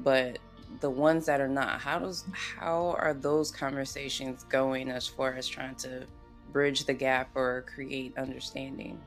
but 0.00 0.38
the 0.80 0.90
ones 0.90 1.26
that 1.26 1.40
are 1.40 1.48
not, 1.48 1.80
how 1.80 1.98
does 1.98 2.24
how 2.32 2.96
are 2.98 3.14
those 3.14 3.50
conversations 3.50 4.44
going 4.48 4.90
as 4.90 5.06
far 5.06 5.34
as 5.34 5.48
trying 5.48 5.74
to 5.76 6.06
bridge 6.52 6.84
the 6.84 6.94
gap 6.94 7.30
or 7.34 7.64
create 7.74 8.16
understanding? 8.16 9.00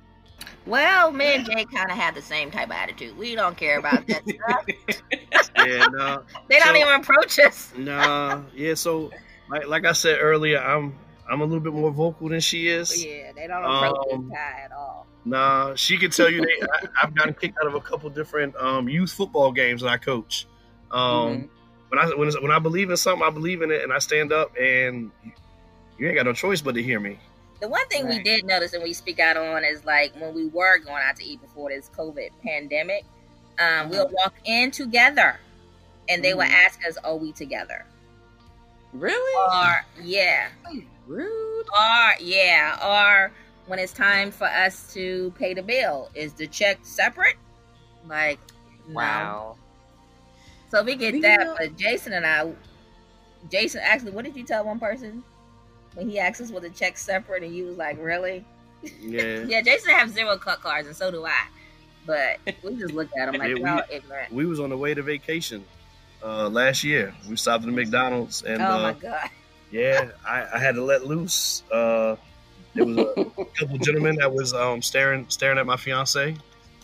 Well, 0.66 1.12
me 1.12 1.36
and 1.36 1.46
Jay 1.46 1.66
kind 1.66 1.92
of 1.92 1.98
have 1.98 2.16
the 2.16 2.22
same 2.22 2.52
type 2.52 2.68
of 2.68 2.72
attitude. 2.72 3.18
We 3.18 3.36
don't 3.36 3.58
care 3.58 3.80
about 3.80 4.08
that 4.08 4.24
stuff. 4.28 5.46
yeah, 5.58 5.88
no. 5.92 6.24
They 6.50 6.60
don't 6.60 6.68
so, 6.68 6.76
even 6.76 7.02
approach 7.02 7.40
us. 7.40 7.72
nah, 7.78 8.42
yeah. 8.56 8.74
So, 8.76 9.12
like, 9.50 9.68
like 9.68 9.86
I 9.86 9.94
said 9.94 10.18
earlier, 10.20 10.60
I'm 10.60 10.98
I'm 11.30 11.42
a 11.42 11.46
little 11.46 11.62
bit 11.62 11.74
more 11.74 11.92
vocal 11.92 12.30
than 12.30 12.42
she 12.42 12.68
is. 12.68 13.04
Yeah, 13.04 13.32
they 13.34 13.48
don't 13.48 13.64
approach 13.64 14.14
um, 14.14 14.30
this 14.30 14.38
at 14.38 14.72
all. 14.72 15.08
Nah, 15.24 15.76
she 15.76 15.98
can 15.98 16.12
tell 16.12 16.30
you 16.30 16.42
they. 16.42 16.62
I, 16.62 17.02
have 17.02 17.16
gotten 17.16 17.34
kicked 17.34 17.58
out 17.62 17.68
of 17.68 17.76
a 17.76 17.82
couple 17.82 18.10
different 18.10 18.56
um, 18.56 18.90
youth 18.90 19.12
football 19.12 19.52
games 19.52 19.82
that 19.82 19.90
I 19.90 19.98
coach. 19.98 20.48
Um, 20.92 21.02
mm-hmm. 21.02 21.46
When 21.90 22.00
I 22.00 22.06
when, 22.16 22.32
when 22.42 22.52
I 22.52 22.60
believe 22.60 22.90
in 22.90 22.98
something, 22.98 23.28
I 23.28 23.32
believe 23.32 23.62
in 23.62 23.72
it, 23.72 23.84
and 23.84 23.92
I 23.92 24.00
stand 24.00 24.32
up, 24.32 24.56
and 24.58 25.12
you 25.98 26.08
ain't 26.08 26.16
got 26.16 26.26
no 26.26 26.34
choice 26.34 26.62
but 26.62 26.76
to 26.76 26.84
hear 26.84 27.00
me. 27.00 27.20
The 27.60 27.68
one 27.68 27.88
thing 27.90 28.06
right. 28.06 28.18
we 28.18 28.24
did 28.24 28.46
notice 28.46 28.74
and 28.74 28.82
we 28.82 28.92
speak 28.92 29.20
out 29.20 29.38
on 29.38 29.64
is 29.64 29.86
like 29.86 30.14
when 30.20 30.34
we 30.34 30.48
were 30.48 30.80
going 30.80 31.04
out 31.04 31.16
to 31.18 31.24
eat 31.24 31.42
before 31.42 31.70
this 31.70 31.92
COVID 31.96 32.30
pandemic, 32.44 33.06
um, 33.60 33.66
mm-hmm. 33.68 33.92
we'll 33.92 34.10
walk 34.10 34.34
in 34.46 34.72
together 34.72 35.40
and 36.10 36.24
they 36.24 36.30
mm-hmm. 36.30 36.40
will 36.40 36.44
ask 36.46 36.84
us, 36.88 36.98
Are 37.04 37.16
we 37.16 37.32
together? 37.32 37.86
Really? 38.94 39.54
Or, 39.54 39.86
yeah. 40.04 40.50
Rude. 41.06 41.66
Or, 41.78 42.14
yeah. 42.20 42.78
Or 42.84 43.32
when 43.68 43.78
it's 43.78 43.94
time 43.94 44.32
for 44.32 44.48
us 44.48 44.92
to 44.94 45.32
pay 45.38 45.54
the 45.54 45.62
bill, 45.62 46.10
is 46.16 46.34
the 46.34 46.48
check 46.48 46.80
separate? 46.82 47.36
Like, 48.08 48.40
wow. 48.90 49.56
No. 50.72 50.80
So 50.80 50.84
we 50.84 50.96
get 50.96 51.14
we 51.14 51.22
that, 51.22 51.40
know. 51.42 51.56
but 51.58 51.78
Jason 51.78 52.14
and 52.14 52.26
I, 52.26 52.52
Jason, 53.50 53.82
actually, 53.84 54.12
what 54.12 54.26
did 54.26 54.36
you 54.36 54.44
tell 54.44 54.66
one 54.66 54.80
person? 54.80 55.24
when 55.94 56.10
he 56.10 56.20
asked 56.20 56.42
us 56.42 56.52
was 56.52 56.64
the 56.64 56.70
check 56.70 56.98
separate, 56.98 57.44
and 57.44 57.56
you 57.56 57.66
was 57.66 57.78
like, 57.78 57.98
"Really?" 58.00 58.46
Yeah. 59.00 59.44
yeah. 59.48 59.62
Jason 59.62 59.92
have 59.92 60.10
zero 60.10 60.38
cut 60.38 60.62
cards, 60.62 60.88
and 60.88 60.96
so 60.96 61.12
do 61.12 61.26
I. 61.26 61.44
But 62.06 62.40
we 62.64 62.76
just 62.78 62.94
looked 62.94 63.16
at 63.18 63.30
him 63.30 63.36
like, 63.40 63.58
yeah, 63.58 63.82
we, 63.90 63.96
ignorant. 63.96 64.32
We 64.32 64.46
was 64.46 64.60
on 64.60 64.70
the 64.70 64.78
way 64.78 64.94
to 64.94 65.02
vacation 65.02 65.64
uh, 66.24 66.50
last 66.50 66.84
year. 66.84 67.14
We 67.30 67.36
stopped 67.36 67.64
at 67.64 67.68
the 67.68 67.76
McDonald's, 67.76 68.44
and 68.44 68.62
oh 68.62 68.66
uh, 68.66 68.82
my 68.82 68.94
god. 68.94 69.30
Yeah, 69.72 70.10
I, 70.28 70.48
I, 70.54 70.60
had 70.60 70.76
to 70.76 70.84
let 70.84 71.06
loose. 71.06 71.64
Uh, 71.72 72.18
there 72.74 72.86
was 72.86 72.98
a 72.98 73.06
couple 73.58 73.78
gentlemen 73.78 74.18
that 74.18 74.34
was 74.34 74.54
um, 74.54 74.82
staring 74.82 75.26
staring 75.30 75.58
at 75.58 75.66
my 75.66 75.78
fiance, 75.78 76.36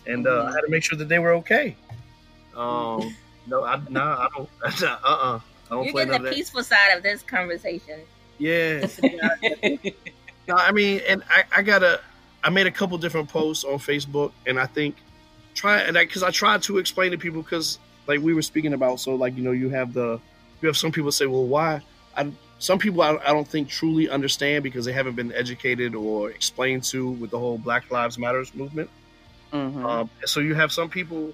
and 0.06 0.28
uh, 0.28 0.46
I 0.46 0.52
had 0.52 0.62
to 0.62 0.70
make 0.70 0.84
sure 0.84 0.98
that 0.98 1.10
they 1.10 1.20
were 1.20 1.34
okay. 1.34 1.76
Um, 2.56 3.16
no, 3.48 3.64
I, 3.64 3.82
nah, 3.90 4.16
I 4.16 4.28
don't. 4.36 4.50
uh, 4.84 4.98
uh-uh, 5.04 5.40
I 5.70 5.70
don't 5.70 5.86
You're 5.86 6.06
getting 6.06 6.24
the 6.24 6.32
peaceful 6.32 6.64
side 6.64 6.96
of 6.96 7.04
this 7.04 7.22
conversation. 7.22 8.02
Yeah. 8.38 8.88
no, 10.48 10.56
I 10.56 10.72
mean, 10.72 11.02
and 11.08 11.24
I, 11.30 11.44
I 11.58 11.62
gotta. 11.62 12.02
I 12.44 12.50
made 12.50 12.68
a 12.68 12.72
couple 12.72 12.98
different 12.98 13.30
posts 13.30 13.64
on 13.64 13.80
Facebook, 13.80 14.32
and 14.46 14.60
I 14.60 14.68
think 14.68 14.96
try 15.54 15.80
and 15.80 15.96
because 15.96 16.24
I, 16.24 16.28
I 16.28 16.32
tried 16.32 16.62
to 16.64 16.78
explain 16.78 17.12
to 17.12 17.18
people 17.18 17.42
because 17.42 17.80
like 18.06 18.22
we 18.22 18.34
were 18.34 18.42
speaking 18.42 18.74
about, 18.74 19.00
so 19.00 19.16
like 19.16 19.36
you 19.36 19.44
know 19.44 19.52
you 19.52 19.70
have 19.70 19.94
the 19.94 20.20
you 20.62 20.68
have 20.68 20.78
some 20.78 20.92
people 20.92 21.12
say, 21.12 21.26
well, 21.26 21.46
why? 21.46 21.82
I 22.16 22.32
some 22.60 22.80
people 22.80 23.02
I, 23.02 23.18
I, 23.18 23.34
don't 23.34 23.48
think 23.48 23.70
truly 23.70 24.10
understand 24.10 24.64
because 24.64 24.86
they 24.86 24.92
haven't 24.92 25.16
been 25.16 25.32
educated 25.34 25.94
or 25.94 26.32
explained 26.32 26.84
to 26.86 27.12
with 27.12 27.30
the 27.30 27.38
whole 27.38 27.58
Black 27.58 27.92
Lives 27.92 28.18
Matters 28.18 28.54
movement. 28.56 28.90
Mm-hmm. 29.54 29.86
Um, 29.86 30.10
so 30.26 30.40
you 30.40 30.56
have 30.56 30.72
some 30.72 30.90
people 30.90 31.34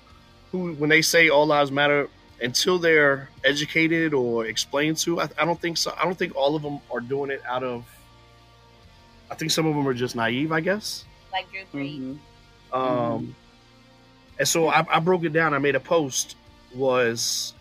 who, 0.53 0.73
when 0.75 0.89
they 0.89 1.01
say 1.01 1.29
all 1.29 1.47
lives 1.47 1.71
matter, 1.71 2.07
until 2.39 2.77
they're 2.77 3.27
educated 3.43 4.13
or 4.13 4.45
explained 4.45 4.97
to, 4.97 5.19
I, 5.19 5.27
I 5.37 5.45
don't 5.45 5.59
think 5.59 5.77
so. 5.77 5.93
I 5.99 6.05
don't 6.05 6.17
think 6.17 6.35
all 6.35 6.55
of 6.55 6.61
them 6.61 6.79
are 6.91 6.99
doing 7.01 7.31
it 7.31 7.41
out 7.45 7.63
of. 7.63 7.83
I 9.31 9.35
think 9.35 9.49
some 9.51 9.65
of 9.65 9.75
them 9.75 9.87
are 9.87 9.95
just 9.95 10.15
naive. 10.15 10.51
I 10.51 10.61
guess. 10.61 11.05
Like 11.31 11.47
Drew 11.51 11.61
Brees. 11.73 11.99
Mm-hmm. 11.99 12.75
Um, 12.75 12.87
mm-hmm. 12.87 13.31
and 14.39 14.47
so 14.47 14.67
I, 14.67 14.85
I 14.89 14.99
broke 14.99 15.23
it 15.23 15.33
down. 15.33 15.53
I 15.53 15.57
made 15.57 15.75
a 15.75 15.81
post. 15.81 16.37
Was 16.75 17.53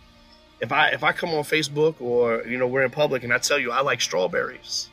if 0.60 0.72
I 0.72 0.88
if 0.88 1.02
I 1.02 1.12
come 1.12 1.30
on 1.30 1.44
Facebook 1.44 1.96
or 2.00 2.46
you 2.46 2.58
know 2.58 2.66
we're 2.66 2.82
in 2.82 2.90
public 2.90 3.24
and 3.24 3.32
I 3.32 3.38
tell 3.38 3.58
you 3.58 3.72
I 3.72 3.80
like 3.80 4.00
strawberries, 4.00 4.90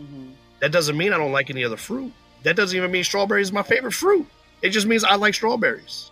mm-hmm. 0.00 0.30
that 0.60 0.72
doesn't 0.72 0.96
mean 0.96 1.12
I 1.12 1.18
don't 1.18 1.32
like 1.32 1.50
any 1.50 1.64
other 1.64 1.76
fruit. 1.76 2.12
That 2.42 2.56
doesn't 2.56 2.76
even 2.76 2.90
mean 2.90 3.04
strawberries 3.04 3.48
is 3.48 3.52
my 3.52 3.62
favorite 3.62 3.92
fruit. 3.92 4.26
It 4.62 4.70
just 4.70 4.86
means 4.86 5.04
I 5.04 5.16
like 5.16 5.34
strawberries. 5.34 6.10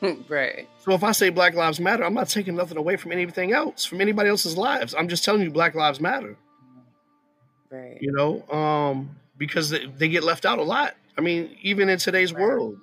right. 0.28 0.68
So 0.80 0.92
if 0.92 1.04
I 1.04 1.12
say 1.12 1.30
Black 1.30 1.54
Lives 1.54 1.80
Matter, 1.80 2.04
I'm 2.04 2.14
not 2.14 2.28
taking 2.28 2.56
nothing 2.56 2.78
away 2.78 2.96
from 2.96 3.12
anything 3.12 3.52
else, 3.52 3.84
from 3.84 4.00
anybody 4.00 4.30
else's 4.30 4.56
lives. 4.56 4.94
I'm 4.94 5.08
just 5.08 5.24
telling 5.24 5.42
you 5.42 5.50
Black 5.50 5.74
Lives 5.74 6.00
Matter. 6.00 6.36
Right. 7.70 7.98
You 8.00 8.12
know, 8.12 8.48
um, 8.50 9.16
because 9.36 9.70
they, 9.70 9.86
they 9.86 10.08
get 10.08 10.24
left 10.24 10.44
out 10.44 10.58
a 10.58 10.62
lot. 10.62 10.94
I 11.16 11.20
mean, 11.20 11.56
even 11.62 11.88
in 11.88 11.98
today's 11.98 12.32
right. 12.32 12.42
world, 12.42 12.78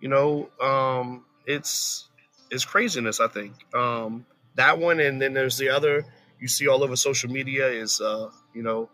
you 0.00 0.08
know, 0.08 0.50
um, 0.60 1.24
it's 1.46 2.08
is 2.50 2.64
craziness. 2.64 3.20
I 3.20 3.28
think 3.28 3.52
um, 3.74 4.26
that 4.56 4.78
one, 4.78 5.00
and 5.00 5.20
then 5.20 5.32
there's 5.32 5.58
the 5.58 5.70
other 5.70 6.04
you 6.40 6.48
see 6.48 6.66
all 6.68 6.82
over 6.82 6.96
social 6.96 7.30
media 7.30 7.68
is 7.68 8.00
uh, 8.00 8.30
you 8.54 8.62
know, 8.62 8.90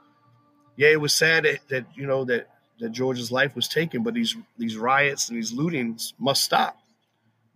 yeah, 0.77 0.89
it 0.89 1.01
was 1.01 1.15
sad 1.15 1.45
that, 1.45 1.61
that 1.69 1.87
you 1.95 2.07
know 2.07 2.25
that 2.27 2.49
that 2.79 2.91
George's 2.91 3.33
life 3.33 3.57
was 3.57 3.69
taken, 3.69 4.03
but 4.03 4.15
these 4.15 4.37
these 4.59 4.77
riots 4.77 5.29
and 5.29 5.39
these 5.39 5.53
lootings 5.53 6.13
must 6.19 6.43
stop. 6.43 6.77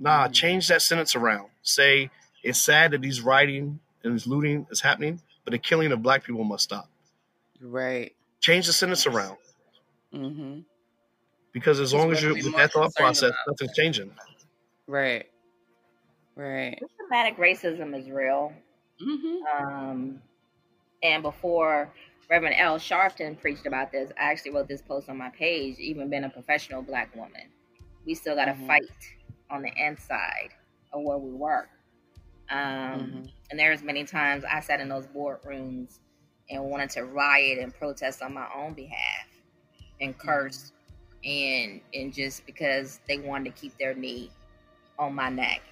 Nah, 0.00 0.24
mm-hmm. 0.24 0.32
change 0.32 0.68
that 0.68 0.82
sentence 0.82 1.14
around. 1.14 1.50
Say 1.62 2.10
it's 2.42 2.60
sad 2.60 2.92
that 2.92 3.02
these 3.02 3.20
rioting 3.20 3.78
and 4.02 4.14
this 4.14 4.26
looting 4.26 4.66
is 4.70 4.80
happening, 4.80 5.20
but 5.44 5.52
the 5.52 5.58
killing 5.58 5.92
of 5.92 6.02
black 6.02 6.24
people 6.24 6.42
must 6.42 6.64
stop. 6.64 6.88
Right. 7.60 8.12
Change 8.40 8.66
the 8.66 8.72
sentence 8.72 9.06
around. 9.06 9.36
Mm-hmm. 10.14 10.60
Because 11.52 11.78
as 11.80 11.92
long 11.92 12.10
as 12.10 12.22
you're 12.22 12.32
with 12.32 12.56
that 12.56 12.72
thought 12.72 12.94
process, 12.94 13.32
nothing's 13.46 13.74
changing. 13.74 14.10
Right. 14.86 15.26
Right. 16.34 16.80
Systematic 16.98 17.36
racism 17.36 17.98
is 17.98 18.08
real. 18.08 18.52
Mm-hmm. 19.02 19.64
Um, 19.64 20.22
and 21.02 21.22
before 21.22 21.92
Reverend 22.30 22.56
Al 22.56 22.78
Sharpton 22.78 23.38
preached 23.38 23.66
about 23.66 23.92
this, 23.92 24.10
I 24.18 24.30
actually 24.30 24.52
wrote 24.52 24.68
this 24.68 24.80
post 24.80 25.08
on 25.08 25.18
my 25.18 25.28
page. 25.30 25.78
Even 25.78 26.08
being 26.08 26.24
a 26.24 26.30
professional 26.30 26.82
black 26.82 27.14
woman, 27.14 27.48
we 28.06 28.14
still 28.14 28.36
got 28.36 28.46
to 28.46 28.52
mm-hmm. 28.52 28.66
fight 28.66 28.84
on 29.50 29.62
the 29.62 29.72
inside 29.76 30.50
of 30.92 31.02
where 31.02 31.18
we 31.18 31.30
work. 31.30 31.68
Um, 32.50 32.58
mm-hmm. 32.58 33.24
And 33.50 33.58
there's 33.58 33.82
many 33.82 34.04
times 34.04 34.44
I 34.44 34.60
sat 34.60 34.80
in 34.80 34.88
those 34.88 35.06
boardrooms 35.06 35.98
and 36.48 36.64
wanted 36.64 36.90
to 36.90 37.04
riot 37.04 37.58
and 37.58 37.72
protest 37.72 38.22
on 38.22 38.34
my 38.34 38.46
own 38.54 38.74
behalf 38.74 39.26
and 40.00 40.16
curse 40.18 40.72
mm-hmm. 41.24 41.30
and 41.30 41.80
and 41.94 42.12
just 42.12 42.44
because 42.46 43.00
they 43.06 43.18
wanted 43.18 43.54
to 43.54 43.60
keep 43.60 43.76
their 43.78 43.94
knee 43.94 44.30
on 44.98 45.14
my 45.14 45.28
neck 45.28 45.62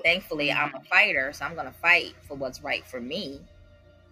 Thankfully, 0.00 0.50
I'm 0.50 0.74
a 0.74 0.80
fighter, 0.80 1.32
so 1.32 1.44
I'm 1.44 1.54
going 1.54 1.66
to 1.66 1.72
fight 1.72 2.14
for 2.26 2.34
what's 2.34 2.62
right 2.62 2.86
for 2.86 3.00
me. 3.00 3.40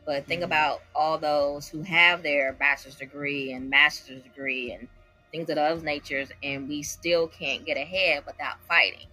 But 0.04 0.26
think 0.26 0.40
mm-hmm. 0.40 0.46
about 0.46 0.82
all 0.94 1.18
those 1.18 1.68
who 1.68 1.82
have 1.82 2.22
their 2.22 2.52
bachelor's 2.52 2.96
degree 2.96 3.52
and 3.52 3.70
master's 3.70 4.22
degree 4.22 4.72
and 4.72 4.88
things 5.32 5.48
of 5.50 5.56
those 5.56 5.82
natures, 5.82 6.28
and 6.42 6.68
we 6.68 6.82
still 6.82 7.28
can't 7.28 7.64
get 7.64 7.76
ahead 7.76 8.24
without 8.26 8.60
fighting. 8.66 9.06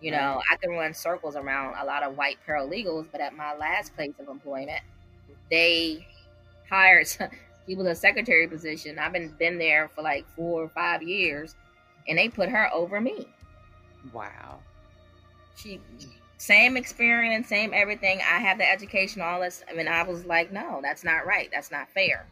You 0.00 0.12
know, 0.12 0.40
I 0.50 0.56
can 0.56 0.70
run 0.70 0.94
circles 0.94 1.36
around 1.36 1.74
a 1.78 1.84
lot 1.84 2.02
of 2.02 2.16
white 2.16 2.38
paralegals, 2.48 3.06
but 3.12 3.20
at 3.20 3.36
my 3.36 3.54
last 3.56 3.94
place 3.94 4.14
of 4.18 4.28
employment, 4.28 4.80
they 5.50 6.06
hired 6.70 7.06
people 7.66 7.84
in 7.84 7.92
a 7.92 7.94
secretary 7.94 8.46
position. 8.48 8.98
I've 8.98 9.12
been 9.12 9.34
been 9.38 9.58
there 9.58 9.88
for 9.94 10.00
like 10.00 10.24
four 10.34 10.62
or 10.62 10.68
five 10.70 11.02
years, 11.02 11.54
and 12.08 12.16
they 12.16 12.30
put 12.30 12.48
her 12.48 12.70
over 12.72 13.00
me. 13.00 13.28
Wow 14.14 14.60
she 15.60 15.80
same 16.38 16.76
experience, 16.76 17.48
same 17.48 17.72
everything. 17.74 18.20
I 18.20 18.38
have 18.38 18.56
the 18.56 18.70
education, 18.70 19.20
all 19.20 19.40
this. 19.40 19.62
I 19.70 19.74
mean, 19.74 19.88
I 19.88 20.02
was 20.02 20.24
like, 20.24 20.50
no, 20.52 20.80
that's 20.82 21.04
not 21.04 21.26
right. 21.26 21.50
That's 21.52 21.70
not 21.70 21.90
fair. 21.90 22.26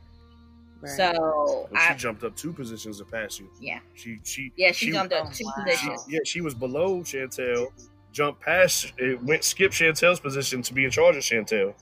Right. 0.81 0.91
So 0.91 1.13
well, 1.13 1.69
she 1.71 1.77
I, 1.77 1.95
jumped 1.95 2.23
up 2.25 2.37
two 2.37 2.53
positions 2.53 2.99
to 2.99 3.05
pass 3.05 3.39
you. 3.39 3.51
Yeah. 3.61 3.81
She 3.95 4.21
she 4.23 4.53
yeah 4.57 4.73
she, 4.73 4.87
she 4.87 4.93
jumped 4.93 5.13
up 5.13 5.27
oh, 5.29 5.33
two 5.33 5.45
wow. 5.45 5.53
positions. 5.65 6.05
She, 6.07 6.15
yeah, 6.15 6.21
she 6.25 6.41
was 6.41 6.55
below 6.55 7.01
Chantel, 7.01 7.69
jumped 8.13 8.41
past 8.41 8.93
it 8.97 9.23
went 9.23 9.45
skip 9.45 9.73
Chantel's 9.73 10.21
position 10.21 10.63
to 10.63 10.75
be 10.75 10.85
in 10.85 10.91
charge 10.91 11.17
of 11.17 11.23
Chantel. 11.23 11.75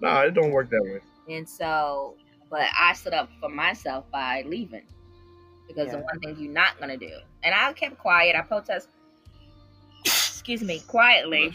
Nah, 0.00 0.22
it 0.22 0.32
don't 0.32 0.52
work 0.52 0.70
that 0.70 0.82
way. 0.82 1.00
And 1.34 1.46
so, 1.46 2.14
but 2.48 2.66
I 2.78 2.94
stood 2.94 3.12
up 3.12 3.28
for 3.40 3.50
myself 3.50 4.06
by 4.10 4.42
leaving 4.46 4.86
because 5.68 5.86
yeah. 5.86 5.98
the 5.98 5.98
one 5.98 6.18
thing 6.20 6.36
you're 6.38 6.52
not 6.52 6.80
gonna 6.80 6.96
do, 6.96 7.12
and 7.42 7.54
I 7.54 7.72
kept 7.74 7.98
quiet. 7.98 8.36
I 8.36 8.40
protest 8.40 8.88
excuse 10.04 10.62
me, 10.62 10.80
quietly. 10.86 11.52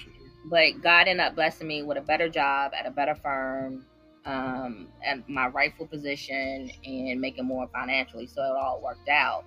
But 0.47 0.81
God 0.83 1.07
ended 1.07 1.25
up 1.25 1.35
blessing 1.35 1.67
me 1.67 1.81
with 1.81 1.97
a 1.97 2.01
better 2.01 2.29
job 2.29 2.73
at 2.77 2.85
a 2.85 2.91
better 2.91 3.15
firm, 3.15 3.83
um, 4.25 4.87
and 5.05 5.23
my 5.27 5.47
rightful 5.47 5.85
position, 5.85 6.71
and 6.83 7.21
making 7.21 7.45
more 7.45 7.67
financially. 7.67 8.27
So 8.27 8.41
it 8.41 8.55
all 8.57 8.81
worked 8.83 9.09
out. 9.09 9.43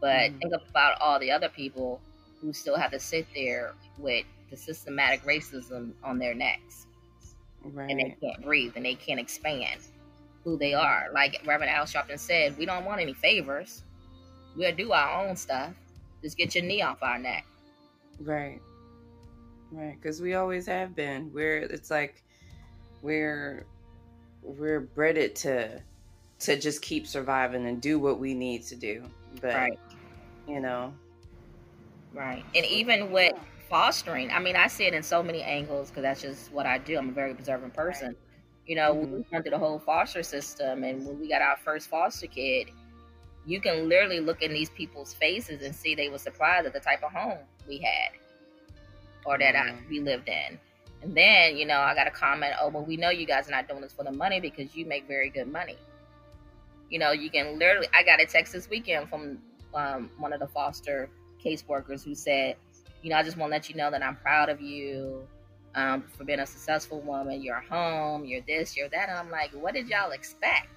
But 0.00 0.30
mm 0.30 0.40
think 0.40 0.54
about 0.68 1.00
all 1.00 1.18
the 1.18 1.30
other 1.30 1.48
people 1.48 2.00
who 2.40 2.52
still 2.52 2.76
have 2.76 2.90
to 2.90 3.00
sit 3.00 3.26
there 3.34 3.74
with 3.98 4.26
the 4.50 4.56
systematic 4.56 5.22
racism 5.24 5.92
on 6.02 6.18
their 6.18 6.34
necks, 6.34 6.86
right. 7.62 7.90
and 7.90 7.98
they 7.98 8.16
can't 8.20 8.42
breathe 8.44 8.72
and 8.76 8.84
they 8.84 8.94
can't 8.94 9.18
expand 9.18 9.80
who 10.44 10.58
they 10.58 10.74
are. 10.74 11.06
Like 11.12 11.40
Reverend 11.46 11.72
Al 11.72 11.84
Sharpton 11.84 12.18
said, 12.18 12.56
we 12.58 12.66
don't 12.66 12.84
want 12.84 13.00
any 13.00 13.14
favors. 13.14 13.82
We'll 14.56 14.74
do 14.74 14.92
our 14.92 15.26
own 15.26 15.36
stuff. 15.36 15.72
Just 16.22 16.36
get 16.36 16.54
your 16.54 16.64
knee 16.64 16.82
off 16.82 17.02
our 17.02 17.18
neck. 17.18 17.46
Right. 18.20 18.60
Right, 19.72 19.96
because 20.00 20.20
we 20.20 20.34
always 20.34 20.66
have 20.66 20.94
been. 20.94 21.32
We're 21.32 21.58
it's 21.58 21.90
like 21.90 22.22
we're 23.02 23.66
we're 24.44 24.80
bred 24.80 25.34
to 25.36 25.80
to 26.40 26.58
just 26.58 26.82
keep 26.82 27.06
surviving 27.06 27.66
and 27.66 27.80
do 27.80 27.98
what 27.98 28.18
we 28.18 28.34
need 28.34 28.62
to 28.64 28.76
do. 28.76 29.02
But 29.40 29.54
right. 29.54 29.78
you 30.46 30.60
know. 30.60 30.92
Right. 32.12 32.44
And 32.54 32.64
even 32.66 33.10
with 33.10 33.32
fostering, 33.68 34.30
I 34.30 34.38
mean 34.38 34.56
I 34.56 34.68
see 34.68 34.84
it 34.84 34.94
in 34.94 35.02
so 35.02 35.22
many 35.22 35.42
angles 35.42 35.90
because 35.90 36.02
that's 36.02 36.22
just 36.22 36.52
what 36.52 36.66
I 36.66 36.78
do. 36.78 36.96
I'm 36.96 37.08
a 37.08 37.12
very 37.12 37.32
observant 37.32 37.74
person. 37.74 38.08
Right. 38.08 38.16
You 38.66 38.76
know, 38.76 38.94
mm-hmm. 38.94 39.12
we 39.12 39.24
went 39.30 39.44
through 39.44 39.50
the 39.50 39.58
whole 39.58 39.78
foster 39.78 40.22
system 40.22 40.84
and 40.84 41.04
when 41.04 41.20
we 41.20 41.28
got 41.28 41.42
our 41.42 41.56
first 41.56 41.88
foster 41.88 42.26
kid, 42.26 42.70
you 43.46 43.60
can 43.60 43.88
literally 43.88 44.20
look 44.20 44.42
in 44.42 44.52
these 44.52 44.70
people's 44.70 45.12
faces 45.12 45.62
and 45.62 45.74
see 45.74 45.94
they 45.94 46.08
were 46.08 46.18
surprised 46.18 46.66
at 46.66 46.72
the 46.72 46.80
type 46.80 47.02
of 47.02 47.12
home 47.12 47.38
we 47.68 47.78
had 47.78 48.18
or 49.24 49.38
that 49.38 49.56
I, 49.56 49.74
we 49.88 50.00
lived 50.00 50.28
in. 50.28 50.58
And 51.02 51.14
then, 51.14 51.56
you 51.56 51.66
know, 51.66 51.78
I 51.78 51.94
got 51.94 52.06
a 52.06 52.10
comment, 52.10 52.54
oh, 52.60 52.68
well, 52.68 52.84
we 52.84 52.96
know 52.96 53.10
you 53.10 53.26
guys 53.26 53.48
are 53.48 53.50
not 53.50 53.68
doing 53.68 53.82
this 53.82 53.92
for 53.92 54.04
the 54.04 54.12
money 54.12 54.40
because 54.40 54.74
you 54.74 54.86
make 54.86 55.06
very 55.06 55.28
good 55.28 55.48
money. 55.48 55.76
You 56.88 56.98
know, 56.98 57.12
you 57.12 57.30
can 57.30 57.58
literally, 57.58 57.88
I 57.92 58.02
got 58.02 58.20
a 58.20 58.26
text 58.26 58.52
this 58.52 58.70
weekend 58.70 59.10
from 59.10 59.38
um, 59.74 60.10
one 60.18 60.32
of 60.32 60.40
the 60.40 60.46
foster 60.46 61.10
caseworkers 61.44 62.02
who 62.04 62.14
said, 62.14 62.56
you 63.02 63.10
know, 63.10 63.16
I 63.16 63.22
just 63.22 63.36
want 63.36 63.50
to 63.50 63.56
let 63.56 63.68
you 63.68 63.76
know 63.76 63.90
that 63.90 64.02
I'm 64.02 64.16
proud 64.16 64.48
of 64.48 64.62
you 64.62 65.26
um, 65.74 66.04
for 66.16 66.24
being 66.24 66.40
a 66.40 66.46
successful 66.46 67.00
woman. 67.02 67.42
You're 67.42 67.60
home, 67.60 68.24
you're 68.24 68.40
this, 68.46 68.76
you're 68.76 68.88
that. 68.88 69.10
And 69.10 69.18
I'm 69.18 69.30
like, 69.30 69.50
what 69.52 69.74
did 69.74 69.88
y'all 69.88 70.12
expect? 70.12 70.68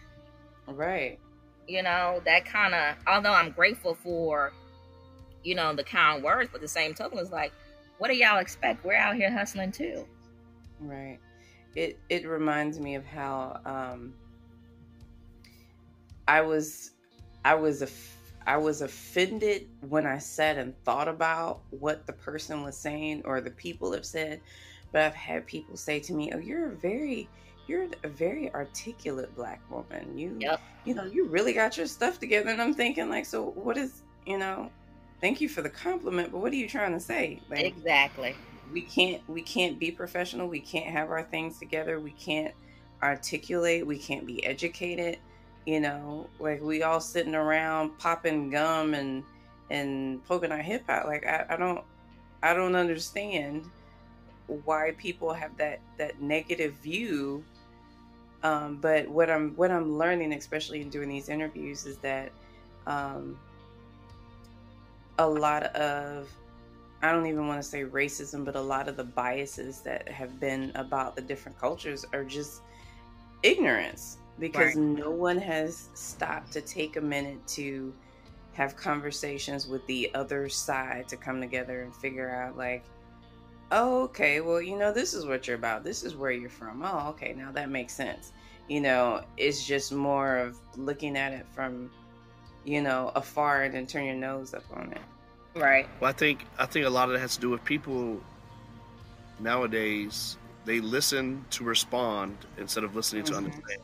Right. 0.68 1.20
You 1.68 1.84
know, 1.84 2.22
that 2.26 2.46
kind 2.46 2.74
of, 2.74 2.96
although 3.08 3.34
I'm 3.34 3.52
grateful 3.52 3.96
for, 3.96 4.52
you 5.44 5.56
know, 5.56 5.74
the 5.74 5.84
kind 5.84 6.22
words, 6.24 6.50
but 6.52 6.60
the 6.60 6.68
same 6.68 6.94
token 6.94 7.20
is 7.20 7.32
like, 7.32 7.54
what 7.98 8.10
do 8.10 8.16
y'all 8.16 8.40
expect? 8.40 8.86
We're 8.86 8.96
out 8.96 9.16
here 9.16 9.32
hustling 9.32 9.72
too. 9.72 10.06
Right. 10.80 11.20
It 11.76 12.00
it 12.10 12.28
reminds 12.28 12.80
me 12.80 12.96
of 12.96 13.06
how 13.06 13.60
um, 13.66 14.14
I 16.28 16.42
was 16.42 16.92
I 17.46 17.56
was 17.56 17.82
a 17.82 17.88
I 18.46 18.58
was 18.58 18.82
offended 18.82 19.68
when 19.82 20.06
I 20.06 20.20
said 20.20 20.58
and 20.58 20.74
thought 20.84 21.08
about 21.08 21.62
what 21.72 22.06
the 22.08 22.14
person 22.14 22.64
was 22.64 22.78
saying 22.78 23.24
or 23.26 23.42
the 23.42 23.52
people 23.52 23.92
have 23.92 24.06
said, 24.06 24.40
but 24.92 25.02
I've 25.02 25.16
had 25.16 25.46
people 25.46 25.76
say 25.76 26.00
to 26.00 26.14
me, 26.14 26.32
"Oh, 26.34 26.40
you're 26.40 26.68
a 26.68 26.76
very 26.76 27.28
you're 27.68 27.88
a 28.04 28.08
very 28.08 28.54
articulate 28.54 29.36
black 29.36 29.62
woman. 29.70 30.18
You 30.18 30.38
yep. 30.40 30.62
you 30.86 30.94
know, 30.94 31.04
you 31.04 31.26
really 31.26 31.54
got 31.54 31.78
your 31.78 31.88
stuff 31.88 32.20
together." 32.20 32.50
And 32.50 32.62
I'm 32.62 32.74
thinking 32.74 33.10
like, 33.10 33.26
"So 33.26 33.52
what 33.52 33.78
is, 33.78 34.04
you 34.26 34.38
know, 34.38 34.72
thank 35.22 35.42
you 35.42 35.50
for 35.50 35.62
the 35.62 35.70
compliment, 35.70 36.32
but 36.32 36.40
what 36.40 36.52
are 36.52 36.56
you 36.56 36.68
trying 36.68 36.94
to 36.94 37.00
say? 37.00 37.42
Like, 37.50 37.66
exactly. 37.66 38.36
We 38.72 38.82
can't 38.82 39.22
we 39.30 39.42
can't 39.42 39.80
be 39.80 39.92
professional. 39.92 40.48
We 40.48 40.60
can't 40.60 40.88
have 40.88 41.10
our 41.10 41.24
things 41.24 41.58
together. 41.58 42.00
We 42.00 42.12
can't 42.12 42.54
articulate, 43.02 43.86
we 43.86 43.98
can't 43.98 44.26
be 44.26 44.44
educated. 44.46 45.20
You 45.66 45.80
know, 45.82 46.30
like 46.40 46.62
we 46.62 46.84
all 46.84 47.02
sitting 47.02 47.36
around 47.36 47.98
popping 47.98 48.50
gum 48.50 48.94
and 48.94 49.24
and 49.70 50.24
poking 50.26 50.52
our 50.52 50.62
hip 50.62 50.84
out. 50.90 51.08
Like 51.08 51.26
I, 51.26 51.46
I 51.50 51.58
don't 51.58 51.82
I 52.44 52.54
don't 52.54 52.76
understand 52.76 53.66
why 54.48 54.94
people 54.98 55.34
have 55.34 55.56
that 55.58 55.80
that 55.98 56.22
negative 56.22 56.74
view. 56.76 57.44
Um, 58.44 58.78
but 58.78 59.08
what 59.08 59.30
I'm 59.30 59.56
what 59.56 59.72
I'm 59.72 59.98
learning, 59.98 60.34
especially 60.34 60.82
in 60.82 60.90
doing 60.90 61.10
these 61.10 61.30
interviews, 61.30 61.86
is 61.86 61.98
that 61.98 62.32
um, 62.86 63.38
a 65.18 65.28
lot 65.28 65.64
of 65.76 66.30
I 67.02 67.12
don't 67.12 67.28
even 67.28 67.48
want 67.48 67.62
to 67.62 67.68
say 67.68 67.84
racism, 67.84 68.44
but 68.44 68.56
a 68.56 68.62
lot 68.62 68.88
of 68.88 68.98
the 68.98 69.04
biases 69.04 69.82
that 69.82 70.10
have 70.10 70.40
been 70.40 70.72
about 70.74 71.16
the 71.16 71.22
different 71.22 71.58
cultures 71.60 72.06
are 72.12 72.24
just 72.24 72.62
ignorance. 73.44 74.18
Because 74.40 74.76
right. 74.76 74.78
no 74.78 75.10
one 75.10 75.38
has 75.38 75.90
stopped 75.94 76.52
to 76.54 76.62
take 76.62 76.96
a 76.96 77.02
minute 77.02 77.46
to 77.48 77.94
have 78.54 78.76
conversations 78.76 79.68
with 79.68 79.86
the 79.88 80.14
other 80.16 80.50
side 80.50 81.08
to 81.08 81.18
come 81.18 81.40
together 81.40 81.82
and 81.82 81.96
figure 81.96 82.30
out 82.30 82.58
like 82.58 82.84
oh 83.72 84.02
okay 84.02 84.42
well 84.42 84.60
you 84.60 84.76
know 84.76 84.92
this 84.92 85.14
is 85.14 85.26
what 85.26 85.48
you're 85.48 85.56
about. 85.56 85.84
This 85.84 86.04
is 86.04 86.16
where 86.16 86.32
you're 86.32 86.50
from. 86.50 86.84
Oh 86.84 87.10
okay 87.10 87.34
now 87.38 87.52
that 87.52 87.70
makes 87.70 87.94
sense. 87.94 88.32
You 88.68 88.82
know 88.82 89.24
it's 89.38 89.66
just 89.66 89.92
more 89.92 90.38
of 90.38 90.58
looking 90.76 91.18
at 91.18 91.34
it 91.34 91.46
from 91.52 91.90
you 92.68 92.82
know 92.82 93.12
a 93.16 93.20
afar 93.20 93.64
and 93.64 93.74
then 93.74 93.88
turn 93.88 94.06
your 94.06 94.16
nose 94.16 94.54
up 94.54 94.64
on 94.76 94.92
it 94.92 95.02
Right. 95.60 95.88
Well, 96.00 96.10
I 96.10 96.14
think 96.14 96.46
I 96.58 96.66
think 96.66 96.86
a 96.86 96.90
lot 96.90 97.10
of 97.10 97.16
it 97.16 97.20
has 97.20 97.36
to 97.36 97.42
do 97.42 97.50
with 97.50 97.64
people 97.64 98.22
nowadays. 99.40 100.38
They 100.66 100.80
listen 100.80 101.46
to 101.52 101.64
respond 101.64 102.38
instead 102.58 102.84
of 102.84 102.96
listening 102.96 103.24
mm-hmm. 103.24 103.34
to 103.34 103.38
understand. 103.38 103.82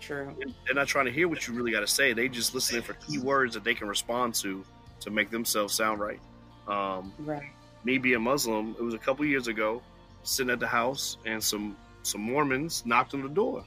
True. 0.00 0.34
They're 0.66 0.74
not 0.74 0.88
trying 0.88 1.04
to 1.06 1.12
hear 1.12 1.28
what 1.28 1.46
you 1.46 1.54
really 1.54 1.70
got 1.70 1.80
to 1.80 1.86
say. 1.86 2.12
They 2.12 2.28
just 2.28 2.54
listening 2.54 2.82
for 2.82 2.94
key 2.94 3.18
words 3.18 3.54
that 3.54 3.62
they 3.62 3.74
can 3.74 3.86
respond 3.86 4.34
to 4.36 4.64
to 5.00 5.10
make 5.10 5.30
themselves 5.30 5.74
sound 5.74 6.00
right. 6.00 6.20
Um, 6.66 7.12
right. 7.20 7.50
Me 7.84 7.98
being 7.98 8.22
Muslim, 8.22 8.76
it 8.78 8.82
was 8.82 8.94
a 8.94 8.98
couple 8.98 9.24
years 9.24 9.48
ago, 9.48 9.82
sitting 10.22 10.50
at 10.50 10.60
the 10.60 10.66
house, 10.66 11.18
and 11.24 11.42
some 11.42 11.76
some 12.02 12.20
Mormons 12.20 12.84
knocked 12.84 13.14
on 13.14 13.22
the 13.22 13.28
door, 13.28 13.64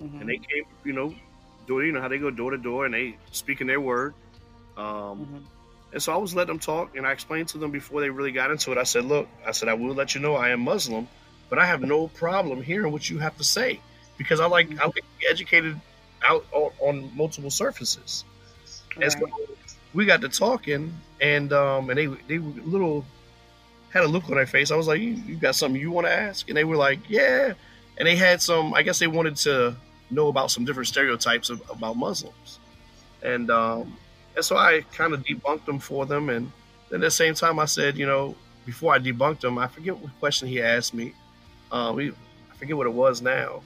mm-hmm. 0.00 0.20
and 0.20 0.28
they 0.28 0.36
came, 0.36 0.64
you 0.84 0.92
know, 0.92 1.14
door, 1.66 1.84
you 1.84 1.92
know 1.92 2.00
how 2.00 2.08
they 2.08 2.18
go 2.18 2.30
door 2.30 2.50
to 2.50 2.58
door, 2.58 2.84
and 2.84 2.94
they 2.94 3.16
speaking 3.32 3.66
their 3.66 3.80
word. 3.80 4.14
Um, 4.76 4.84
mm-hmm. 4.84 5.36
And 5.92 6.02
so 6.02 6.12
I 6.12 6.16
was 6.16 6.34
letting 6.34 6.54
them 6.54 6.58
talk, 6.58 6.96
and 6.96 7.06
I 7.06 7.12
explained 7.12 7.48
to 7.48 7.58
them 7.58 7.70
before 7.70 8.00
they 8.00 8.10
really 8.10 8.32
got 8.32 8.50
into 8.50 8.72
it. 8.72 8.78
I 8.78 8.82
said, 8.82 9.04
"Look, 9.04 9.28
I 9.46 9.52
said 9.52 9.68
I 9.68 9.74
will 9.74 9.94
let 9.94 10.14
you 10.14 10.20
know 10.20 10.34
I 10.34 10.50
am 10.50 10.60
Muslim, 10.60 11.06
but 11.48 11.58
I 11.58 11.66
have 11.66 11.82
no 11.82 12.08
problem 12.08 12.62
hearing 12.62 12.92
what 12.92 13.08
you 13.08 13.18
have 13.18 13.36
to 13.38 13.44
say 13.44 13.80
because 14.18 14.40
I 14.40 14.46
like 14.46 14.70
I 14.80 14.86
like 14.86 15.04
educated 15.28 15.80
out 16.24 16.44
on, 16.52 17.10
multiple 17.16 17.50
surfaces." 17.50 18.24
Right. 18.96 19.04
And 19.04 19.12
so 19.12 19.30
we 19.94 20.04
got 20.04 20.20
to 20.22 20.28
talking, 20.28 20.92
and 21.20 21.52
um, 21.52 21.90
and 21.90 21.98
they 21.98 22.06
they 22.06 22.38
were 22.38 22.60
little 22.64 23.04
had 23.90 24.02
a 24.02 24.08
look 24.08 24.28
on 24.28 24.34
their 24.34 24.46
face. 24.46 24.72
I 24.72 24.76
was 24.76 24.88
like, 24.88 25.00
"You, 25.00 25.10
you 25.10 25.36
got 25.36 25.54
something 25.54 25.80
you 25.80 25.92
want 25.92 26.08
to 26.08 26.12
ask?" 26.12 26.48
And 26.48 26.56
they 26.56 26.64
were 26.64 26.76
like, 26.76 26.98
"Yeah." 27.08 27.54
And 27.96 28.08
they 28.08 28.16
had 28.16 28.42
some. 28.42 28.74
I 28.74 28.82
guess 28.82 28.98
they 28.98 29.06
wanted 29.06 29.36
to 29.36 29.76
know 30.14 30.28
about 30.28 30.50
some 30.50 30.64
different 30.64 30.88
stereotypes 30.88 31.50
of, 31.50 31.62
about 31.70 31.96
Muslims, 31.96 32.58
and 33.22 33.50
um, 33.50 33.96
and 34.36 34.44
so 34.44 34.56
I 34.56 34.82
kind 34.92 35.14
of 35.14 35.24
debunked 35.24 35.64
them 35.64 35.78
for 35.78 36.06
them. 36.06 36.28
And 36.28 36.50
then 36.90 37.00
at 37.00 37.06
the 37.06 37.10
same 37.10 37.34
time, 37.34 37.58
I 37.58 37.64
said, 37.66 37.96
you 37.96 38.06
know, 38.06 38.34
before 38.66 38.94
I 38.94 38.98
debunked 38.98 39.40
them, 39.40 39.58
I 39.58 39.66
forget 39.66 39.96
what 39.96 40.18
question 40.18 40.48
he 40.48 40.60
asked 40.60 40.94
me. 40.94 41.12
Um, 41.70 41.98
he, 41.98 42.08
I 42.10 42.56
forget 42.56 42.76
what 42.76 42.86
it 42.86 42.92
was 42.92 43.22
now. 43.22 43.62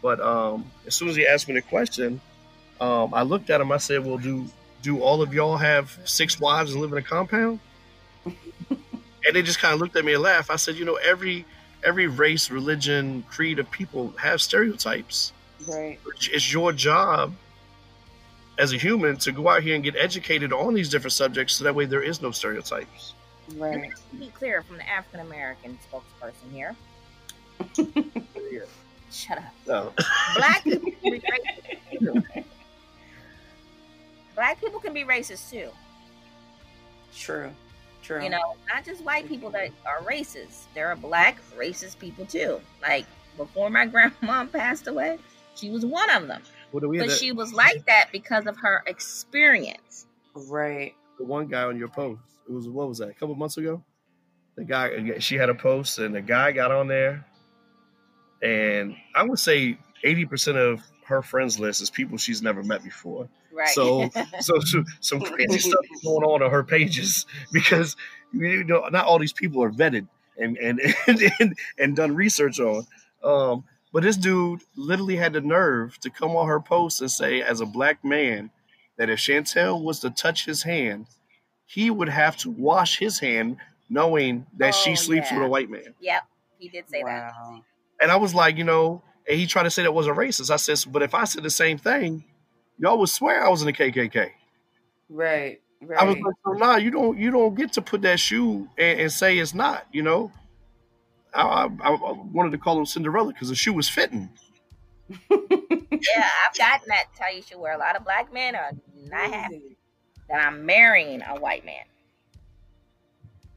But 0.00 0.20
um, 0.20 0.70
as 0.86 0.94
soon 0.94 1.08
as 1.08 1.16
he 1.16 1.26
asked 1.26 1.48
me 1.48 1.54
the 1.54 1.62
question, 1.62 2.20
um, 2.80 3.14
I 3.14 3.22
looked 3.22 3.50
at 3.50 3.60
him. 3.60 3.70
I 3.70 3.76
said, 3.76 4.04
well, 4.04 4.18
do 4.18 4.46
do 4.82 5.00
all 5.00 5.22
of 5.22 5.32
y'all 5.32 5.56
have 5.56 5.96
six 6.04 6.40
wives 6.40 6.72
and 6.72 6.80
live 6.80 6.90
in 6.92 6.98
a 6.98 7.02
compound? 7.02 7.60
and 8.26 8.36
they 9.32 9.42
just 9.42 9.60
kind 9.60 9.74
of 9.74 9.80
looked 9.80 9.96
at 9.96 10.04
me 10.04 10.14
and 10.14 10.22
laughed. 10.22 10.50
I 10.50 10.56
said, 10.56 10.76
you 10.76 10.84
know, 10.84 10.96
every 10.96 11.44
every 11.84 12.06
race, 12.08 12.50
religion, 12.50 13.24
creed 13.30 13.58
of 13.58 13.70
people 13.70 14.12
have 14.18 14.40
stereotypes. 14.40 15.32
Right. 15.66 15.98
It's 16.30 16.52
your 16.52 16.72
job 16.72 17.34
as 18.58 18.72
a 18.72 18.76
human 18.76 19.16
to 19.18 19.32
go 19.32 19.48
out 19.48 19.62
here 19.62 19.74
and 19.74 19.82
get 19.82 19.96
educated 19.96 20.52
on 20.52 20.74
these 20.74 20.88
different 20.88 21.12
subjects 21.12 21.54
so 21.54 21.64
that 21.64 21.74
way 21.74 21.84
there 21.84 22.02
is 22.02 22.22
no 22.22 22.30
stereotypes. 22.30 23.14
Right. 23.56 23.90
To 24.10 24.16
be 24.16 24.28
clear, 24.28 24.62
from 24.62 24.76
the 24.78 24.88
African 24.88 25.20
American 25.20 25.78
spokesperson 25.90 26.52
here. 26.52 26.76
Shut 29.10 29.38
up. 29.38 29.44
No. 29.66 29.92
Black 30.36 30.64
people 30.64 30.90
can 31.02 31.12
be 31.12 31.20
racist. 31.20 32.44
Black 34.34 34.60
people 34.60 34.80
can 34.80 34.94
be 34.94 35.04
racist 35.04 35.50
too. 35.50 35.68
True. 37.14 37.50
True. 38.02 38.22
You 38.22 38.30
know, 38.30 38.54
not 38.68 38.84
just 38.84 39.04
white 39.04 39.28
people 39.28 39.50
that 39.50 39.70
are 39.86 40.02
racist. 40.02 40.64
There 40.74 40.88
are 40.88 40.96
black 40.96 41.38
racist 41.56 41.98
people 41.98 42.24
too. 42.26 42.60
Like 42.80 43.06
before 43.36 43.70
my 43.70 43.86
grandma 44.22 44.46
passed 44.46 44.88
away, 44.88 45.18
she 45.54 45.70
was 45.70 45.84
one 45.84 46.10
of 46.10 46.28
them. 46.28 46.42
What 46.70 46.80
do 46.80 46.88
we? 46.88 46.98
But 46.98 47.08
that? 47.08 47.18
she 47.18 47.32
was 47.32 47.52
like 47.52 47.86
that 47.86 48.08
because 48.12 48.46
of 48.46 48.56
her 48.58 48.82
experience. 48.86 50.06
Right. 50.34 50.94
The 51.18 51.24
one 51.24 51.46
guy 51.46 51.64
on 51.64 51.78
your 51.78 51.88
post. 51.88 52.20
It 52.48 52.52
was 52.52 52.68
what 52.68 52.88
was 52.88 52.98
that? 52.98 53.10
A 53.10 53.14
couple 53.14 53.34
months 53.34 53.56
ago. 53.56 53.82
The 54.56 54.64
guy 54.64 55.18
she 55.18 55.36
had 55.36 55.48
a 55.48 55.54
post 55.54 55.98
and 55.98 56.14
the 56.14 56.20
guy 56.20 56.52
got 56.52 56.70
on 56.72 56.86
there, 56.86 57.24
and 58.42 58.96
I 59.14 59.22
would 59.22 59.38
say 59.38 59.78
eighty 60.02 60.26
percent 60.26 60.58
of 60.58 60.82
her 61.04 61.22
friends 61.22 61.58
list 61.58 61.80
is 61.80 61.90
people 61.90 62.18
she's 62.18 62.42
never 62.42 62.62
met 62.62 62.82
before. 62.82 63.28
Right. 63.52 63.68
So, 63.68 64.10
so, 64.40 64.60
so 64.60 64.84
some 65.00 65.20
crazy 65.20 65.58
stuff 65.58 65.84
is 65.94 66.00
going 66.02 66.24
on 66.24 66.42
on 66.42 66.50
her 66.50 66.64
pages 66.64 67.26
because 67.52 67.96
you 68.32 68.64
know 68.64 68.88
not 68.90 69.06
all 69.06 69.18
these 69.18 69.32
people 69.32 69.62
are 69.62 69.70
vetted 69.70 70.08
and 70.36 70.56
and 70.58 70.80
and, 71.06 71.32
and, 71.40 71.58
and 71.78 71.96
done 71.96 72.14
research 72.14 72.60
on. 72.60 72.86
Um, 73.22 73.64
but 73.92 74.02
this 74.02 74.16
dude 74.16 74.62
literally 74.74 75.16
had 75.16 75.34
the 75.34 75.40
nerve 75.40 75.98
to 76.00 76.10
come 76.10 76.30
on 76.36 76.48
her 76.48 76.60
post 76.60 77.00
and 77.00 77.10
say, 77.10 77.42
as 77.42 77.60
a 77.60 77.66
black 77.66 78.04
man, 78.04 78.50
that 78.96 79.10
if 79.10 79.18
Chantel 79.18 79.82
was 79.82 80.00
to 80.00 80.10
touch 80.10 80.46
his 80.46 80.62
hand, 80.62 81.06
he 81.66 81.90
would 81.90 82.08
have 82.08 82.36
to 82.38 82.50
wash 82.50 82.98
his 82.98 83.18
hand 83.18 83.58
knowing 83.88 84.46
that 84.56 84.74
oh, 84.74 84.76
she 84.76 84.96
sleeps 84.96 85.30
yeah. 85.30 85.38
with 85.38 85.46
a 85.46 85.48
white 85.48 85.70
man. 85.70 85.94
Yep, 86.00 86.22
he 86.58 86.68
did 86.68 86.88
say 86.88 87.02
wow. 87.02 87.32
that. 87.34 87.62
And 88.00 88.10
I 88.10 88.16
was 88.16 88.34
like, 88.34 88.56
you 88.56 88.64
know, 88.64 89.02
and 89.28 89.38
he 89.38 89.46
tried 89.46 89.64
to 89.64 89.70
say 89.70 89.82
that 89.82 89.92
was 89.92 90.06
a 90.06 90.12
racist. 90.12 90.50
I 90.50 90.56
said, 90.56 90.78
but 90.90 91.02
if 91.02 91.14
I 91.14 91.24
said 91.24 91.42
the 91.42 91.50
same 91.50 91.78
thing, 91.78 92.24
y'all 92.78 92.98
would 92.98 93.08
swear 93.08 93.44
I 93.44 93.48
was 93.48 93.62
in 93.62 93.66
the 93.66 93.72
KKK. 93.72 94.30
Right. 95.08 95.60
Right. 95.84 95.98
I 95.98 96.04
was 96.04 96.16
like, 96.16 96.34
so 96.44 96.52
nah, 96.52 96.76
you 96.76 96.92
don't 96.92 97.18
you 97.18 97.32
don't 97.32 97.56
get 97.56 97.72
to 97.72 97.82
put 97.82 98.02
that 98.02 98.20
shoe 98.20 98.68
and, 98.78 99.00
and 99.00 99.12
say 99.12 99.38
it's 99.38 99.52
not, 99.52 99.84
you 99.92 100.02
know. 100.02 100.30
I, 101.34 101.68
I, 101.82 101.90
I 101.90 102.12
wanted 102.32 102.50
to 102.52 102.58
call 102.58 102.78
him 102.78 102.86
Cinderella 102.86 103.32
because 103.32 103.48
the 103.48 103.54
shoe 103.54 103.72
was 103.72 103.88
fitting. 103.88 104.30
yeah, 105.30 105.38
I've 106.46 106.56
gotten 106.56 106.88
that 106.88 107.06
Taisha 107.18 107.56
where 107.56 107.72
a 107.72 107.78
lot 107.78 107.96
of 107.96 108.04
black 108.04 108.32
men 108.32 108.54
are 108.54 108.72
not 109.08 109.32
happy 109.32 109.76
that 110.28 110.46
I'm 110.46 110.64
marrying 110.64 111.22
a 111.22 111.38
white 111.38 111.64
man. 111.64 111.84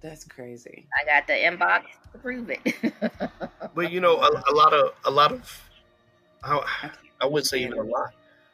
That's 0.01 0.23
crazy. 0.23 0.85
I 1.01 1.05
got 1.05 1.27
the 1.27 1.33
inbox 1.33 1.83
to 2.11 2.17
prove 2.19 2.49
it. 2.49 2.61
but 3.75 3.91
you 3.91 3.99
know, 3.99 4.17
a, 4.17 4.43
a, 4.51 4.53
lot 4.53 4.73
of 4.73 4.91
a 5.05 5.11
lot 5.11 5.31
of 5.31 5.69
I, 6.43 6.91
I 7.21 7.25
would 7.25 7.45
say 7.45 7.59
even 7.59 7.79
a 7.79 7.83
lot. 7.83 8.11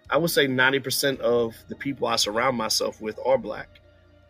I 0.09 0.17
would 0.17 0.29
say 0.29 0.47
ninety 0.47 0.79
percent 0.79 1.19
of 1.19 1.55
the 1.67 1.75
people 1.75 2.07
I 2.07 2.15
surround 2.15 2.57
myself 2.57 3.01
with 3.01 3.19
are 3.25 3.37
black. 3.37 3.67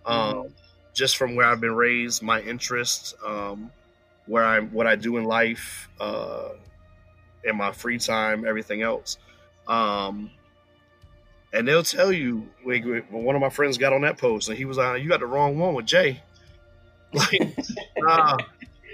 Um, 0.05 0.17
mm-hmm. 0.17 0.47
Just 0.93 1.17
from 1.17 1.35
where 1.35 1.45
I've 1.45 1.61
been 1.61 1.75
raised, 1.75 2.21
my 2.21 2.41
interests, 2.41 3.13
um, 3.25 3.71
where 4.31 4.45
I'm 4.45 4.69
what 4.69 4.87
I 4.87 4.95
do 4.95 5.17
in 5.17 5.25
life, 5.25 5.89
uh, 5.99 6.51
in 7.43 7.57
my 7.57 7.73
free 7.73 7.97
time, 7.97 8.47
everything 8.47 8.81
else. 8.81 9.17
Um, 9.67 10.31
and 11.51 11.67
they'll 11.67 11.83
tell 11.83 12.13
you. 12.13 12.47
Like, 12.65 12.85
one 13.09 13.35
of 13.35 13.41
my 13.41 13.49
friends 13.49 13.77
got 13.77 13.91
on 13.91 14.03
that 14.03 14.17
post, 14.17 14.47
and 14.47 14.57
he 14.57 14.63
was 14.63 14.77
like, 14.77 15.03
"You 15.03 15.09
got 15.09 15.19
the 15.19 15.25
wrong 15.25 15.59
one 15.59 15.73
with 15.75 15.85
Jay." 15.85 16.23
Like, 17.13 17.41
nah, 17.97 18.37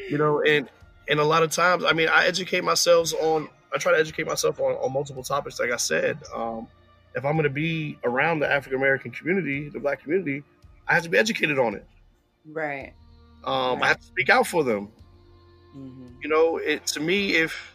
you 0.10 0.18
know, 0.18 0.42
and 0.42 0.68
and 1.08 1.20
a 1.20 1.24
lot 1.24 1.44
of 1.44 1.52
times, 1.52 1.84
I 1.84 1.94
mean, 1.94 2.08
I 2.08 2.26
educate 2.26 2.64
myself 2.64 3.14
on. 3.14 3.48
I 3.72 3.78
try 3.78 3.92
to 3.92 4.00
educate 4.00 4.26
myself 4.26 4.60
on, 4.60 4.72
on 4.72 4.92
multiple 4.92 5.22
topics. 5.22 5.60
Like 5.60 5.70
I 5.70 5.78
said, 5.78 6.18
um, 6.36 6.68
if 7.14 7.24
I'm 7.24 7.34
going 7.34 7.44
to 7.44 7.52
be 7.52 8.00
around 8.04 8.40
the 8.40 8.52
African 8.52 8.80
American 8.80 9.12
community, 9.12 9.70
the 9.70 9.80
Black 9.80 10.02
community, 10.02 10.44
I 10.88 10.96
have 10.96 11.04
to 11.04 11.10
be 11.10 11.20
educated 11.20 11.60
on 11.60 11.76
it. 11.76 11.86
Right. 12.44 12.94
Um, 13.44 13.76
right. 13.76 13.84
I 13.84 13.88
have 13.90 14.00
to 14.00 14.08
speak 14.08 14.30
out 14.30 14.48
for 14.48 14.64
them. 14.64 14.90
Mm-hmm. 15.78 16.08
You 16.22 16.30
know, 16.30 16.58
it 16.58 16.86
to 16.88 17.00
me 17.00 17.36
if 17.36 17.74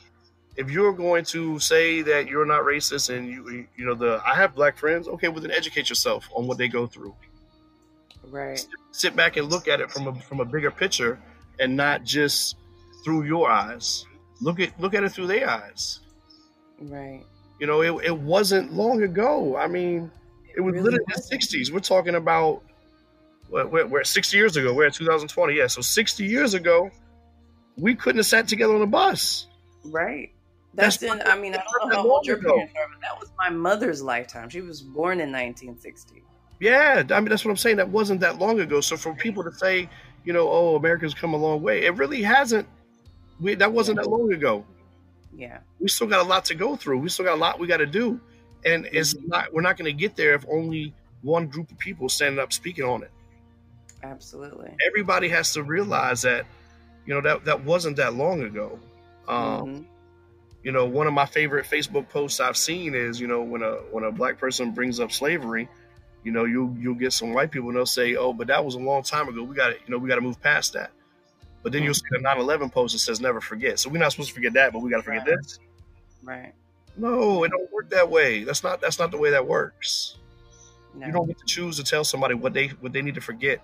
if 0.56 0.70
you're 0.70 0.92
going 0.92 1.24
to 1.26 1.58
say 1.58 2.02
that 2.02 2.26
you're 2.26 2.44
not 2.44 2.62
racist 2.62 3.14
and 3.14 3.28
you 3.28 3.66
you 3.76 3.84
know 3.84 3.94
the 3.94 4.20
I 4.26 4.34
have 4.34 4.54
black 4.54 4.76
friends, 4.76 5.08
okay, 5.08 5.28
well 5.28 5.40
then 5.40 5.50
educate 5.50 5.88
yourself 5.88 6.28
on 6.34 6.46
what 6.46 6.58
they 6.58 6.68
go 6.68 6.86
through. 6.86 7.14
Right. 8.24 8.64
Sit 8.92 9.16
back 9.16 9.36
and 9.36 9.50
look 9.50 9.68
at 9.68 9.80
it 9.80 9.90
from 9.90 10.08
a 10.08 10.14
from 10.20 10.40
a 10.40 10.44
bigger 10.44 10.70
picture 10.70 11.20
and 11.58 11.76
not 11.76 12.04
just 12.04 12.56
through 13.04 13.24
your 13.24 13.50
eyes. 13.50 14.04
look 14.40 14.60
at 14.60 14.78
look 14.80 14.94
at 14.94 15.04
it 15.04 15.10
through 15.10 15.28
their 15.28 15.48
eyes. 15.48 16.00
Right. 16.80 17.24
You 17.60 17.66
know, 17.66 17.82
it, 17.82 18.06
it 18.06 18.18
wasn't 18.18 18.72
long 18.72 19.02
ago. 19.02 19.56
I 19.56 19.68
mean, 19.68 20.10
it 20.56 20.60
was 20.60 20.74
really 20.74 20.98
literally 20.98 21.04
the 21.14 21.36
'60s. 21.36 21.70
We're 21.70 21.80
talking 21.80 22.16
about 22.16 22.62
we're, 23.52 23.86
we're 23.86 24.04
60 24.04 24.36
years 24.36 24.56
ago. 24.56 24.72
We're 24.72 24.86
at 24.86 24.94
2020. 24.94 25.54
Yeah, 25.54 25.66
so 25.66 25.80
60 25.80 26.24
years 26.24 26.54
ago, 26.54 26.90
we 27.76 27.94
couldn't 27.94 28.18
have 28.18 28.26
sat 28.26 28.48
together 28.48 28.74
on 28.74 28.82
a 28.82 28.86
bus. 28.86 29.46
Right. 29.84 30.30
That's, 30.74 30.96
That's 30.96 31.12
in. 31.12 31.22
I 31.26 31.36
mean, 31.36 31.54
I 31.54 31.62
don't 31.80 31.90
know 31.90 31.96
how 31.96 32.10
old 32.10 32.26
your 32.26 32.38
parents 32.38 32.72
are, 32.76 32.88
but 32.88 33.00
that 33.02 33.20
was 33.20 33.30
my 33.38 33.50
mother's 33.50 34.02
lifetime. 34.02 34.48
She 34.48 34.62
was 34.62 34.80
born 34.80 35.20
in 35.20 35.30
1960. 35.30 36.22
Yeah, 36.60 37.02
I 37.10 37.20
mean 37.20 37.28
that's 37.28 37.44
what 37.44 37.50
I'm 37.50 37.56
saying. 37.56 37.76
That 37.76 37.88
wasn't 37.88 38.20
that 38.20 38.38
long 38.38 38.60
ago. 38.60 38.80
So 38.80 38.96
for 38.96 39.12
people 39.14 39.42
to 39.42 39.52
say, 39.52 39.88
you 40.24 40.32
know, 40.32 40.48
oh, 40.48 40.76
America's 40.76 41.12
come 41.12 41.34
a 41.34 41.36
long 41.36 41.60
way, 41.60 41.84
it 41.84 41.96
really 41.96 42.22
hasn't. 42.22 42.68
We, 43.40 43.56
that 43.56 43.72
wasn't 43.72 43.98
that 43.98 44.08
long 44.08 44.32
ago. 44.32 44.64
Yeah, 45.36 45.58
we 45.80 45.88
still 45.88 46.06
got 46.06 46.24
a 46.24 46.28
lot 46.28 46.44
to 46.46 46.54
go 46.54 46.76
through. 46.76 46.98
We 46.98 47.08
still 47.08 47.24
got 47.24 47.34
a 47.34 47.40
lot 47.40 47.58
we 47.58 47.66
got 47.66 47.78
to 47.78 47.86
do, 47.86 48.20
and 48.64 48.86
it's 48.92 49.12
mm-hmm. 49.12 49.28
not. 49.28 49.52
We're 49.52 49.62
not 49.62 49.76
going 49.76 49.86
to 49.86 49.92
get 49.92 50.14
there 50.14 50.34
if 50.34 50.44
only 50.48 50.94
one 51.22 51.48
group 51.48 51.70
of 51.70 51.78
people 51.78 52.08
standing 52.08 52.38
up 52.38 52.52
speaking 52.52 52.84
on 52.84 53.02
it. 53.02 53.10
Absolutely. 54.04 54.70
Everybody 54.86 55.28
has 55.28 55.52
to 55.54 55.62
realize 55.62 56.22
that, 56.22 56.46
you 57.06 57.14
know, 57.14 57.20
that 57.20 57.44
that 57.44 57.64
wasn't 57.64 57.96
that 57.96 58.14
long 58.14 58.42
ago. 58.42 58.78
Um, 59.28 59.36
mm-hmm. 59.36 59.82
You 60.62 60.72
know, 60.72 60.86
one 60.86 61.06
of 61.06 61.12
my 61.12 61.26
favorite 61.26 61.66
Facebook 61.66 62.08
posts 62.08 62.38
I've 62.38 62.56
seen 62.56 62.94
is, 62.94 63.20
you 63.20 63.26
know, 63.26 63.42
when 63.42 63.62
a 63.62 63.72
when 63.90 64.04
a 64.04 64.12
black 64.12 64.38
person 64.38 64.72
brings 64.72 65.00
up 65.00 65.10
slavery, 65.10 65.68
you 66.24 66.30
know, 66.30 66.44
you'll 66.44 66.74
you'll 66.78 66.94
get 66.94 67.12
some 67.12 67.32
white 67.32 67.50
people 67.50 67.68
and 67.68 67.76
they'll 67.76 67.86
say, 67.86 68.14
"Oh, 68.14 68.32
but 68.32 68.46
that 68.46 68.64
was 68.64 68.76
a 68.76 68.78
long 68.78 69.02
time 69.02 69.28
ago. 69.28 69.42
We 69.42 69.56
got 69.56 69.68
to, 69.68 69.74
you 69.74 69.90
know, 69.90 69.98
we 69.98 70.08
got 70.08 70.16
to 70.16 70.20
move 70.20 70.40
past 70.40 70.72
that." 70.74 70.92
But 71.62 71.72
then 71.72 71.82
you'll 71.82 71.94
see 71.94 72.02
the 72.10 72.18
9/11 72.18 72.72
post 72.72 72.92
that 72.94 73.00
says 73.00 73.20
"Never 73.20 73.40
forget." 73.40 73.80
So 73.80 73.90
we're 73.90 73.98
not 73.98 74.12
supposed 74.12 74.28
to 74.30 74.34
forget 74.34 74.52
that, 74.54 74.72
but 74.72 74.80
we 74.80 74.90
got 74.90 74.98
to 74.98 75.02
forget 75.02 75.26
right. 75.26 75.36
this. 75.42 75.58
Right. 76.22 76.52
No, 76.96 77.42
it 77.44 77.50
don't 77.50 77.72
work 77.72 77.90
that 77.90 78.08
way. 78.08 78.44
That's 78.44 78.62
not 78.62 78.80
that's 78.80 78.98
not 78.98 79.10
the 79.10 79.18
way 79.18 79.30
that 79.30 79.46
works. 79.46 80.16
No. 80.94 81.06
You 81.06 81.12
don't 81.12 81.26
get 81.26 81.38
to 81.38 81.46
choose 81.46 81.76
to 81.78 81.84
tell 81.84 82.04
somebody 82.04 82.34
what 82.34 82.52
they 82.52 82.68
what 82.68 82.92
they 82.92 83.02
need 83.02 83.14
to 83.14 83.20
forget 83.20 83.60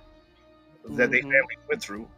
that 0.85 1.11
mm-hmm. 1.11 1.13
they 1.13 1.21
family 1.21 1.57
went 1.69 1.83
through. 1.83 2.09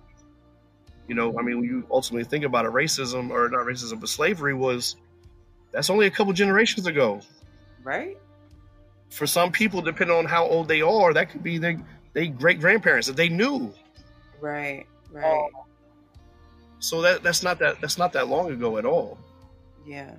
You 1.11 1.16
know, 1.16 1.38
I 1.38 1.42
mean, 1.42 1.61
when 1.61 1.68
you 1.68 1.86
ultimately 1.90 2.24
think 2.24 2.44
about 2.44 2.64
it, 2.64 2.72
racism 2.72 3.30
or 3.30 3.48
not 3.48 3.66
racism, 3.66 4.00
but 4.00 4.08
slavery 4.08 4.54
was 4.54 4.96
that's 5.72 5.90
only 5.90 6.06
a 6.06 6.11
couple 6.11 6.32
generations 6.32 6.86
ago. 6.86 7.20
Right 7.82 8.16
for 9.11 9.26
some 9.26 9.52
people, 9.52 9.82
depending 9.82 10.16
on 10.16 10.24
how 10.24 10.46
old 10.46 10.68
they 10.68 10.80
are, 10.80 11.12
that 11.12 11.30
could 11.30 11.42
be 11.42 11.58
their 11.58 11.78
they 12.12 12.28
great 12.28 12.61
grandparents 12.61 13.06
that 13.06 13.16
they 13.16 13.28
knew. 13.28 13.72
Right, 14.40 14.86
right. 15.12 15.38
Um, 15.38 15.48
so 16.78 17.02
that 17.02 17.22
that's 17.22 17.42
not 17.42 17.58
that 17.58 17.80
that's 17.80 17.98
not 17.98 18.12
that 18.14 18.28
long 18.28 18.50
ago 18.50 18.78
at 18.78 18.86
all. 18.86 19.18
Yeah. 19.86 20.14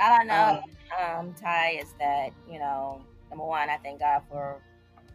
All 0.00 0.20
I 0.20 0.24
know, 0.24 0.62
um, 0.98 1.26
um, 1.28 1.34
Ty, 1.34 1.80
is 1.82 1.92
that 1.98 2.30
you 2.48 2.58
know, 2.58 3.02
number 3.28 3.44
one, 3.44 3.68
I 3.68 3.76
thank 3.78 4.00
God 4.00 4.22
for 4.30 4.60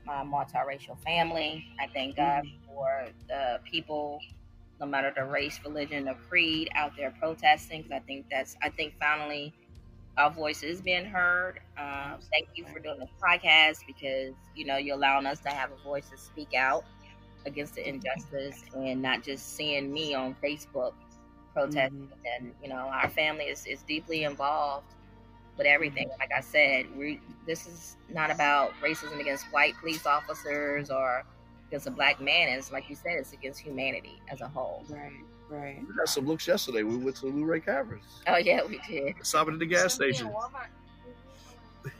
my 0.05 0.23
multiracial 0.23 0.97
family. 1.03 1.65
I 1.79 1.87
thank 1.93 2.15
God 2.17 2.43
mm-hmm. 2.45 2.67
for 2.67 3.07
the 3.27 3.59
people, 3.69 4.19
no 4.79 4.85
matter 4.85 5.11
the 5.15 5.23
race, 5.25 5.59
religion, 5.65 6.07
or 6.07 6.15
creed, 6.29 6.69
out 6.75 6.91
there 6.97 7.13
protesting. 7.19 7.83
Because 7.83 8.01
I 8.01 8.05
think 8.05 8.25
that's, 8.29 8.55
I 8.61 8.69
think 8.69 8.93
finally 8.99 9.53
our 10.17 10.31
voice 10.31 10.63
is 10.63 10.81
being 10.81 11.05
heard. 11.05 11.59
Um, 11.77 12.19
thank 12.31 12.49
you 12.55 12.65
for 12.73 12.79
doing 12.79 12.99
this 12.99 13.09
podcast 13.21 13.79
because 13.85 14.33
you 14.55 14.65
know 14.65 14.77
you're 14.77 14.95
allowing 14.95 15.25
us 15.25 15.39
to 15.41 15.49
have 15.49 15.69
a 15.71 15.83
voice 15.83 16.09
to 16.09 16.17
speak 16.17 16.53
out 16.55 16.83
against 17.45 17.75
the 17.75 17.87
injustice 17.87 18.63
and 18.75 19.01
not 19.01 19.23
just 19.23 19.55
seeing 19.55 19.93
me 19.93 20.13
on 20.13 20.35
Facebook 20.43 20.93
protesting. 21.53 21.99
Mm-hmm. 21.99 22.45
And 22.45 22.53
you 22.61 22.69
know 22.69 22.75
our 22.75 23.09
family 23.09 23.45
is, 23.45 23.65
is 23.65 23.83
deeply 23.83 24.23
involved 24.23 24.93
with 25.57 25.67
everything. 25.67 26.09
Like 26.19 26.31
I 26.35 26.41
said, 26.41 26.85
we 26.97 27.19
this 27.45 27.67
is 27.67 27.97
not 28.09 28.31
about 28.31 28.73
racism 28.81 29.19
against 29.19 29.45
white 29.51 29.75
police 29.79 30.05
officers 30.05 30.89
or 30.89 31.23
against 31.67 31.87
a 31.87 31.91
black 31.91 32.19
man. 32.21 32.49
It's 32.49 32.71
like 32.71 32.89
you 32.89 32.95
said, 32.95 33.13
it's 33.19 33.33
against 33.33 33.59
humanity 33.59 34.21
as 34.29 34.41
a 34.41 34.47
whole. 34.47 34.83
Right. 34.89 35.11
Right. 35.49 35.79
We 35.87 35.95
got 35.95 36.09
some 36.09 36.25
looks 36.25 36.45
yesterday. 36.45 36.83
We 36.83 36.97
went 36.97 37.15
to 37.17 37.27
the 37.27 37.31
Luray 37.31 37.61
Caverns. 37.61 38.03
Oh 38.27 38.35
yeah, 38.35 38.61
we 38.67 38.81
did. 38.87 39.15
Stopping 39.21 39.53
at 39.53 39.59
the 39.59 39.65
gas 39.65 39.93
station. 39.93 40.29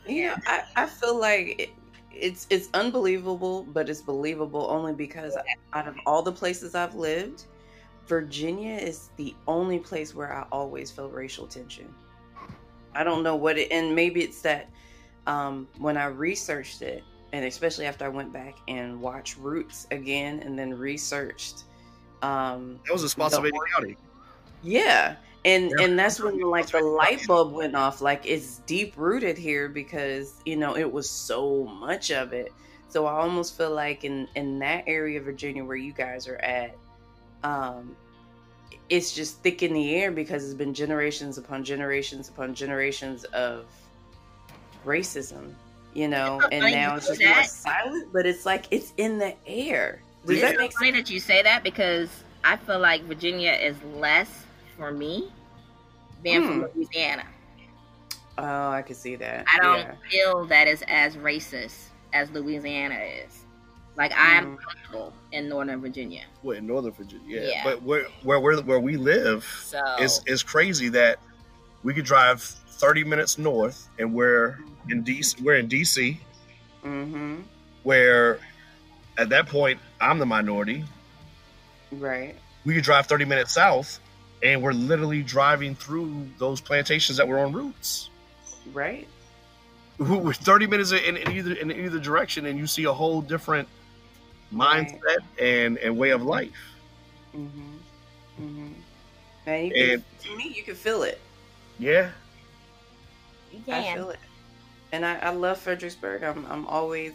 Yeah, 0.06 0.36
I, 0.46 0.64
I 0.76 0.86
feel 0.86 1.18
like 1.18 1.58
it, 1.58 1.70
it's 2.12 2.46
it's 2.50 2.68
unbelievable, 2.74 3.62
but 3.72 3.88
it's 3.88 4.02
believable 4.02 4.66
only 4.68 4.92
because 4.92 5.34
out 5.72 5.88
of 5.88 5.96
all 6.04 6.20
the 6.20 6.32
places 6.32 6.74
I've 6.74 6.94
lived, 6.94 7.44
Virginia 8.06 8.74
is 8.74 9.10
the 9.16 9.34
only 9.46 9.78
place 9.78 10.14
where 10.14 10.32
I 10.32 10.46
always 10.52 10.90
feel 10.90 11.08
racial 11.08 11.46
tension. 11.46 11.94
I 12.94 13.02
don't 13.02 13.22
know 13.22 13.36
what 13.36 13.56
it, 13.56 13.70
and 13.70 13.94
maybe 13.94 14.22
it's 14.22 14.42
that 14.42 14.68
um, 15.26 15.68
when 15.78 15.96
I 15.96 16.06
researched 16.06 16.82
it, 16.82 17.02
and 17.32 17.44
especially 17.44 17.86
after 17.86 18.04
I 18.04 18.08
went 18.08 18.32
back 18.32 18.56
and 18.68 19.00
watched 19.00 19.36
Roots 19.38 19.86
again, 19.90 20.40
and 20.40 20.58
then 20.58 20.74
researched 20.74 21.64
um 22.22 22.80
that 22.86 22.92
was 22.92 23.04
a 23.04 23.08
Spotsylvania 23.08 23.60
County. 23.74 23.96
Yeah. 24.62 25.16
And 25.44 25.70
yeah. 25.70 25.84
and 25.84 25.98
that's 25.98 26.20
when 26.20 26.40
like 26.40 26.66
the 26.66 26.80
light 26.80 27.26
bulb 27.26 27.52
went 27.52 27.76
off. 27.76 28.00
Like 28.00 28.26
it's 28.26 28.58
deep 28.66 28.94
rooted 28.96 29.38
here 29.38 29.68
because, 29.68 30.34
you 30.44 30.56
know, 30.56 30.76
it 30.76 30.90
was 30.90 31.08
so 31.08 31.64
much 31.64 32.10
of 32.10 32.32
it. 32.32 32.52
So 32.88 33.06
I 33.06 33.12
almost 33.12 33.56
feel 33.56 33.70
like 33.70 34.04
in 34.04 34.28
in 34.34 34.58
that 34.60 34.84
area 34.86 35.18
of 35.18 35.24
Virginia 35.24 35.64
where 35.64 35.76
you 35.76 35.92
guys 35.92 36.26
are 36.26 36.36
at, 36.36 36.76
um, 37.44 37.96
it's 38.88 39.14
just 39.14 39.42
thick 39.42 39.62
in 39.62 39.72
the 39.74 39.94
air 39.94 40.10
because 40.10 40.44
it's 40.44 40.54
been 40.54 40.74
generations 40.74 41.38
upon 41.38 41.62
generations 41.62 42.28
upon 42.28 42.54
generations 42.54 43.24
of 43.24 43.66
racism, 44.84 45.52
you 45.94 46.08
know, 46.08 46.40
and 46.52 46.72
now 46.72 46.96
it's 46.96 47.08
just 47.08 47.22
more 47.22 47.44
silent, 47.44 48.12
but 48.12 48.26
it's 48.26 48.46
like 48.46 48.66
it's 48.70 48.92
in 48.96 49.18
the 49.18 49.34
air. 49.46 50.00
Does 50.26 50.40
that 50.40 50.58
make 50.58 50.72
funny 50.72 50.92
sense? 50.92 51.08
that 51.08 51.14
you 51.14 51.20
say 51.20 51.42
that 51.42 51.62
because 51.62 52.10
I 52.44 52.56
feel 52.56 52.78
like 52.78 53.02
Virginia 53.04 53.52
is 53.52 53.76
less 53.96 54.44
for 54.76 54.92
me 54.92 55.30
being 56.22 56.46
from 56.46 56.60
hmm. 56.62 56.78
Louisiana. 56.78 57.24
Oh, 58.36 58.70
I 58.70 58.82
can 58.82 58.94
see 58.94 59.16
that. 59.16 59.46
I 59.52 59.58
don't 59.58 59.78
yeah. 59.80 59.94
feel 60.08 60.44
that 60.46 60.68
is 60.68 60.84
as 60.86 61.16
racist 61.16 61.88
as 62.12 62.30
Louisiana 62.30 62.94
is. 62.94 63.44
Like 63.96 64.12
I'm 64.16 64.56
mm. 64.56 64.58
comfortable 64.60 65.12
in 65.32 65.48
Northern 65.48 65.80
Virginia. 65.80 66.22
Well, 66.44 66.56
in 66.56 66.68
Northern 66.68 66.92
Virginia, 66.92 67.24
yeah. 67.26 67.48
yeah. 67.48 67.64
But 67.64 67.82
where 67.82 68.04
where 68.22 68.38
where 68.38 68.60
where 68.62 68.78
we 68.78 68.96
live 68.96 69.44
so, 69.64 69.82
is 69.98 70.20
is 70.26 70.44
crazy 70.44 70.88
that 70.90 71.18
we 71.82 71.92
could 71.92 72.04
drive 72.04 72.48
30 72.78 73.04
minutes 73.04 73.38
north 73.38 73.88
and 73.98 74.14
we're 74.14 74.58
in 74.88 75.04
DC. 75.04 75.40
We're 75.42 75.56
in 75.56 75.68
DC, 75.68 76.16
mm-hmm. 76.84 77.40
where 77.82 78.38
at 79.18 79.28
that 79.30 79.48
point, 79.48 79.80
I'm 80.00 80.18
the 80.18 80.26
minority. 80.26 80.84
Right. 81.90 82.34
We 82.64 82.74
could 82.74 82.84
drive 82.84 83.06
30 83.06 83.24
minutes 83.24 83.52
south, 83.52 83.98
and 84.42 84.62
we're 84.62 84.72
literally 84.72 85.22
driving 85.22 85.74
through 85.74 86.28
those 86.38 86.60
plantations 86.60 87.18
that 87.18 87.26
were 87.26 87.40
on 87.40 87.52
roots. 87.52 88.10
Right. 88.72 89.08
We're 89.98 90.32
30 90.32 90.68
minutes 90.68 90.92
in, 90.92 91.16
in 91.16 91.32
either 91.32 91.54
in 91.54 91.72
either 91.72 91.98
direction, 91.98 92.46
and 92.46 92.56
you 92.56 92.68
see 92.68 92.84
a 92.84 92.92
whole 92.92 93.20
different 93.20 93.66
mindset 94.54 95.02
right. 95.02 95.18
and 95.40 95.76
and 95.78 95.98
way 95.98 96.10
of 96.10 96.22
life. 96.22 96.52
Mm-hmm. 97.34 97.76
Mm-hmm. 98.40 98.72
And, 99.46 99.72
and 99.72 100.04
can, 100.22 100.30
to 100.30 100.36
me, 100.36 100.54
you 100.56 100.62
can 100.62 100.76
feel 100.76 101.02
it. 101.02 101.20
Yeah. 101.80 102.10
You 103.52 103.60
can. 103.64 103.74
I 103.74 103.94
feel 103.94 104.10
it, 104.10 104.18
and 104.92 105.04
I, 105.04 105.16
I 105.18 105.30
love 105.30 105.58
Fredericksburg. 105.58 106.22
I'm 106.22 106.46
I'm 106.46 106.66
always 106.66 107.12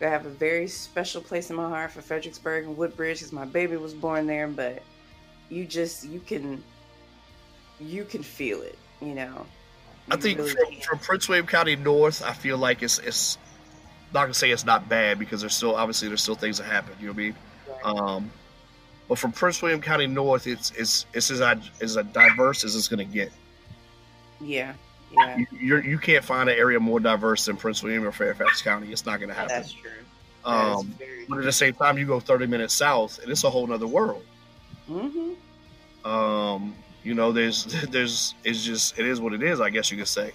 I 0.00 0.06
have 0.06 0.26
a 0.26 0.30
very 0.30 0.66
special 0.66 1.20
place 1.20 1.50
in 1.50 1.56
my 1.56 1.68
heart 1.68 1.92
for 1.92 2.02
Fredericksburg 2.02 2.64
and 2.64 2.76
Woodbridge 2.76 3.18
because 3.18 3.32
my 3.32 3.44
baby 3.44 3.76
was 3.76 3.94
born 3.94 4.26
there. 4.26 4.48
But 4.48 4.82
you 5.48 5.64
just 5.64 6.04
you 6.04 6.20
can 6.20 6.62
you 7.80 8.04
can 8.04 8.22
feel 8.22 8.62
it, 8.62 8.78
you 9.00 9.14
know. 9.14 9.46
You 10.06 10.12
I 10.12 10.16
think 10.16 10.38
really 10.38 10.52
from, 10.52 10.80
from, 10.80 10.98
Prince 10.98 11.28
William 11.28 11.46
County 11.46 11.76
North, 11.76 12.22
I 12.22 12.32
feel 12.32 12.58
like 12.58 12.82
it's 12.82 12.98
it's 12.98 13.38
not 14.12 14.22
gonna 14.22 14.34
say 14.34 14.50
it's 14.50 14.66
not 14.66 14.88
bad 14.88 15.18
because 15.18 15.40
there's 15.40 15.54
still 15.54 15.74
obviously 15.74 16.08
there's 16.08 16.22
still 16.22 16.34
things 16.34 16.58
that 16.58 16.64
happen. 16.64 16.94
You 17.00 17.06
know 17.06 17.12
what 17.12 17.18
I 17.18 17.22
mean? 17.22 17.34
Right. 17.68 17.84
Um, 17.84 18.30
but 19.08 19.18
from 19.18 19.32
Prince 19.32 19.62
William 19.62 19.80
County 19.80 20.06
North, 20.06 20.46
it's 20.46 20.70
it's 20.72 21.06
it's 21.14 21.30
as 21.30 21.40
as 21.80 21.96
diverse 22.12 22.64
as 22.64 22.76
it's 22.76 22.88
gonna 22.88 23.04
get. 23.04 23.32
Yeah. 24.40 24.74
Yeah. 25.16 25.36
You, 25.38 25.46
you're, 25.58 25.84
you 25.84 25.98
can't 25.98 26.24
find 26.24 26.48
an 26.48 26.56
area 26.56 26.80
more 26.80 27.00
diverse 27.00 27.44
than 27.46 27.56
Prince 27.56 27.82
William 27.82 28.04
or 28.04 28.12
Fairfax 28.12 28.62
County. 28.62 28.92
It's 28.92 29.06
not 29.06 29.18
going 29.18 29.28
to 29.28 29.34
happen. 29.34 29.48
That's 29.48 29.72
true. 29.72 29.90
That 30.44 30.50
um, 30.50 30.94
but 31.28 31.38
at 31.38 31.44
the 31.44 31.52
same 31.52 31.74
time, 31.74 31.98
you 31.98 32.06
go 32.06 32.20
30 32.20 32.46
minutes 32.46 32.74
south, 32.74 33.18
and 33.22 33.30
it's 33.30 33.44
a 33.44 33.50
whole 33.50 33.70
other 33.72 33.86
world. 33.86 34.24
Mm-hmm. 34.90 36.10
Um, 36.10 36.74
you 37.02 37.14
know, 37.14 37.32
there's, 37.32 37.64
there's, 37.90 38.34
it's 38.44 38.64
just, 38.64 38.98
it 38.98 39.06
is 39.06 39.20
what 39.20 39.32
it 39.32 39.42
is. 39.42 39.60
I 39.60 39.70
guess 39.70 39.90
you 39.90 39.96
could 39.96 40.08
say. 40.08 40.32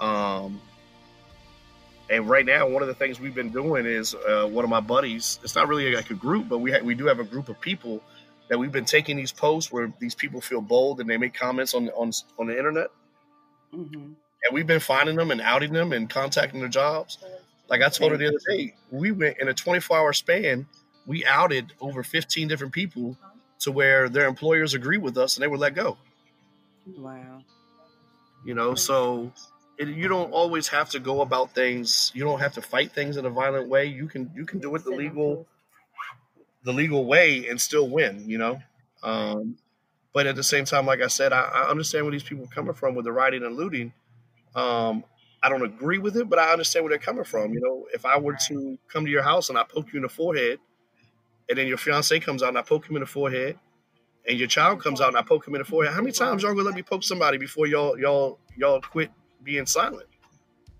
Um, 0.00 0.60
and 2.10 2.28
right 2.28 2.44
now, 2.44 2.68
one 2.68 2.82
of 2.82 2.88
the 2.88 2.94
things 2.94 3.18
we've 3.18 3.34
been 3.34 3.50
doing 3.50 3.86
is 3.86 4.14
uh, 4.14 4.46
one 4.46 4.64
of 4.64 4.70
my 4.70 4.80
buddies. 4.80 5.38
It's 5.42 5.54
not 5.54 5.68
really 5.68 5.94
like 5.94 6.10
a 6.10 6.14
group, 6.14 6.48
but 6.48 6.58
we 6.58 6.72
ha- 6.72 6.82
we 6.82 6.94
do 6.94 7.06
have 7.06 7.18
a 7.18 7.24
group 7.24 7.48
of 7.48 7.60
people 7.60 8.02
that 8.48 8.58
we've 8.58 8.72
been 8.72 8.84
taking 8.84 9.16
these 9.16 9.32
posts 9.32 9.72
where 9.72 9.92
these 10.00 10.14
people 10.14 10.40
feel 10.40 10.60
bold 10.60 11.00
and 11.00 11.08
they 11.08 11.16
make 11.16 11.32
comments 11.32 11.74
on 11.74 11.88
on 11.90 12.12
on 12.38 12.46
the 12.46 12.56
internet, 12.56 12.88
mm-hmm. 13.74 13.96
and 13.96 14.52
we've 14.52 14.66
been 14.66 14.80
finding 14.80 15.16
them 15.16 15.30
and 15.30 15.40
outing 15.40 15.72
them 15.72 15.92
and 15.92 16.08
contacting 16.08 16.60
their 16.60 16.68
jobs. 16.68 17.18
Like 17.68 17.82
I 17.82 17.88
told 17.88 18.12
her 18.12 18.18
the 18.18 18.28
other 18.28 18.40
day, 18.48 18.74
we 18.90 19.10
went 19.12 19.38
in 19.38 19.48
a 19.48 19.54
24 19.54 19.96
hour 19.96 20.12
span. 20.12 20.66
We 21.06 21.24
outed 21.24 21.72
over 21.80 22.02
15 22.02 22.48
different 22.48 22.72
people 22.72 23.16
to 23.60 23.72
where 23.72 24.08
their 24.08 24.26
employers 24.26 24.74
agree 24.74 24.98
with 24.98 25.16
us 25.16 25.36
and 25.36 25.42
they 25.42 25.48
were 25.48 25.58
let 25.58 25.74
go. 25.74 25.96
Wow. 26.98 27.42
You 28.44 28.54
know, 28.54 28.74
so 28.74 29.32
it, 29.78 29.88
you 29.88 30.08
don't 30.08 30.32
always 30.32 30.68
have 30.68 30.90
to 30.90 31.00
go 31.00 31.22
about 31.22 31.54
things. 31.54 32.12
You 32.14 32.24
don't 32.24 32.40
have 32.40 32.52
to 32.54 32.62
fight 32.62 32.92
things 32.92 33.16
in 33.16 33.24
a 33.24 33.30
violent 33.30 33.68
way. 33.68 33.86
You 33.86 34.06
can 34.06 34.30
you 34.34 34.44
can 34.44 34.60
do 34.60 34.74
it 34.74 34.84
the 34.84 34.90
legal 34.90 35.46
the 36.62 36.72
legal 36.72 37.06
way 37.06 37.48
and 37.48 37.60
still 37.60 37.88
win. 37.88 38.28
You 38.28 38.38
know, 38.38 38.62
um, 39.02 39.56
but 40.14 40.26
at 40.28 40.36
the 40.36 40.44
same 40.44 40.64
time, 40.64 40.86
like 40.86 41.02
I 41.02 41.08
said, 41.08 41.32
I, 41.32 41.42
I, 41.42 41.68
understand 41.68 42.04
where 42.04 42.12
these 42.12 42.22
people 42.22 42.44
are 42.44 42.54
coming 42.54 42.72
from 42.72 42.94
with 42.94 43.04
the 43.04 43.12
rioting 43.12 43.44
and 43.44 43.56
looting. 43.56 43.92
Um, 44.54 45.04
I 45.42 45.48
don't 45.48 45.62
agree 45.62 45.98
with 45.98 46.16
it, 46.16 46.30
but 46.30 46.38
I 46.38 46.52
understand 46.52 46.84
where 46.84 46.90
they're 46.90 46.98
coming 46.98 47.24
from. 47.24 47.52
You 47.52 47.60
know, 47.60 47.86
if 47.92 48.06
I 48.06 48.16
were 48.16 48.36
to 48.48 48.78
come 48.88 49.04
to 49.04 49.10
your 49.10 49.24
house 49.24 49.50
and 49.50 49.58
I 49.58 49.64
poke 49.64 49.92
you 49.92 49.98
in 49.98 50.04
the 50.04 50.08
forehead, 50.08 50.60
and 51.48 51.58
then 51.58 51.66
your 51.66 51.76
fiance 51.76 52.18
comes 52.20 52.42
out 52.42 52.50
and 52.50 52.58
I 52.58 52.62
poke 52.62 52.88
him 52.88 52.96
in 52.96 53.00
the 53.00 53.06
forehead, 53.06 53.58
and 54.26 54.38
your 54.38 54.48
child 54.48 54.80
comes 54.80 55.00
out 55.00 55.08
and 55.08 55.16
I 55.16 55.22
poke 55.22 55.46
him 55.46 55.54
in 55.56 55.58
the 55.58 55.66
forehead, 55.66 55.92
how 55.92 56.00
many 56.00 56.12
times 56.12 56.42
y'all 56.42 56.52
gonna 56.52 56.64
let 56.64 56.74
me 56.74 56.82
poke 56.82 57.02
somebody 57.02 57.36
before 57.36 57.66
y'all 57.66 57.98
y'all 57.98 58.38
y'all 58.56 58.80
quit 58.80 59.10
being 59.42 59.66
silent? 59.66 60.08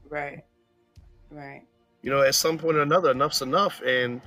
Right. 0.08 0.44
Right. 1.30 1.62
You 2.02 2.10
know, 2.10 2.22
at 2.22 2.36
some 2.36 2.56
point 2.56 2.76
or 2.76 2.82
another, 2.82 3.10
enough's 3.10 3.42
enough. 3.42 3.82
And 3.82 4.20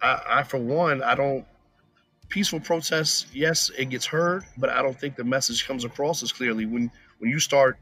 I, 0.00 0.22
I 0.28 0.42
for 0.44 0.58
one, 0.58 1.02
I 1.02 1.16
don't 1.16 1.44
peaceful 2.36 2.60
protests, 2.60 3.24
yes, 3.32 3.70
it 3.78 3.86
gets 3.86 4.04
heard, 4.04 4.44
but 4.58 4.68
I 4.68 4.82
don't 4.82 5.00
think 5.00 5.16
the 5.16 5.24
message 5.24 5.66
comes 5.66 5.86
across 5.86 6.22
as 6.22 6.32
clearly 6.32 6.66
when 6.66 6.90
when 7.16 7.30
you 7.30 7.38
start 7.38 7.78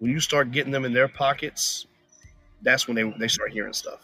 when 0.00 0.10
you 0.10 0.20
start 0.20 0.50
getting 0.50 0.70
them 0.70 0.84
in 0.84 0.92
their 0.92 1.08
pockets, 1.08 1.86
that's 2.60 2.86
when 2.86 2.94
they, 2.94 3.10
they 3.18 3.26
start 3.26 3.52
hearing 3.52 3.72
stuff. 3.72 4.00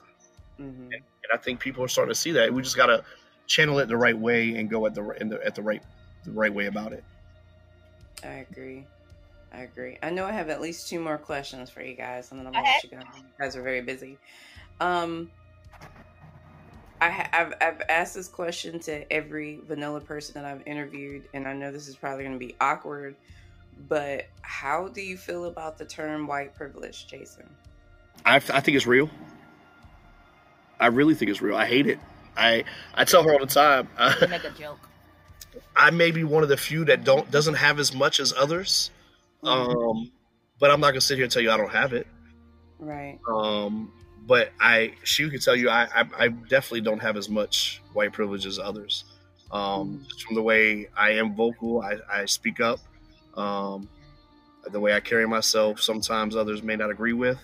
Mm-hmm. 0.59 0.85
And, 0.85 0.95
and, 0.95 1.31
I 1.35 1.37
think 1.37 1.61
people 1.61 1.85
are 1.85 1.89
starting 1.89 2.15
to 2.15 2.19
see 2.19 2.33
that. 2.33 2.55
We 2.55 2.63
just 2.63 2.79
got 2.79 2.87
to 2.87 3.05
channel 3.47 3.79
it 3.81 3.89
the 3.89 3.99
right 3.99 4.19
way 4.19 4.57
and 4.57 4.71
go 4.71 4.87
at 4.87 4.95
the, 4.95 5.03
the 5.03 5.39
at 5.45 5.55
the 5.55 5.63
right 5.63 5.83
the 6.25 6.31
right 6.31 6.55
way 6.55 6.65
about 6.65 6.95
it. 6.95 7.05
I 8.25 8.47
agree. 8.51 8.87
I 9.53 9.61
agree. 9.61 9.99
I 10.03 10.09
know 10.09 10.25
I 10.25 10.33
have 10.33 10.49
at 10.49 10.63
least 10.63 10.89
two 10.89 11.01
more 11.01 11.19
questions 11.19 11.69
for 11.69 11.83
you 11.83 11.95
guys, 11.95 12.31
and 12.31 12.41
then 12.41 12.47
I'm 12.47 12.55
gonna 12.55 12.65
let 12.65 12.83
you 12.83 12.91
go. 12.93 12.97
You 13.15 13.25
guys 13.39 13.57
are 13.57 13.63
very 13.63 13.83
busy. 13.83 14.17
Um, 14.81 15.31
I 17.01 17.09
have 17.09 17.55
I've 17.61 17.83
asked 17.89 18.15
this 18.15 18.29
question 18.29 18.79
to 18.81 19.11
every 19.13 19.61
vanilla 19.67 20.01
person 20.01 20.35
that 20.35 20.45
I've 20.45 20.67
interviewed, 20.67 21.29
and 21.33 21.49
I 21.49 21.55
know 21.55 21.73
this 21.73 21.89
is 21.89 21.97
probably 21.97 22.25
going 22.25 22.39
to 22.39 22.47
be 22.47 22.57
awkward, 22.61 23.17
but 23.89 24.27
how 24.43 24.89
do 24.89 25.01
you 25.01 25.17
feel 25.17 25.47
about 25.47 25.79
the 25.79 25.87
term 25.87 26.27
white 26.27 26.55
privilege, 26.55 27.07
Jason? 27.07 27.49
I, 28.25 28.37
I 28.37 28.61
think 28.61 28.77
it's 28.77 28.87
real. 28.87 29.09
I 30.79 30.87
really 30.89 31.15
think 31.15 31.31
it's 31.31 31.41
real. 31.41 31.57
I 31.57 31.67
hate 31.67 31.87
it. 31.87 31.99
I 32.37 32.65
I 32.95 33.05
tell 33.05 33.23
her 33.23 33.33
all 33.33 33.41
the 33.41 33.47
time. 33.47 33.89
You 34.21 34.29
make 34.29 34.45
a 34.45 34.51
joke. 34.51 34.89
I 35.75 35.91
may 35.91 36.11
be 36.11 36.25
one 36.25 36.43
of 36.43 36.49
the 36.49 36.57
few 36.57 36.85
that 36.87 37.05
don't 37.05 37.31
doesn't 37.31 37.55
have 37.55 37.79
as 37.79 37.95
much 37.95 38.21
as 38.21 38.33
others, 38.33 38.91
mm-hmm. 39.43 39.71
um, 39.71 40.13
but 40.59 40.71
I'm 40.71 40.81
not 40.81 40.91
gonna 40.91 41.01
sit 41.01 41.17
here 41.17 41.25
and 41.25 41.33
tell 41.33 41.43
you 41.43 41.51
I 41.51 41.57
don't 41.57 41.73
have 41.73 41.93
it. 41.93 42.07
Right. 42.79 43.19
Um, 43.29 43.93
but 44.27 44.53
I 44.61 44.95
she 45.05 45.29
could 45.31 45.43
tell 45.43 45.57
you 45.57 45.71
I, 45.71 45.89
I, 45.95 46.05
I 46.19 46.29
definitely 46.29 46.83
don't 46.83 47.01
have 47.01 47.17
as 47.17 47.29
much 47.29 47.83
white 47.93 48.13
privilege 48.13 48.47
as 48.47 48.59
others. 48.59 49.05
Um, 49.51 50.05
just 50.09 50.23
from 50.23 50.37
the 50.37 50.43
way 50.43 50.89
I 50.97 51.11
am 51.13 51.35
vocal, 51.35 51.83
I, 51.83 51.97
I 52.11 52.25
speak 52.27 52.61
up. 52.61 52.79
Um, 53.37 53.89
the 54.71 54.79
way 54.79 54.95
I 54.95 55.01
carry 55.01 55.27
myself, 55.27 55.81
sometimes 55.81 56.37
others 56.37 56.63
may 56.63 56.77
not 56.77 56.91
agree 56.91 57.13
with. 57.13 57.39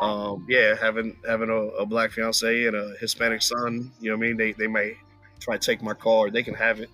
Um, 0.00 0.46
yeah, 0.48 0.74
having 0.74 1.16
having 1.26 1.50
a, 1.50 1.54
a, 1.54 1.86
black 1.86 2.12
fiance 2.12 2.64
and 2.64 2.74
a 2.74 2.94
Hispanic 2.98 3.42
son, 3.42 3.92
you 4.00 4.10
know 4.10 4.16
what 4.16 4.24
I 4.24 4.28
mean? 4.28 4.36
They 4.36 4.52
they 4.52 4.66
may 4.66 4.96
try 5.38 5.58
to 5.58 5.64
take 5.64 5.82
my 5.82 5.94
car, 5.94 6.30
they 6.30 6.42
can 6.42 6.54
have 6.54 6.80
it. 6.80 6.88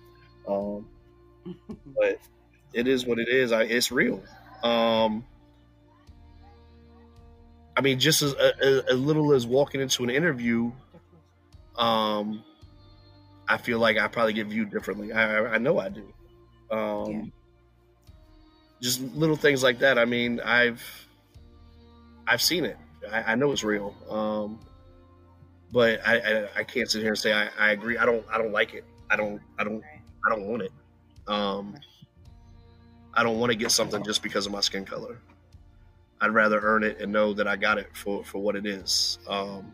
Um, 0.47 0.87
but 1.97 2.19
it 2.73 2.87
is 2.87 3.05
what 3.05 3.17
it 3.17 3.29
is. 3.29 3.51
I, 3.51 3.63
it's 3.63 3.91
real. 3.91 4.21
Um, 4.63 5.25
I 7.79 7.81
mean, 7.81 7.97
just 7.97 8.21
as, 8.21 8.33
as, 8.33 8.83
as, 8.83 8.99
little 8.99 9.33
as 9.33 9.47
walking 9.47 9.79
into 9.79 10.03
an 10.03 10.09
interview, 10.09 10.71
um, 11.77 12.43
I 13.47 13.57
feel 13.57 13.79
like 13.79 13.97
I 13.97 14.07
probably 14.09 14.33
get 14.33 14.47
viewed 14.47 14.69
differently. 14.69 15.13
I, 15.13 15.55
I 15.55 15.57
know 15.57 15.79
I 15.79 15.89
do. 15.89 16.13
Um, 16.69 17.11
yeah 17.11 17.21
just 18.81 19.01
little 19.15 19.35
things 19.35 19.63
like 19.63 19.79
that. 19.79 19.97
I 19.97 20.05
mean, 20.05 20.39
I've 20.39 20.83
I've 22.27 22.41
seen 22.41 22.65
it. 22.65 22.77
I, 23.11 23.33
I 23.33 23.35
know 23.35 23.51
it's 23.51 23.63
real. 23.63 23.95
Um, 24.09 24.59
but 25.71 26.05
I, 26.07 26.17
I, 26.17 26.49
I 26.57 26.63
can't 26.63 26.89
sit 26.89 27.01
here 27.01 27.11
and 27.11 27.17
say 27.17 27.33
I, 27.33 27.49
I 27.57 27.71
agree. 27.71 27.97
I 27.97 28.05
don't 28.05 28.25
I 28.31 28.37
don't 28.37 28.51
like 28.51 28.73
it. 28.73 28.85
I 29.09 29.15
don't 29.15 29.41
I 29.57 29.63
don't 29.63 29.83
I 30.25 30.29
don't 30.29 30.47
want 30.47 30.63
it. 30.63 30.71
Um, 31.27 31.75
I 33.13 33.23
don't 33.23 33.39
want 33.39 33.51
to 33.51 33.57
get 33.57 33.71
something 33.71 34.03
just 34.03 34.23
because 34.23 34.45
of 34.45 34.51
my 34.51 34.61
skin 34.61 34.85
color. 34.85 35.19
I'd 36.21 36.31
rather 36.31 36.59
earn 36.59 36.83
it 36.83 36.99
and 36.99 37.11
know 37.11 37.33
that 37.33 37.47
I 37.47 37.55
got 37.55 37.77
it 37.77 37.95
for, 37.95 38.23
for 38.23 38.39
what 38.39 38.55
it 38.55 38.65
is, 38.65 39.19
um, 39.27 39.71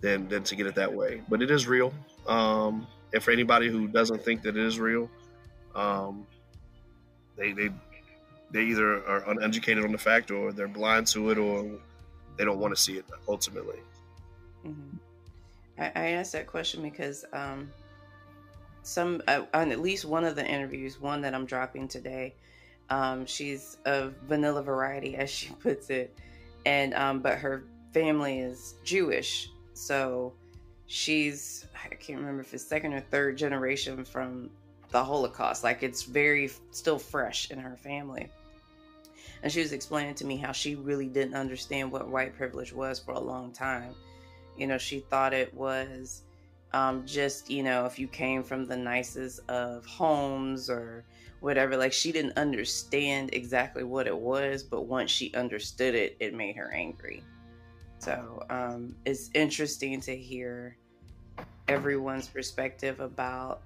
than 0.00 0.28
than 0.28 0.42
to 0.44 0.56
get 0.56 0.66
it 0.66 0.74
that 0.76 0.92
way. 0.92 1.22
But 1.28 1.42
it 1.42 1.50
is 1.50 1.66
real. 1.66 1.92
Um, 2.26 2.86
and 3.12 3.22
for 3.22 3.30
anybody 3.30 3.68
who 3.68 3.86
doesn't 3.88 4.22
think 4.24 4.42
that 4.42 4.56
it 4.56 4.64
is 4.64 4.78
real, 4.78 5.10
um, 5.74 6.26
they 7.36 7.52
they 7.52 7.70
they 8.50 8.64
either 8.64 9.06
are 9.06 9.28
uneducated 9.30 9.84
on 9.84 9.92
the 9.92 9.98
fact 9.98 10.30
or 10.30 10.52
they're 10.52 10.68
blind 10.68 11.06
to 11.08 11.30
it 11.30 11.38
or 11.38 11.70
they 12.36 12.44
don't 12.44 12.58
want 12.58 12.74
to 12.74 12.80
see 12.80 12.94
it 12.94 13.04
ultimately. 13.28 13.78
Mm-hmm. 14.66 14.96
I, 15.78 15.92
I, 15.94 16.08
asked 16.10 16.32
that 16.32 16.46
question 16.46 16.82
because 16.82 17.24
um, 17.32 17.70
some 18.82 19.22
uh, 19.28 19.42
on 19.54 19.72
at 19.72 19.80
least 19.80 20.04
one 20.04 20.24
of 20.24 20.36
the 20.36 20.46
interviews, 20.46 21.00
one 21.00 21.22
that 21.22 21.34
I'm 21.34 21.46
dropping 21.46 21.88
today, 21.88 22.34
um, 22.90 23.26
she's 23.26 23.78
of 23.84 24.14
vanilla 24.28 24.62
variety, 24.62 25.16
as 25.16 25.30
she 25.30 25.52
puts 25.54 25.90
it, 25.90 26.16
and 26.66 26.94
um, 26.94 27.20
but 27.20 27.38
her 27.38 27.64
family 27.92 28.40
is 28.40 28.74
Jewish, 28.84 29.50
so 29.74 30.34
she's 30.86 31.66
I 31.84 31.94
can't 31.94 32.18
remember 32.18 32.42
if 32.42 32.52
it's 32.52 32.64
second 32.64 32.92
or 32.92 33.00
third 33.00 33.38
generation 33.38 34.04
from 34.04 34.50
the 34.90 35.02
Holocaust. 35.02 35.64
Like 35.64 35.82
it's 35.82 36.02
very 36.02 36.50
still 36.70 36.98
fresh 36.98 37.50
in 37.50 37.58
her 37.58 37.76
family. 37.76 38.28
And 39.42 39.50
she 39.50 39.60
was 39.60 39.72
explaining 39.72 40.14
to 40.16 40.26
me 40.26 40.36
how 40.36 40.52
she 40.52 40.74
really 40.74 41.06
didn't 41.06 41.34
understand 41.34 41.90
what 41.90 42.08
white 42.08 42.36
privilege 42.36 42.72
was 42.72 42.98
for 42.98 43.12
a 43.12 43.20
long 43.20 43.52
time. 43.52 43.94
You 44.56 44.66
know, 44.66 44.76
she 44.76 45.00
thought 45.00 45.32
it 45.32 45.54
was 45.54 46.22
um, 46.72 47.06
just, 47.06 47.50
you 47.50 47.62
know, 47.62 47.86
if 47.86 47.98
you 47.98 48.06
came 48.06 48.42
from 48.42 48.66
the 48.66 48.76
nicest 48.76 49.40
of 49.48 49.86
homes 49.86 50.68
or 50.68 51.04
whatever, 51.40 51.76
like 51.76 51.92
she 51.92 52.12
didn't 52.12 52.36
understand 52.36 53.30
exactly 53.32 53.82
what 53.82 54.06
it 54.06 54.16
was, 54.16 54.62
but 54.62 54.82
once 54.82 55.10
she 55.10 55.32
understood 55.34 55.94
it, 55.94 56.16
it 56.20 56.34
made 56.34 56.56
her 56.56 56.72
angry. 56.72 57.22
So 57.98 58.42
um, 58.48 58.94
it's 59.04 59.30
interesting 59.34 60.00
to 60.02 60.16
hear 60.16 60.76
everyone's 61.68 62.28
perspective 62.28 63.00
about 63.00 63.62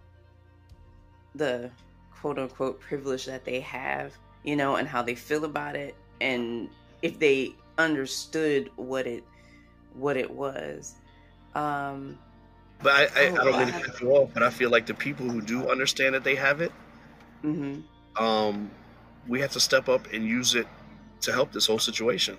the 1.35 1.71
quote 2.11 2.39
unquote 2.39 2.81
privilege 2.81 3.27
that 3.27 3.45
they 3.45 3.61
have, 3.61 4.13
you 4.45 4.57
know, 4.57 4.77
and 4.77 4.89
how 4.89 5.03
they 5.03 5.15
feel 5.15 5.45
about 5.45 5.77
it 5.77 5.95
and 6.21 6.69
if 7.03 7.19
they 7.19 7.55
understood 7.79 8.71
what 8.77 9.07
it 9.07 9.25
what 9.95 10.17
it 10.17 10.31
was. 10.31 10.95
Um 11.55 12.19
but 12.83 12.93
I, 12.93 13.03
I, 13.03 13.29
oh, 13.29 13.37
I 13.41 13.45
don't 13.45 13.59
mean 13.59 13.67
to 13.69 13.81
cut 13.81 14.01
you 14.01 14.11
off, 14.11 14.31
but 14.35 14.43
I 14.43 14.51
feel 14.51 14.69
like 14.69 14.85
the 14.85 14.95
people 14.95 15.29
who 15.29 15.41
do 15.41 15.71
understand 15.71 16.15
that 16.15 16.25
they 16.25 16.35
have 16.35 16.61
it, 16.61 16.73
mm-hmm. 17.45 18.25
um, 18.25 18.71
we 19.29 19.41
have 19.41 19.53
to 19.53 19.61
step 19.61 19.89
up 19.89 20.13
and 20.13 20.25
use 20.25 20.55
it 20.55 20.67
to 21.23 21.33
help 21.33 21.53
this 21.53 21.67
whole 21.67 21.79
situation. 21.79 22.37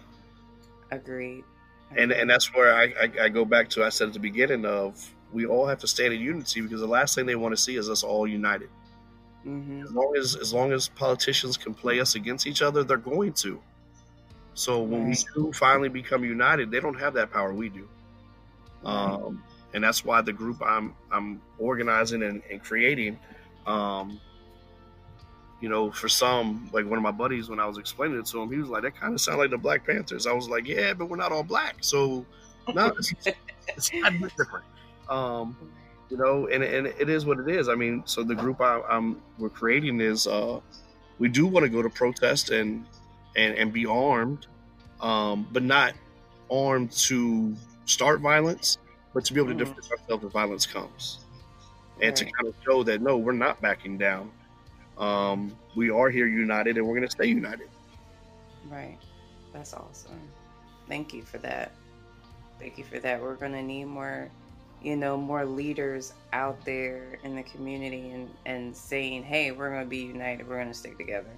Agreed. 0.91 1.43
Agreed. 1.91 2.01
And 2.01 2.12
and 2.12 2.30
that's 2.30 2.53
where 2.53 2.76
I, 2.76 2.84
I, 2.84 3.26
I 3.26 3.30
go 3.30 3.45
back 3.45 3.70
to 3.72 3.84
I 3.84 3.89
said 3.89 4.08
at 4.08 4.14
the 4.14 4.20
beginning 4.20 4.66
of 4.66 5.14
we 5.32 5.45
all 5.45 5.68
have 5.68 5.80
to 5.80 5.88
stand 5.88 6.14
in 6.14 6.22
unity 6.22 6.62
because 6.62 6.80
the 6.82 6.88
last 6.88 7.16
thing 7.16 7.26
they 7.26 7.36
want 7.36 7.56
to 7.56 7.62
see 7.62 7.76
is 7.76 7.89
us 7.89 8.03
all 8.03 8.28
united. 8.28 8.70
Mm-hmm. 9.45 9.84
As 9.84 9.91
long 9.91 10.16
as 10.18 10.36
as 10.36 10.53
long 10.53 10.72
as 10.72 10.88
politicians 10.89 11.58
can 11.58 11.74
play 11.74 11.99
us 11.99 12.16
against 12.16 12.47
each 12.47 12.62
other, 12.62 12.84
they're 12.84 12.97
going 12.97 13.34
to. 13.34 13.62
So 14.56 14.82
when 14.82 15.08
right. 15.10 15.24
we 15.36 15.43
do 15.43 15.51
finally 15.53 15.89
become 15.89 16.24
united, 16.24 16.72
they 16.72 16.80
don't 16.80 16.99
have 16.99 17.14
that 17.16 17.32
power 17.32 17.53
we 17.53 17.70
do. 17.70 17.88
Um, 18.86 19.43
and 19.74 19.84
that's 19.84 20.06
why 20.06 20.22
the 20.22 20.34
group 20.34 20.62
I'm 20.66 20.95
I'm 21.12 21.41
organizing 21.60 22.24
and, 22.24 22.41
and 22.49 22.64
creating, 22.64 23.20
um, 23.68 24.20
you 25.62 25.70
know, 25.70 25.91
for 25.91 26.10
some, 26.10 26.70
like 26.74 26.86
one 26.86 26.97
of 26.97 27.03
my 27.03 27.12
buddies, 27.12 27.49
when 27.49 27.60
I 27.60 27.66
was 27.66 27.78
explaining 27.78 28.20
it 28.20 28.26
to 28.28 28.41
him, 28.41 28.51
he 28.51 28.58
was 28.58 28.70
like, 28.70 28.84
"That 28.84 28.95
kind 28.99 29.14
of 29.14 29.22
sounds 29.22 29.38
like 29.38 29.49
the 29.49 29.58
Black 29.58 29.86
Panthers." 29.86 30.28
I 30.28 30.34
was 30.34 30.49
like, 30.49 30.68
"Yeah, 30.68 30.93
but 30.93 31.08
we're 31.08 31.16
not 31.18 31.32
all 31.32 31.43
black, 31.43 31.78
so 31.82 32.26
no, 32.74 32.88
it's, 32.88 33.14
it's, 33.26 33.89
it's 33.93 34.36
different." 34.36 34.66
Um, 35.10 35.56
You 36.10 36.18
know, 36.18 36.47
and, 36.47 36.64
and 36.64 36.88
it 36.88 37.10
is 37.10 37.26
what 37.26 37.39
it 37.39 37.49
is. 37.49 37.68
I 37.68 37.74
mean, 37.74 38.03
so 38.06 38.24
the 38.24 38.36
group 38.36 38.62
I, 38.62 38.80
am 38.89 39.22
we're 39.39 39.49
creating 39.49 40.01
is 40.01 40.28
uh, 40.28 40.60
we 41.18 41.30
do 41.30 41.47
want 41.47 41.64
to 41.64 41.70
go 41.70 41.82
to 41.82 41.89
protest 41.89 42.51
and 42.51 42.86
and 43.36 43.58
and 43.58 43.74
be 43.74 43.88
armed, 43.88 44.45
um, 45.01 45.47
but 45.51 45.64
not 45.64 45.93
armed 46.51 46.91
to 46.91 47.56
start 47.86 48.22
violence, 48.22 48.78
but 49.16 49.26
to 49.26 49.34
be 49.34 49.39
able 49.39 49.49
to 49.49 49.56
mm-hmm. 49.56 49.74
defend 49.74 49.99
ourselves 49.99 50.24
if 50.26 50.32
violence 50.32 50.66
comes, 50.68 51.26
and 52.01 52.10
right. 52.10 52.16
to 52.18 52.26
kind 52.26 52.47
of 52.47 52.53
show 52.64 52.84
that 52.84 53.01
no, 53.01 53.18
we're 53.18 53.32
not 53.32 53.60
backing 53.60 53.97
down. 53.97 54.30
Um, 54.97 55.55
we 55.75 55.89
are 55.89 56.09
here 56.09 56.27
united, 56.27 56.77
and 56.77 56.85
we're 56.85 56.95
going 56.95 57.07
to 57.07 57.11
stay 57.11 57.27
united. 57.27 57.69
Right. 58.69 58.97
That's 59.53 59.73
awesome. 59.73 60.19
Thank 60.87 61.13
you 61.13 61.23
for 61.23 61.37
that. 61.39 61.71
Thank 62.59 62.77
you 62.77 62.83
for 62.83 62.99
that. 62.99 63.21
We're 63.21 63.35
going 63.35 63.53
to 63.53 63.61
need 63.61 63.85
more, 63.85 64.29
you 64.81 64.95
know, 64.95 65.17
more 65.17 65.45
leaders 65.45 66.13
out 66.33 66.63
there 66.65 67.19
in 67.23 67.35
the 67.35 67.43
community 67.43 68.11
and, 68.11 68.29
and 68.45 68.75
saying, 68.75 69.23
hey, 69.23 69.51
we're 69.51 69.69
going 69.69 69.83
to 69.83 69.89
be 69.89 69.97
united. 69.99 70.47
We're 70.47 70.55
going 70.55 70.67
to 70.67 70.73
stick 70.73 70.97
together. 70.97 71.31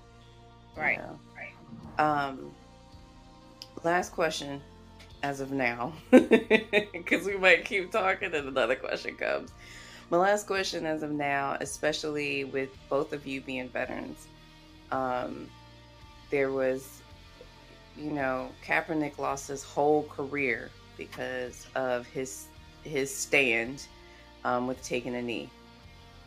Right. 0.75 0.97
You 0.97 1.03
know? 1.03 1.19
Right. 1.35 2.27
Um, 2.27 2.51
last 3.83 4.11
question 4.11 4.61
as 5.23 5.39
of 5.39 5.51
now, 5.51 5.93
because 6.11 7.25
we 7.25 7.37
might 7.37 7.65
keep 7.65 7.91
talking 7.91 8.33
and 8.33 8.47
another 8.47 8.75
question 8.75 9.15
comes. 9.15 9.51
My 10.09 10.17
last 10.17 10.47
question 10.47 10.85
as 10.85 11.03
of 11.03 11.11
now, 11.11 11.57
especially 11.59 12.45
with 12.45 12.69
both 12.89 13.11
of 13.11 13.27
you 13.27 13.41
being 13.41 13.67
veterans, 13.67 14.27
um, 14.91 15.49
there 16.29 16.51
was, 16.51 17.01
you 17.97 18.11
know, 18.11 18.49
Kaepernick 18.65 19.17
lost 19.17 19.49
his 19.49 19.63
whole 19.63 20.03
career 20.03 20.71
because 20.97 21.67
of 21.75 22.07
his 22.07 22.47
his 22.83 23.13
stand 23.13 23.85
um, 24.45 24.65
with 24.65 24.81
taking 24.81 25.15
a 25.15 25.21
knee. 25.21 25.49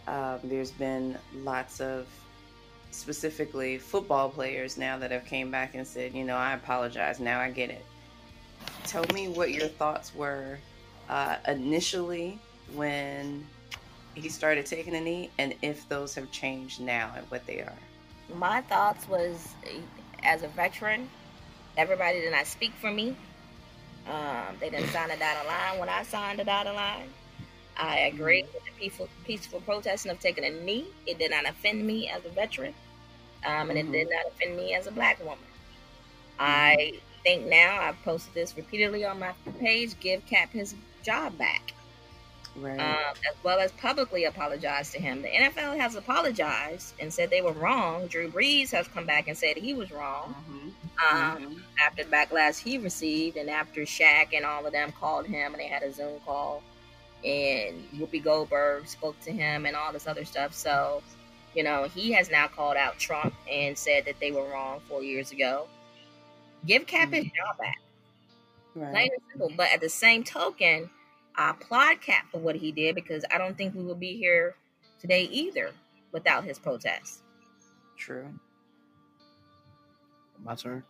Um, 0.06 0.40
there's 0.44 0.72
been 0.72 1.16
lots 1.36 1.80
of 1.80 2.06
specifically 2.90 3.78
football 3.78 4.28
players 4.28 4.76
now 4.76 4.98
that 4.98 5.10
have 5.10 5.24
came 5.24 5.50
back 5.50 5.74
and 5.74 5.86
said, 5.86 6.12
you 6.12 6.24
know, 6.24 6.36
I 6.36 6.52
apologize. 6.52 7.18
Now 7.18 7.40
I 7.40 7.50
get 7.50 7.70
it. 7.70 7.84
Tell 8.84 9.06
me 9.14 9.28
what 9.28 9.52
your 9.52 9.68
thoughts 9.68 10.14
were 10.14 10.58
uh, 11.08 11.36
initially 11.48 12.38
when 12.74 13.46
he 14.14 14.28
started 14.28 14.66
taking 14.66 14.94
a 14.94 15.00
knee 15.00 15.30
and 15.38 15.54
if 15.62 15.88
those 15.88 16.14
have 16.14 16.30
changed 16.30 16.80
now 16.80 17.12
and 17.16 17.24
what 17.30 17.46
they 17.46 17.60
are. 17.60 17.78
My 18.34 18.60
thoughts 18.62 19.08
was 19.08 19.54
as 20.22 20.42
a 20.42 20.48
veteran, 20.48 21.08
everybody 21.76 22.20
did 22.20 22.32
not 22.32 22.46
speak 22.46 22.72
for 22.80 22.90
me. 22.90 23.16
Um, 24.08 24.56
they 24.58 24.70
didn't 24.70 24.88
sign 24.88 25.10
a 25.10 25.16
dotted 25.16 25.46
line 25.46 25.78
when 25.78 25.88
I 25.88 26.02
signed 26.02 26.40
a 26.40 26.44
dotted 26.44 26.74
line. 26.74 27.08
I 27.76 27.98
agree 28.00 28.42
mm-hmm. 28.42 28.54
with 28.54 28.64
the 28.64 28.70
peaceful, 28.78 29.08
peaceful 29.24 29.60
protesting 29.60 30.10
of 30.10 30.20
taking 30.20 30.44
a 30.44 30.50
knee. 30.50 30.86
It 31.06 31.18
did 31.18 31.30
not 31.30 31.48
offend 31.48 31.86
me 31.86 32.08
as 32.08 32.24
a 32.24 32.28
veteran, 32.30 32.74
um, 33.46 33.70
and 33.70 33.78
it 33.78 33.90
did 33.90 34.08
mm-hmm. 34.08 34.16
not 34.16 34.32
offend 34.32 34.56
me 34.56 34.74
as 34.74 34.86
a 34.86 34.90
black 34.90 35.18
woman. 35.20 35.38
Mm-hmm. 35.38 36.44
I 36.44 36.92
think 37.22 37.46
now 37.46 37.80
I've 37.80 38.00
posted 38.02 38.34
this 38.34 38.56
repeatedly 38.56 39.04
on 39.04 39.18
my 39.18 39.32
page. 39.58 39.98
Give 40.00 40.24
Cap 40.26 40.50
his 40.50 40.74
job 41.02 41.36
back 41.38 41.74
right. 42.56 42.78
um, 42.78 43.14
as 43.28 43.36
well 43.42 43.58
as 43.58 43.72
publicly 43.72 44.24
apologized 44.24 44.92
to 44.92 45.00
him. 45.00 45.22
The 45.22 45.28
NFL 45.28 45.78
has 45.78 45.94
apologized 45.94 46.94
and 47.00 47.12
said 47.12 47.30
they 47.30 47.42
were 47.42 47.52
wrong. 47.52 48.06
Drew 48.06 48.30
Brees 48.30 48.70
has 48.70 48.88
come 48.88 49.06
back 49.06 49.28
and 49.28 49.36
said 49.36 49.56
he 49.56 49.74
was 49.74 49.90
wrong 49.90 50.34
mm-hmm. 50.34 50.68
Um, 51.00 51.36
mm-hmm. 51.38 51.54
after 51.84 52.04
the 52.04 52.10
backlash 52.10 52.58
he 52.58 52.76
received, 52.76 53.36
and 53.36 53.48
after 53.48 53.82
Shaq 53.82 54.34
and 54.34 54.44
all 54.44 54.66
of 54.66 54.72
them 54.72 54.92
called 54.92 55.26
him 55.26 55.52
and 55.52 55.60
they 55.60 55.66
had 55.66 55.82
a 55.82 55.92
Zoom 55.92 56.20
call, 56.26 56.62
and 57.24 57.88
Whoopi 57.96 58.22
Goldberg 58.22 58.86
spoke 58.86 59.18
to 59.20 59.32
him 59.32 59.66
and 59.66 59.76
all 59.76 59.92
this 59.92 60.06
other 60.06 60.24
stuff. 60.24 60.54
So, 60.54 61.02
you 61.54 61.62
know, 61.62 61.84
he 61.84 62.12
has 62.12 62.30
now 62.30 62.48
called 62.48 62.76
out 62.76 62.98
Trump 62.98 63.34
and 63.50 63.76
said 63.76 64.04
that 64.06 64.20
they 64.20 64.30
were 64.30 64.48
wrong 64.48 64.80
four 64.88 65.02
years 65.02 65.32
ago. 65.32 65.66
Give 66.66 66.86
Cap 66.86 67.08
mm-hmm. 67.08 67.14
his 67.14 67.24
job 67.24 67.58
back. 67.58 67.80
Right. 68.74 68.92
Plain 68.92 69.10
and 69.12 69.22
simple. 69.30 69.52
But 69.56 69.72
at 69.72 69.80
the 69.80 69.88
same 69.88 70.22
token, 70.22 70.90
I 71.36 71.50
applaud 71.50 72.00
Cap 72.00 72.26
for 72.30 72.38
what 72.38 72.56
he 72.56 72.72
did 72.72 72.94
because 72.94 73.24
I 73.32 73.38
don't 73.38 73.56
think 73.56 73.74
we 73.74 73.82
would 73.82 74.00
be 74.00 74.16
here 74.16 74.56
today 75.00 75.22
either 75.24 75.70
without 76.12 76.44
his 76.44 76.58
protest. 76.58 77.22
True. 77.96 78.28
My 80.44 80.54
turn. 80.54 80.84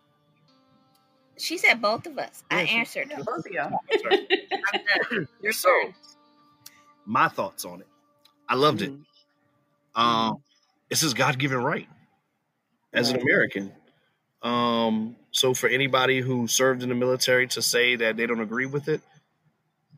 She 1.36 1.58
said 1.58 1.80
both 1.80 2.06
of 2.06 2.18
us. 2.18 2.44
Yeah, 2.50 2.58
I 2.58 2.60
answered. 2.62 3.08
Yeah, 3.10 3.22
both 3.24 3.46
of 3.46 3.52
y'all. 3.52 3.78
Your 5.42 5.52
so, 5.52 5.68
turn. 5.68 5.94
My 7.06 7.28
thoughts 7.28 7.64
on 7.64 7.80
it. 7.80 7.86
I 8.48 8.54
loved 8.54 8.80
mm-hmm. 8.80 8.94
it. 8.94 9.00
Um, 9.94 10.06
mm-hmm. 10.06 10.34
it's 10.90 11.00
his 11.00 11.14
God 11.14 11.38
given 11.38 11.58
right 11.58 11.88
as 12.92 13.10
right. 13.10 13.16
an 13.16 13.22
American. 13.22 13.72
Um, 14.42 15.16
so 15.30 15.54
for 15.54 15.68
anybody 15.68 16.20
who 16.20 16.46
served 16.46 16.82
in 16.82 16.88
the 16.88 16.94
military 16.94 17.46
to 17.48 17.62
say 17.62 17.96
that 17.96 18.16
they 18.16 18.26
don't 18.26 18.40
agree 18.40 18.66
with 18.66 18.88
it, 18.88 19.00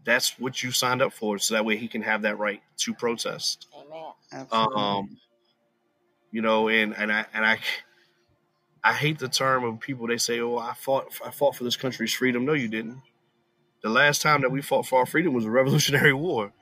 that's 0.05 0.39
what 0.39 0.63
you 0.63 0.71
signed 0.71 1.03
up 1.03 1.13
for, 1.13 1.39
so 1.39 1.55
that 1.55 1.65
way 1.65 1.77
he 1.77 1.89
can 1.89 2.03
have 2.03 2.23
that 2.23 2.39
right 2.39 2.61
to 2.79 2.95
protest. 2.95 3.67
Amen. 3.75 4.13
Absolutely. 4.33 4.83
Um, 4.83 5.19
you 6.31 6.43
know, 6.43 6.69
and 6.69 6.97
and 6.97 7.13
I 7.13 7.27
and 7.35 7.45
I, 7.45 7.59
I 8.83 8.93
hate 8.95 9.19
the 9.19 9.29
term 9.29 9.65
of 9.65 9.81
people. 9.81 10.07
They 10.07 10.17
say, 10.17 10.41
"Oh, 10.41 10.57
I 10.57 10.75
fought, 10.75 11.13
I 11.25 11.31
fought 11.31 11.57
for 11.57 11.65
this 11.65 11.77
country's 11.77 12.13
freedom." 12.13 12.45
No, 12.45 12.55
you 12.55 12.69
didn't. 12.69 13.03
The 13.83 13.91
last 13.91 14.23
time 14.23 14.43
that 14.43 14.51
we 14.51 14.63
fought 14.63 14.87
for 14.87 15.01
our 15.01 15.07
freedom 15.07 15.35
was 15.35 15.45
a 15.45 15.51
Revolutionary 15.61 16.15
War. 16.15 16.53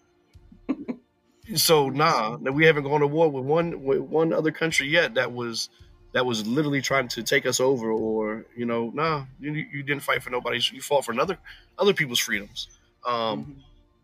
so 1.55 1.89
nah, 1.89 2.37
we 2.37 2.67
haven't 2.67 2.85
gone 2.85 3.01
to 3.01 3.07
war 3.07 3.29
with 3.29 3.45
one 3.45 3.83
with 3.85 4.01
one 4.01 4.33
other 4.33 4.51
country 4.51 4.89
yet 4.89 5.15
that 5.15 5.33
was 5.33 5.71
that 6.13 6.27
was 6.27 6.47
literally 6.47 6.83
trying 6.83 7.09
to 7.09 7.23
take 7.23 7.47
us 7.47 7.61
over, 7.61 7.91
or 7.91 8.47
you 8.57 8.67
know, 8.67 8.91
nah, 8.93 9.25
you, 9.39 9.53
you 9.53 9.83
didn't 9.83 10.03
fight 10.03 10.23
for 10.23 10.31
nobody. 10.31 10.61
You 10.73 10.81
fought 10.81 11.05
for 11.05 11.13
another 11.13 11.39
other 11.79 11.95
people's 11.95 12.19
freedoms. 12.19 12.69
Um, 13.07 13.15
mm-hmm. 13.15 13.53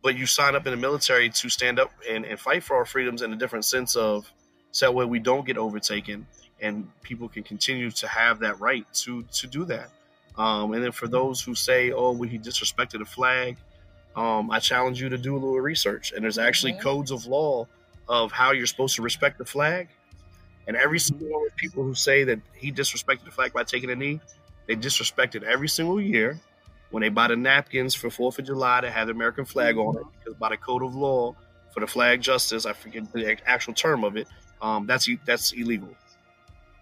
But 0.02 0.16
you 0.16 0.26
sign 0.26 0.54
up 0.54 0.66
in 0.66 0.70
the 0.70 0.76
military 0.76 1.30
to 1.30 1.48
stand 1.48 1.80
up 1.80 1.90
and, 2.08 2.24
and 2.24 2.38
fight 2.38 2.62
for 2.62 2.76
our 2.76 2.84
freedoms 2.84 3.22
in 3.22 3.32
a 3.32 3.36
different 3.36 3.64
sense 3.64 3.96
of 3.96 4.32
so 4.70 4.86
that 4.86 4.92
way 4.92 5.04
we 5.04 5.18
don't 5.18 5.44
get 5.44 5.58
overtaken 5.58 6.26
and 6.60 6.88
people 7.02 7.28
can 7.28 7.42
continue 7.42 7.90
to 7.90 8.06
have 8.06 8.38
that 8.40 8.60
right 8.60 8.86
to 8.92 9.22
to 9.32 9.46
do 9.46 9.64
that. 9.64 9.90
Um, 10.36 10.74
and 10.74 10.84
then 10.84 10.92
for 10.92 11.08
those 11.08 11.42
who 11.42 11.54
say, 11.54 11.90
"Oh, 11.92 12.12
well, 12.12 12.28
he 12.28 12.38
disrespected 12.38 12.98
the 12.98 13.04
flag," 13.04 13.56
um, 14.16 14.50
I 14.50 14.58
challenge 14.58 15.00
you 15.00 15.08
to 15.10 15.18
do 15.18 15.34
a 15.34 15.38
little 15.38 15.60
research. 15.60 16.12
And 16.12 16.24
there's 16.24 16.38
actually 16.38 16.72
mm-hmm. 16.72 16.82
codes 16.82 17.10
of 17.10 17.26
law 17.26 17.66
of 18.08 18.32
how 18.32 18.52
you're 18.52 18.66
supposed 18.66 18.96
to 18.96 19.02
respect 19.02 19.38
the 19.38 19.44
flag. 19.44 19.88
And 20.66 20.76
every 20.76 20.98
mm-hmm. 20.98 21.18
single 21.18 21.40
one 21.40 21.46
of 21.46 21.56
people 21.56 21.84
who 21.84 21.94
say 21.94 22.24
that 22.24 22.40
he 22.54 22.72
disrespected 22.72 23.24
the 23.24 23.30
flag 23.30 23.52
by 23.52 23.64
taking 23.64 23.90
a 23.90 23.96
knee, 23.96 24.20
they 24.66 24.74
disrespected 24.74 25.42
every 25.42 25.68
single 25.68 26.00
year 26.00 26.40
when 26.90 27.02
they 27.02 27.08
buy 27.08 27.28
the 27.28 27.36
napkins 27.36 27.94
for 27.94 28.10
Fourth 28.10 28.38
of 28.38 28.46
July 28.46 28.80
that 28.80 28.92
have 28.92 29.08
the 29.08 29.12
American 29.12 29.44
flag 29.44 29.76
on 29.76 29.96
it, 29.96 30.04
because 30.18 30.38
by 30.38 30.50
the 30.50 30.56
code 30.56 30.82
of 30.82 30.94
law 30.94 31.34
for 31.72 31.80
the 31.80 31.86
flag 31.86 32.20
justice, 32.20 32.66
I 32.66 32.72
forget 32.72 33.12
the 33.12 33.36
actual 33.46 33.74
term 33.74 34.04
of 34.04 34.16
it, 34.16 34.28
um, 34.62 34.86
that's 34.86 35.08
that's 35.26 35.52
illegal. 35.52 35.94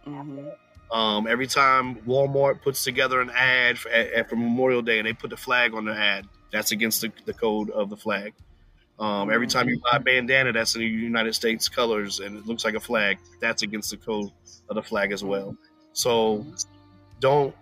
Mm-hmm. 0.07 0.97
Um, 0.97 1.27
every 1.27 1.47
time 1.47 1.97
Walmart 2.03 2.63
puts 2.63 2.85
together 2.85 3.21
an 3.21 3.31
ad 3.31 3.79
for, 3.79 3.91
for, 4.29 4.37
Memorial 4.37 4.83
Day 4.83 4.99
and 4.99 5.09
they 5.09 5.13
put 5.13 5.31
the 5.31 5.37
flag 5.37 5.75
on 5.75 5.85
the 5.85 5.95
ad, 5.95 6.27
that's 6.53 6.71
against 6.73 7.01
the, 7.01 7.11
the 7.25 7.33
code 7.33 7.71
of 7.71 7.91
the 7.91 7.97
flag. 7.97 8.35
Um, 9.01 9.33
every 9.33 9.49
time 9.49 9.69
you 9.69 9.81
buy 9.81 9.97
a 9.97 10.01
bandana 10.01 10.53
that's 10.53 10.77
in 10.77 10.83
the 10.83 10.87
United 10.87 11.35
States 11.35 11.69
colors 11.69 12.21
and 12.21 12.37
it 12.37 12.47
looks 12.47 12.65
like 12.65 12.75
a 12.75 12.81
flag, 12.81 13.19
that's 13.41 13.63
against 13.63 13.91
the 13.91 13.97
code 13.97 14.31
of 14.69 14.77
the 14.77 14.83
flag 14.83 15.11
as 15.11 15.25
well. 15.25 15.57
So 15.95 16.47
don't 17.19 17.55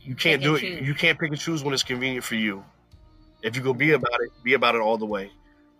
you 0.00 0.14
can't 0.14 0.42
do 0.42 0.54
it. 0.54 0.60
Choose. 0.60 0.86
You 0.86 0.94
can't 0.94 1.18
pick 1.18 1.30
and 1.30 1.38
choose 1.38 1.62
when 1.62 1.74
it's 1.74 1.82
convenient 1.82 2.24
for 2.24 2.34
you. 2.34 2.64
If 3.42 3.56
you 3.56 3.62
go 3.62 3.72
be 3.72 3.92
about 3.92 4.20
it, 4.20 4.30
be 4.42 4.54
about 4.54 4.74
it 4.74 4.80
all 4.80 4.98
the 4.98 5.06
way. 5.06 5.30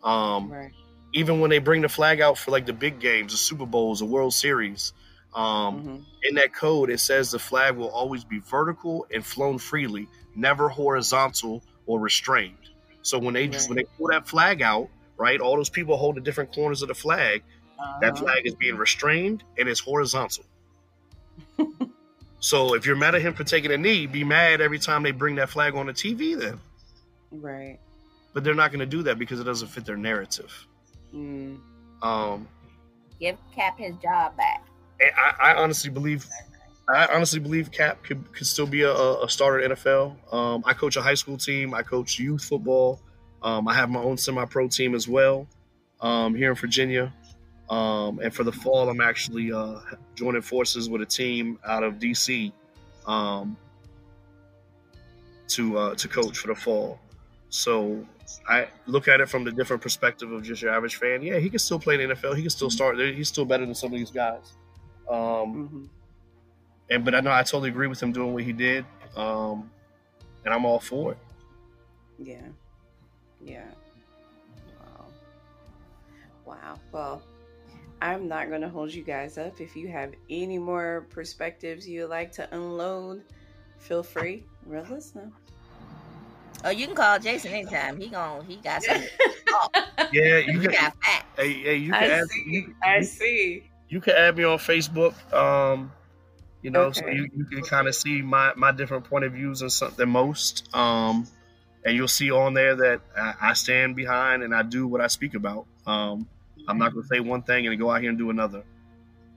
Um, 0.02 0.50
right. 0.50 0.70
Even 1.12 1.40
when 1.40 1.50
they 1.50 1.58
bring 1.58 1.82
the 1.82 1.88
flag 1.88 2.20
out 2.20 2.38
for 2.38 2.50
like 2.50 2.66
the 2.66 2.72
big 2.72 3.00
games, 3.00 3.32
the 3.32 3.38
Super 3.38 3.66
Bowls, 3.66 4.00
the 4.00 4.04
World 4.04 4.34
Series, 4.34 4.92
um, 5.34 5.44
mm-hmm. 5.80 5.96
in 6.22 6.34
that 6.36 6.54
code 6.54 6.90
it 6.90 7.00
says 7.00 7.30
the 7.30 7.38
flag 7.38 7.76
will 7.76 7.88
always 7.88 8.24
be 8.24 8.38
vertical 8.38 9.06
and 9.12 9.24
flown 9.24 9.58
freely, 9.58 10.08
never 10.34 10.68
horizontal 10.68 11.62
or 11.86 11.98
restrained. 11.98 12.56
So 13.02 13.18
when 13.18 13.34
they 13.34 13.48
right. 13.48 13.64
when 13.68 13.76
they 13.76 13.84
pull 13.96 14.08
that 14.08 14.28
flag 14.28 14.62
out, 14.62 14.88
right, 15.16 15.40
all 15.40 15.56
those 15.56 15.70
people 15.70 15.96
hold 15.96 16.16
the 16.16 16.20
different 16.20 16.52
corners 16.52 16.82
of 16.82 16.88
the 16.88 16.94
flag. 16.94 17.42
Uh-huh. 17.78 17.98
That 18.00 18.18
flag 18.18 18.46
is 18.46 18.54
being 18.54 18.76
restrained 18.76 19.42
and 19.58 19.68
it's 19.68 19.80
horizontal. 19.80 20.44
So 22.40 22.74
if 22.74 22.86
you're 22.86 22.96
mad 22.96 23.14
at 23.14 23.22
him 23.22 23.34
for 23.34 23.44
taking 23.44 23.72
a 23.72 23.76
knee, 23.76 24.06
be 24.06 24.24
mad 24.24 24.60
every 24.60 24.78
time 24.78 25.02
they 25.02 25.10
bring 25.10 25.36
that 25.36 25.50
flag 25.50 25.74
on 25.74 25.86
the 25.86 25.92
TV 25.92 26.38
then. 26.38 26.60
Right. 27.30 27.78
But 28.32 28.44
they're 28.44 28.54
not 28.54 28.70
going 28.70 28.80
to 28.80 28.86
do 28.86 29.02
that 29.04 29.18
because 29.18 29.40
it 29.40 29.44
doesn't 29.44 29.68
fit 29.68 29.84
their 29.84 29.96
narrative. 29.96 30.66
Mm. 31.14 31.58
Um, 32.02 32.48
Give 33.20 33.36
Cap 33.54 33.78
his 33.78 33.96
job 33.96 34.36
back. 34.36 34.64
I, 35.00 35.52
I, 35.52 35.54
honestly 35.54 35.90
believe, 35.90 36.26
I 36.88 37.06
honestly 37.06 37.40
believe 37.40 37.72
Cap 37.72 38.02
could, 38.04 38.32
could 38.32 38.46
still 38.46 38.66
be 38.66 38.82
a, 38.82 38.92
a 38.92 39.28
starter 39.28 39.60
in 39.60 39.72
NFL. 39.72 40.32
Um, 40.32 40.62
I 40.66 40.74
coach 40.74 40.96
a 40.96 41.02
high 41.02 41.14
school 41.14 41.36
team. 41.36 41.74
I 41.74 41.82
coach 41.82 42.18
youth 42.18 42.44
football. 42.44 43.00
Um, 43.42 43.66
I 43.68 43.74
have 43.74 43.90
my 43.90 44.00
own 44.00 44.16
semi-pro 44.16 44.68
team 44.68 44.94
as 44.94 45.08
well. 45.08 45.46
um, 46.00 46.34
here 46.34 46.50
in 46.50 46.56
Virginia. 46.56 47.12
Um, 47.70 48.18
and 48.20 48.32
for 48.32 48.44
the 48.44 48.52
fall, 48.52 48.88
I'm 48.88 49.00
actually 49.00 49.52
uh, 49.52 49.80
joining 50.14 50.42
forces 50.42 50.88
with 50.88 51.02
a 51.02 51.06
team 51.06 51.58
out 51.66 51.82
of 51.82 51.94
DC 51.94 52.52
um, 53.06 53.56
to 55.48 55.78
uh, 55.78 55.94
to 55.96 56.08
coach 56.08 56.38
for 56.38 56.48
the 56.48 56.54
fall. 56.54 56.98
So 57.50 58.06
I 58.48 58.68
look 58.86 59.08
at 59.08 59.20
it 59.20 59.28
from 59.28 59.44
the 59.44 59.52
different 59.52 59.82
perspective 59.82 60.32
of 60.32 60.42
just 60.42 60.62
your 60.62 60.72
average 60.72 60.96
fan. 60.96 61.22
Yeah, 61.22 61.38
he 61.38 61.50
can 61.50 61.58
still 61.58 61.78
play 61.78 62.00
in 62.00 62.08
the 62.08 62.14
NFL. 62.14 62.36
He 62.36 62.42
can 62.42 62.50
still 62.50 62.70
start. 62.70 62.98
He's 62.98 63.28
still 63.28 63.44
better 63.44 63.64
than 63.64 63.74
some 63.74 63.92
of 63.92 63.98
these 63.98 64.10
guys. 64.10 64.52
Um, 65.08 65.16
mm-hmm. 65.16 65.84
And 66.90 67.04
but 67.04 67.14
I 67.14 67.20
know 67.20 67.32
I 67.32 67.42
totally 67.42 67.68
agree 67.68 67.86
with 67.86 68.02
him 68.02 68.12
doing 68.12 68.32
what 68.32 68.44
he 68.44 68.52
did, 68.52 68.84
um, 69.16 69.70
and 70.44 70.54
I'm 70.54 70.64
all 70.64 70.80
for 70.80 71.12
it. 71.12 71.18
Yeah, 72.18 72.46
yeah. 73.42 73.64
Wow. 74.80 75.06
Wow. 76.44 76.80
Well, 76.92 77.22
I'm 78.00 78.28
not 78.28 78.48
going 78.48 78.60
to 78.60 78.68
hold 78.68 78.92
you 78.92 79.02
guys 79.02 79.38
up. 79.38 79.60
If 79.60 79.76
you 79.76 79.88
have 79.88 80.12
any 80.30 80.58
more 80.58 81.06
perspectives 81.10 81.88
you'd 81.88 82.06
like 82.06 82.32
to 82.32 82.48
unload, 82.54 83.22
feel 83.78 84.02
free. 84.02 84.44
Let 84.66 84.90
us 84.90 85.14
know. 85.14 85.32
Oh, 86.64 86.70
you 86.70 86.86
can 86.86 86.96
call 86.96 87.18
Jason 87.18 87.52
anytime. 87.52 88.00
He 88.00 88.08
gon' 88.08 88.44
he 88.44 88.56
got 88.56 88.82
something. 88.82 89.08
yeah, 90.12 90.38
you, 90.38 90.60
can. 90.60 90.72
Got 90.72 91.04
facts. 91.04 91.26
Hey, 91.36 91.52
hey, 91.52 91.76
you 91.76 91.92
can. 91.92 92.02
I 92.02 92.14
add, 92.14 92.28
see. 92.28 92.44
You, 92.46 92.74
I 92.82 93.00
see. 93.02 93.70
You 93.88 94.00
can 94.00 94.14
add 94.14 94.36
me 94.36 94.44
on 94.44 94.58
Facebook. 94.58 95.14
Um, 95.32 95.92
you 96.62 96.70
know, 96.70 96.82
okay. 96.86 97.00
so 97.00 97.06
you, 97.08 97.28
you 97.36 97.44
can 97.44 97.62
kind 97.62 97.86
of 97.86 97.94
see 97.94 98.22
my 98.22 98.52
my 98.56 98.72
different 98.72 99.04
point 99.04 99.24
of 99.24 99.32
views 99.32 99.62
on 99.62 99.70
something 99.70 100.08
most. 100.08 100.68
Um, 100.74 101.26
and 101.84 101.94
you'll 101.94 102.08
see 102.08 102.30
on 102.30 102.54
there 102.54 102.74
that 102.74 103.00
I, 103.16 103.34
I 103.40 103.52
stand 103.52 103.94
behind 103.94 104.42
and 104.42 104.54
I 104.54 104.62
do 104.62 104.86
what 104.86 105.00
I 105.00 105.06
speak 105.06 105.34
about. 105.34 105.66
Um, 105.86 106.28
I'm 106.68 106.78
not 106.78 106.92
going 106.92 107.02
to 107.02 107.08
say 107.08 107.20
one 107.20 107.42
thing 107.42 107.66
and 107.66 107.78
go 107.78 107.90
out 107.90 108.00
here 108.00 108.10
and 108.10 108.18
do 108.18 108.30
another. 108.30 108.62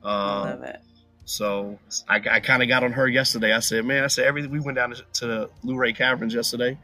Um, 0.04 0.50
love 0.50 0.64
it. 0.64 0.82
So 1.26 1.80
I, 2.10 2.22
I 2.30 2.40
kind 2.40 2.62
of 2.62 2.68
got 2.68 2.84
on 2.84 2.92
her 2.92 3.08
yesterday. 3.08 3.54
I 3.54 3.60
said, 3.60 3.86
man, 3.86 4.04
I 4.04 4.08
said 4.08 4.26
everything. 4.26 4.52
We 4.52 4.60
went 4.60 4.76
down 4.76 4.94
to, 4.94 5.04
to 5.14 5.50
Luray 5.64 5.94
Caverns 5.94 6.34
yesterday. 6.34 6.78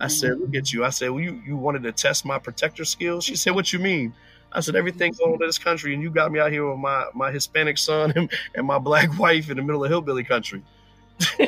I 0.00 0.08
said, 0.08 0.32
mm-hmm. 0.32 0.42
look 0.42 0.54
at 0.56 0.72
you. 0.72 0.84
I 0.84 0.90
said, 0.90 1.10
well, 1.10 1.20
you, 1.20 1.40
you 1.46 1.56
wanted 1.56 1.84
to 1.84 1.92
test 1.92 2.24
my 2.24 2.38
protector 2.38 2.84
skills? 2.84 3.24
She 3.24 3.36
said, 3.36 3.54
what 3.54 3.72
you 3.72 3.78
mean? 3.78 4.12
I 4.52 4.60
said, 4.60 4.76
everything's 4.76 5.18
going 5.18 5.34
on 5.34 5.42
in 5.42 5.48
this 5.48 5.58
country, 5.58 5.94
and 5.94 6.02
you 6.02 6.10
got 6.10 6.32
me 6.32 6.38
out 6.38 6.50
here 6.50 6.68
with 6.68 6.78
my, 6.78 7.06
my 7.14 7.30
Hispanic 7.30 7.78
son 7.78 8.12
and, 8.16 8.30
and 8.54 8.66
my 8.66 8.78
black 8.78 9.18
wife 9.18 9.50
in 9.50 9.56
the 9.56 9.62
middle 9.62 9.84
of 9.84 9.90
hillbilly 9.90 10.24
country. 10.24 10.62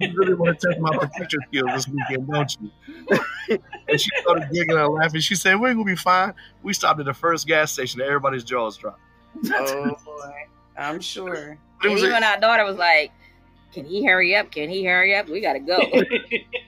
you 0.00 0.12
really 0.14 0.34
want 0.34 0.58
to 0.58 0.68
test 0.68 0.80
my 0.80 0.96
protector 0.96 1.38
skills 1.48 1.70
this 1.72 1.88
weekend, 1.88 2.28
don't 2.28 2.56
you? 2.60 3.58
and 3.88 4.00
she 4.00 4.10
started 4.20 4.48
giggling 4.52 4.78
and 4.78 4.94
laughing. 4.94 5.20
She 5.20 5.34
said, 5.34 5.60
We're 5.60 5.74
gonna 5.74 5.84
be 5.84 5.96
fine. 5.96 6.34
We 6.62 6.72
stopped 6.72 7.00
at 7.00 7.06
the 7.06 7.14
first 7.14 7.46
gas 7.46 7.72
station 7.72 8.00
and 8.00 8.08
everybody's 8.08 8.44
jaws 8.44 8.76
dropped. 8.76 9.00
oh 9.52 9.96
boy. 10.04 10.32
I'm 10.76 11.00
sure. 11.00 11.58
And 11.82 11.98
even 11.98 12.22
our 12.22 12.38
daughter 12.38 12.64
was 12.64 12.76
like, 12.76 13.12
Can 13.72 13.84
he 13.84 14.04
hurry 14.04 14.34
up? 14.36 14.50
Can 14.50 14.68
he 14.68 14.84
hurry 14.84 15.14
up? 15.14 15.28
We 15.28 15.40
gotta 15.40 15.60
go. 15.60 15.78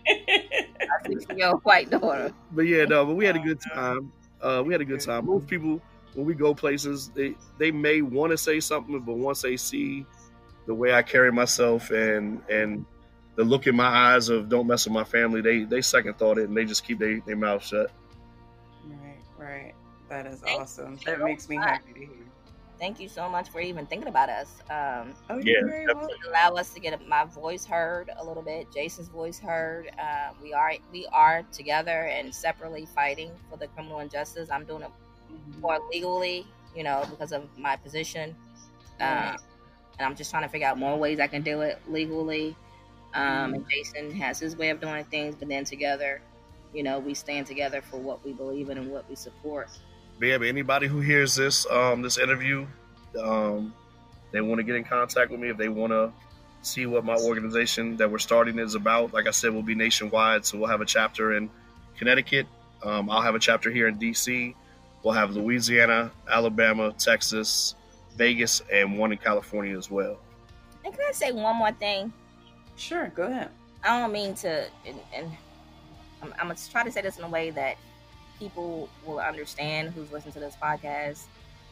I 0.09 1.07
think 1.07 1.25
your 1.37 1.57
white 1.59 1.91
daughter. 1.91 2.33
But 2.53 2.63
yeah, 2.63 2.85
no, 2.85 3.05
but 3.05 3.15
we 3.15 3.25
had 3.25 3.37
a 3.37 3.41
good 3.41 3.61
time. 3.75 4.13
Uh, 4.41 4.63
we 4.65 4.73
had 4.73 4.81
a 4.81 4.85
good 4.85 5.01
time. 5.01 5.27
Most 5.27 5.47
people 5.47 5.81
when 6.15 6.27
we 6.27 6.35
go 6.35 6.55
places, 6.55 7.11
they 7.15 7.35
they 7.59 7.71
may 7.71 8.03
want 8.03 8.33
to 8.33 8.39
say 8.39 8.61
something, 8.61 8.99
but 9.01 9.17
once 9.17 9.43
they 9.43 9.57
see 9.57 10.05
the 10.67 10.75
way 10.75 10.93
I 10.93 11.03
carry 11.03 11.31
myself 11.31 11.91
and 11.91 12.43
and 12.51 12.85
the 13.39 13.45
look 13.45 13.69
in 13.69 13.77
my 13.77 13.87
eyes 13.87 14.29
of 14.31 14.49
don't 14.49 14.67
mess 14.67 14.85
with 14.85 14.93
my 14.93 15.05
family, 15.05 15.41
they 15.41 15.63
they 15.63 15.81
second 15.81 16.19
thought 16.19 16.39
it 16.39 16.49
and 16.49 16.57
they 16.57 16.65
just 16.65 16.85
keep 16.85 16.99
their, 16.99 17.21
their 17.21 17.37
mouth 17.37 17.65
shut. 17.65 17.93
Right, 18.85 19.21
right. 19.39 19.75
That 20.09 20.27
is 20.27 20.41
Thank 20.41 20.61
awesome. 20.61 20.99
That 21.07 21.21
makes 21.21 21.49
me 21.49 21.55
happy 21.55 21.93
to 21.93 21.99
hear. 22.01 22.09
Thank 22.81 22.99
you 22.99 23.09
so 23.09 23.29
much 23.29 23.49
for 23.51 23.61
even 23.61 23.87
thinking 23.87 24.09
about 24.09 24.29
us. 24.29 24.57
Um, 24.71 25.15
oh, 25.31 25.39
yeah, 25.39 25.87
allow 26.29 26.55
us 26.55 26.75
to 26.75 26.81
get 26.81 27.07
my 27.07 27.25
voice 27.27 27.65
heard 27.65 28.11
a 28.19 28.25
little 28.25 28.43
bit, 28.43 28.73
Jason's 28.75 29.09
voice 29.09 29.39
heard. 29.39 29.89
Uh, 29.97 30.31
we 30.43 30.53
are 30.53 30.73
we 30.93 31.07
are 31.13 31.45
together 31.53 32.07
and 32.07 32.35
separately 32.35 32.87
fighting 32.87 33.31
for 33.49 33.57
the 33.57 33.69
criminal 33.69 34.01
injustice. 34.01 34.51
I'm 34.51 34.65
doing 34.65 34.83
it 34.83 34.91
mm-hmm. 35.33 35.61
more 35.61 35.79
legally, 35.93 36.45
you 36.75 36.83
know, 36.83 37.07
because 37.09 37.31
of 37.31 37.47
my 37.57 37.77
position. 37.77 38.35
Right. 39.01 39.31
Um, 39.31 39.37
and 40.01 40.07
I'm 40.07 40.17
just 40.17 40.33
trying 40.33 40.43
to 40.43 40.49
figure 40.49 40.67
out 40.67 40.77
more 40.77 40.97
ways 40.97 41.21
I 41.21 41.29
can 41.29 41.43
do 41.43 41.61
it 41.61 41.81
legally. 41.89 42.57
Um, 43.15 43.55
and 43.55 43.67
Jason 43.69 44.11
has 44.13 44.39
his 44.39 44.57
way 44.57 44.71
of 44.71 44.81
doing 44.81 45.05
things, 45.05 45.35
but 45.35 45.49
then 45.49 45.65
together, 45.65 46.21
you 46.75 46.83
know, 46.83 46.99
we 46.99 47.15
stand 47.15 47.47
together 47.47 47.81
for 47.81 47.99
what 47.99 48.25
we 48.25 48.33
believe 48.33 48.71
in 48.71 48.79
and 48.79 48.91
what 48.91 49.09
we 49.09 49.17
support. 49.17 49.71
Yeah, 50.21 50.39
anybody 50.43 50.89
who 50.89 51.01
hears 51.01 51.35
this 51.35 51.67
um, 51.71 52.03
this 52.03 52.19
interview, 52.19 52.67
um, 53.21 53.73
they 54.33 54.41
want 54.41 54.59
to 54.59 54.65
get 54.65 54.75
in 54.75 54.85
contact 54.85 55.31
with 55.31 55.41
me 55.41 55.49
if 55.49 55.57
they 55.57 55.69
want 55.69 55.93
to 55.93 56.13
see 56.63 56.87
what 56.87 57.05
my 57.05 57.17
organization 57.17 57.97
that 57.97 58.11
we're 58.11 58.19
starting 58.19 58.59
is 58.59 58.75
about. 58.75 59.13
Like 59.13 59.27
I 59.27 59.31
said, 59.31 59.53
we'll 59.53 59.63
be 59.63 59.75
nationwide, 59.75 60.45
so 60.45 60.59
we'll 60.59 60.69
have 60.69 60.81
a 60.81 60.87
chapter 60.87 61.37
in 61.37 61.49
Connecticut. 61.97 62.47
Um, 62.83 63.09
I'll 63.11 63.23
have 63.23 63.35
a 63.35 63.39
chapter 63.39 63.71
here 63.71 63.89
in 63.89 63.99
DC. 63.99 64.55
We'll 65.03 65.15
have 65.15 65.35
Louisiana, 65.35 66.11
Alabama, 66.29 66.93
Texas, 66.93 67.75
Vegas, 68.17 68.63
and 68.73 68.99
one 68.99 69.13
in 69.13 69.19
California 69.19 69.77
as 69.79 69.91
well. 69.91 70.19
And 70.85 70.93
can 70.93 71.05
I 71.09 71.13
say 71.13 71.33
one 71.33 71.57
more 71.57 71.73
thing? 71.73 72.13
Sure, 72.79 73.09
go 73.09 73.25
ahead. 73.25 73.51
I 73.85 74.01
don't 74.01 74.13
mean 74.13 74.35
to, 74.37 74.67
and, 74.87 74.99
and 75.13 75.31
I'm, 76.23 76.33
I'm, 76.35 76.49
gonna 76.49 76.57
try 76.71 76.85
to 76.85 76.91
say 76.91 77.03
this 77.03 77.19
in 77.19 77.25
a 77.25 77.29
way 77.29 77.51
that 77.51 77.77
people 78.39 78.89
will 79.05 79.21
understand 79.21 79.91
who's 79.91 80.11
listening 80.13 80.35
to 80.35 80.41
this 80.41 80.57
podcast. 80.63 81.25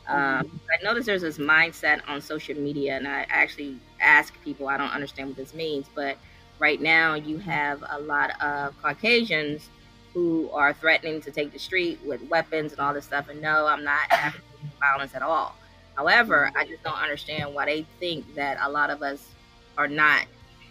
Um, 0.09 0.17
mm-hmm. 0.17 0.57
I 0.71 0.85
notice 0.85 1.07
there's 1.07 1.23
this 1.23 1.39
mindset 1.39 2.01
on 2.09 2.21
social 2.21 2.57
media, 2.57 2.97
and 2.97 3.07
I 3.07 3.27
actually 3.29 3.79
ask 4.01 4.35
people. 4.43 4.69
I 4.69 4.77
don't 4.77 4.91
understand 4.91 5.29
what 5.29 5.37
this 5.37 5.55
means, 5.55 5.87
but 5.95 6.17
right 6.59 6.81
now 6.81 7.15
you 7.15 7.39
have 7.39 7.85
a 7.89 8.01
lot 8.01 8.41
of 8.43 8.81
Caucasians 8.83 9.69
who 10.13 10.49
are 10.51 10.73
threatening 10.73 11.21
to 11.21 11.31
take 11.31 11.53
the 11.53 11.59
street 11.59 12.01
with 12.05 12.23
weapons 12.29 12.73
and 12.73 12.81
all 12.81 12.95
this 12.95 13.05
stuff. 13.05 13.29
And 13.29 13.41
no, 13.41 13.67
I'm 13.67 13.85
not 13.85 14.01
advocating 14.11 14.71
violence 14.81 15.15
at 15.15 15.23
all. 15.23 15.55
However, 15.95 16.51
I 16.57 16.65
just 16.65 16.83
don't 16.83 16.99
understand 16.99 17.55
why 17.55 17.67
they 17.67 17.87
think 18.01 18.35
that 18.35 18.59
a 18.61 18.71
lot 18.71 18.91
of 18.91 19.03
us 19.03 19.29
are 19.77 19.89
not 19.89 20.27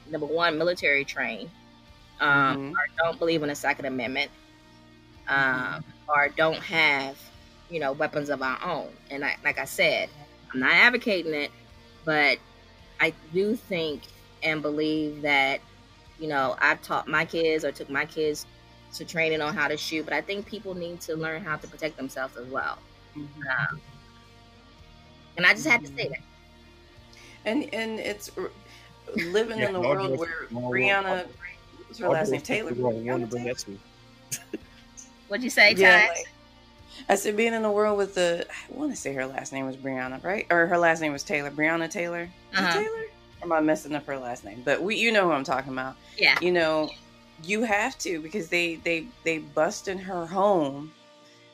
number 0.10 0.26
one 0.26 0.58
military 0.58 1.06
trained, 1.06 1.50
um, 2.20 2.30
mm-hmm. 2.30 2.70
or 2.72 2.88
don't 2.98 3.20
believe 3.20 3.44
in 3.44 3.50
the 3.50 3.56
Second 3.56 3.86
Amendment, 3.86 4.32
um, 5.28 5.38
mm-hmm. 5.38 6.10
or 6.10 6.30
don't 6.30 6.58
have 6.58 7.18
you 7.70 7.80
know 7.80 7.92
weapons 7.94 8.30
of 8.30 8.42
our 8.42 8.60
own. 8.64 8.90
And 9.10 9.24
I, 9.24 9.36
like 9.44 9.60
I 9.60 9.66
said, 9.66 10.10
I'm 10.54 10.60
not 10.60 10.74
advocating 10.74 11.34
it, 11.34 11.52
but 12.04 12.38
I 13.00 13.14
do 13.34 13.56
think 13.56 14.04
and 14.44 14.62
believe 14.62 15.22
that 15.24 15.60
you 16.20 16.28
know 16.28 16.56
I've 16.60 16.82
taught 16.82 17.08
my 17.08 17.26
kids 17.26 17.66
or 17.66 17.72
took 17.72 17.90
my 17.90 18.06
kids 18.06 18.46
to 18.96 19.06
training 19.06 19.42
on 19.42 19.54
how 19.54 19.68
to 19.68 19.78
shoot, 19.78 20.06
but 20.06 20.14
I 20.14 20.22
think 20.22 20.46
people 20.46 20.74
need 20.74 21.02
to 21.02 21.16
learn 21.16 21.44
how 21.44 21.58
to 21.58 21.68
protect 21.68 21.98
themselves 21.98 22.38
as 22.38 22.48
well. 22.48 22.78
Mm-hmm. 23.18 23.42
Um, 23.42 23.82
and 25.38 25.46
I 25.46 25.54
just 25.54 25.68
had 25.68 25.82
to 25.82 25.88
say 25.88 26.10
that. 26.10 26.20
And 27.46 27.74
and 27.74 28.00
it's 28.00 28.32
living 29.16 29.60
yeah, 29.60 29.68
in 29.68 29.74
the 29.74 29.82
world 29.82 30.18
where 30.18 30.48
Breonna, 30.52 31.26
what's 31.88 32.00
her 32.00 32.10
last 32.10 32.32
name? 32.32 32.42
Taylor. 32.42 32.72
What'd 35.28 35.44
you 35.44 35.50
say, 35.50 35.74
Ty? 35.74 35.82
Yeah, 35.82 36.08
like, 36.10 36.30
I 37.10 37.16
said 37.16 37.36
being 37.36 37.54
in 37.54 37.64
the 37.64 37.72
world 37.72 37.98
with 37.98 38.16
the. 38.16 38.46
I 38.50 38.78
want 38.78 38.92
to 38.92 38.98
say 38.98 39.14
her 39.14 39.26
last 39.26 39.52
name 39.54 39.66
was 39.66 39.76
Breonna, 39.76 40.24
right? 40.24 40.46
Or 40.52 40.68
her 40.68 40.78
last 40.78 41.02
name 41.02 41.14
was 41.14 41.24
Taylor. 41.24 41.50
Breonna 41.50 41.90
Taylor. 41.90 42.30
Uh-huh. 42.54 42.74
Taylor? 42.74 43.06
Or 43.42 43.46
am 43.46 43.52
I 43.52 43.60
messing 43.60 43.96
up 43.96 44.06
her 44.06 44.18
last 44.18 44.46
name? 44.46 44.62
But 44.64 44.82
we, 44.82 44.98
you 44.98 45.12
know 45.12 45.26
who 45.26 45.32
I'm 45.32 45.44
talking 45.44 45.74
about. 45.74 45.96
Yeah. 46.18 46.38
You 46.42 46.52
know, 46.52 46.92
you 47.44 47.64
have 47.64 47.98
to 48.00 48.22
because 48.22 48.50
they 48.50 48.76
they 48.76 49.08
they 49.24 49.40
bust 49.40 49.88
in 49.88 49.98
her 49.98 50.26
home 50.26 50.92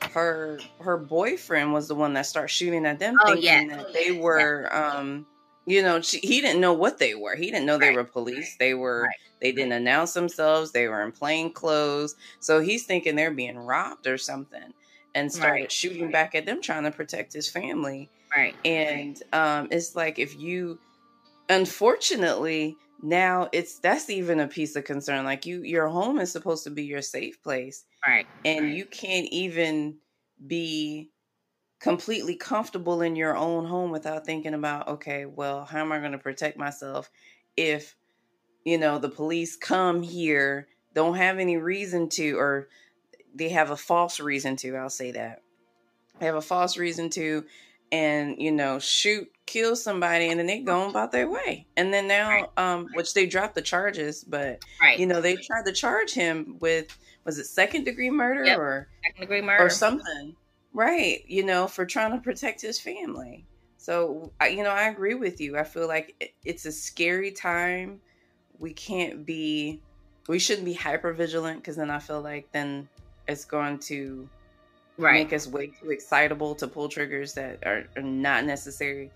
her 0.09 0.59
her 0.79 0.97
boyfriend 0.97 1.73
was 1.73 1.87
the 1.87 1.95
one 1.95 2.13
that 2.13 2.25
started 2.25 2.49
shooting 2.49 2.85
at 2.85 2.99
them, 2.99 3.15
oh, 3.21 3.33
thinking 3.33 3.69
yeah. 3.69 3.77
that 3.77 3.93
they 3.93 4.11
were, 4.11 4.67
yeah. 4.71 4.95
um, 4.95 5.25
you 5.65 5.81
know, 5.81 6.01
she, 6.01 6.19
he 6.19 6.41
didn't 6.41 6.61
know 6.61 6.73
what 6.73 6.97
they 6.97 7.15
were. 7.15 7.35
He 7.35 7.51
didn't 7.51 7.65
know 7.65 7.77
right. 7.77 7.91
they 7.91 7.95
were 7.95 8.03
police. 8.03 8.55
They 8.57 8.73
were. 8.73 9.03
Right. 9.03 9.15
They 9.41 9.51
didn't 9.51 9.71
announce 9.71 10.13
themselves. 10.13 10.71
They 10.71 10.87
were 10.87 11.01
in 11.01 11.11
plain 11.11 11.51
clothes. 11.51 12.15
So 12.39 12.59
he's 12.59 12.85
thinking 12.85 13.15
they're 13.15 13.31
being 13.31 13.57
robbed 13.57 14.05
or 14.05 14.19
something, 14.19 14.71
and 15.15 15.31
started 15.31 15.61
right. 15.61 15.71
shooting 15.71 16.11
back 16.11 16.35
at 16.35 16.45
them, 16.45 16.61
trying 16.61 16.83
to 16.83 16.91
protect 16.91 17.33
his 17.33 17.49
family. 17.49 18.07
Right. 18.35 18.55
And 18.65 19.21
um, 19.33 19.67
it's 19.71 19.95
like 19.95 20.19
if 20.19 20.39
you, 20.39 20.77
unfortunately, 21.49 22.77
now 23.01 23.49
it's 23.51 23.79
that's 23.79 24.11
even 24.11 24.41
a 24.41 24.47
piece 24.47 24.75
of 24.75 24.83
concern. 24.83 25.25
Like 25.25 25.47
you, 25.47 25.63
your 25.63 25.87
home 25.87 26.19
is 26.19 26.31
supposed 26.31 26.63
to 26.65 26.69
be 26.69 26.83
your 26.83 27.01
safe 27.01 27.41
place 27.41 27.85
Right. 28.05 28.25
And 28.45 28.75
you 28.75 28.85
can't 28.85 29.27
even 29.31 29.97
be 30.47 31.10
completely 31.81 32.35
comfortable 32.35 33.01
in 33.01 33.15
your 33.15 33.35
own 33.35 33.65
home 33.65 33.91
without 33.91 34.25
thinking 34.25 34.53
about, 34.53 34.87
okay, 34.87 35.25
well, 35.25 35.65
how 35.65 35.79
am 35.79 35.91
I 35.91 35.99
going 35.99 36.11
to 36.11 36.17
protect 36.17 36.57
myself 36.57 37.09
if, 37.57 37.95
you 38.63 38.77
know, 38.77 38.99
the 38.99 39.09
police 39.09 39.55
come 39.55 40.03
here, 40.03 40.67
don't 40.93 41.15
have 41.15 41.39
any 41.39 41.57
reason 41.57 42.07
to, 42.09 42.37
or 42.37 42.69
they 43.33 43.49
have 43.49 43.71
a 43.71 43.77
false 43.77 44.19
reason 44.19 44.55
to, 44.57 44.75
I'll 44.75 44.89
say 44.89 45.11
that. 45.11 45.41
they 46.19 46.27
have 46.27 46.35
a 46.35 46.41
false 46.41 46.77
reason 46.77 47.09
to, 47.11 47.45
and 47.91 48.35
you 48.39 48.51
know, 48.51 48.79
shoot, 48.79 49.29
kill 49.45 49.75
somebody, 49.75 50.29
and 50.29 50.39
then 50.39 50.47
they 50.47 50.59
go 50.59 50.89
about 50.89 51.11
their 51.11 51.29
way. 51.29 51.65
And 51.75 51.93
then 51.93 52.07
now, 52.07 52.29
right. 52.29 52.49
um, 52.57 52.87
which 52.93 53.13
they 53.13 53.25
dropped 53.25 53.55
the 53.55 53.61
charges, 53.61 54.23
but 54.23 54.63
right. 54.81 54.97
you 54.97 55.05
know, 55.05 55.19
they 55.19 55.35
tried 55.35 55.65
to 55.65 55.73
charge 55.73 56.13
him 56.13 56.57
with 56.59 56.97
was 57.25 57.37
it 57.37 57.45
second 57.45 57.83
degree 57.83 58.09
murder 58.09 58.45
yep. 58.45 58.57
or 58.57 58.87
second 59.03 59.21
degree 59.21 59.41
murder 59.41 59.65
or 59.65 59.69
something, 59.69 60.35
right? 60.73 61.23
You 61.27 61.43
know, 61.43 61.67
for 61.67 61.85
trying 61.85 62.11
to 62.11 62.19
protect 62.19 62.61
his 62.61 62.79
family. 62.79 63.45
So, 63.77 64.31
you 64.43 64.63
know, 64.63 64.69
I 64.69 64.89
agree 64.89 65.15
with 65.15 65.41
you. 65.41 65.57
I 65.57 65.63
feel 65.63 65.87
like 65.87 66.35
it's 66.45 66.65
a 66.65 66.71
scary 66.71 67.31
time. 67.31 67.99
We 68.59 68.73
can't 68.73 69.25
be, 69.25 69.81
we 70.27 70.37
shouldn't 70.37 70.65
be 70.65 70.73
hyper 70.73 71.13
vigilant 71.13 71.59
because 71.59 71.77
then 71.77 71.89
I 71.89 71.99
feel 71.99 72.21
like 72.21 72.51
then 72.51 72.87
it's 73.27 73.43
going 73.45 73.79
to 73.79 74.29
right. 74.97 75.13
make 75.13 75.33
us 75.33 75.47
way 75.47 75.67
too 75.67 75.89
excitable 75.89 76.53
to 76.55 76.67
pull 76.67 76.89
triggers 76.89 77.33
that 77.33 77.59
are, 77.65 77.85
are 77.95 78.03
not 78.03 78.45
necessary. 78.45 79.09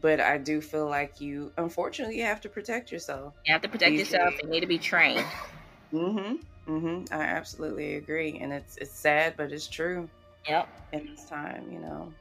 But 0.00 0.20
I 0.20 0.38
do 0.38 0.60
feel 0.60 0.88
like 0.88 1.20
you, 1.20 1.52
unfortunately, 1.58 2.18
you 2.18 2.24
have 2.24 2.40
to 2.42 2.48
protect 2.48 2.92
yourself. 2.92 3.34
You 3.44 3.52
have 3.52 3.62
to 3.62 3.68
protect 3.68 3.94
yourself. 3.94 4.34
You 4.42 4.48
need 4.48 4.60
to 4.60 4.66
be 4.66 4.78
trained. 4.78 5.26
Mm-hmm. 5.92 6.72
Mm-hmm. 6.72 7.14
I 7.14 7.22
absolutely 7.22 7.94
agree, 7.94 8.38
and 8.40 8.52
it's 8.52 8.76
it's 8.76 8.90
sad, 8.90 9.34
but 9.36 9.52
it's 9.52 9.68
true. 9.68 10.08
Yep. 10.48 10.68
In 10.92 11.06
this 11.06 11.24
time, 11.24 11.70
you 11.70 11.80
know, 11.80 12.12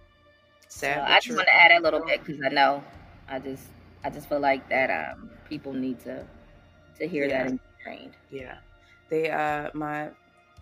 sad. 0.67 0.95
So 0.95 1.13
I 1.13 1.19
just 1.19 1.35
want 1.35 1.47
to 1.47 1.55
add 1.55 1.71
a 1.71 1.81
little 1.81 2.03
bit 2.05 2.23
because 2.23 2.41
I 2.43 2.49
know, 2.49 2.83
I 3.27 3.39
just 3.39 3.67
I 4.03 4.09
just 4.09 4.29
feel 4.29 4.39
like 4.39 4.67
that 4.69 4.89
um, 4.89 5.29
people 5.49 5.73
need 5.73 5.99
to 6.01 6.25
to 6.99 7.07
hear 7.07 7.25
yeah. 7.25 7.43
that 7.43 7.47
and 7.51 7.59
be 7.59 7.83
trained. 7.83 8.13
Yeah. 8.31 8.57
They 9.09 9.29
uh 9.29 9.69
my 9.73 10.09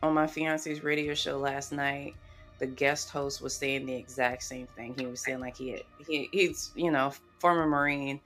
on 0.02 0.14
my 0.14 0.28
fiance's 0.28 0.84
radio 0.84 1.14
show 1.14 1.38
last 1.38 1.72
night, 1.72 2.16
the 2.60 2.68
guest 2.68 3.10
host 3.10 3.42
was 3.42 3.56
saying 3.56 3.86
the 3.86 3.96
exact 3.96 4.44
same 4.44 4.68
thing. 4.68 4.96
He 4.98 5.06
was 5.06 5.22
saying 5.22 5.40
like 5.40 5.58
he 5.58 5.70
had, 5.70 5.84
he 6.08 6.30
he's 6.32 6.72
you 6.76 6.92
know 6.92 7.14
former 7.40 7.66
Marine, 7.66 8.20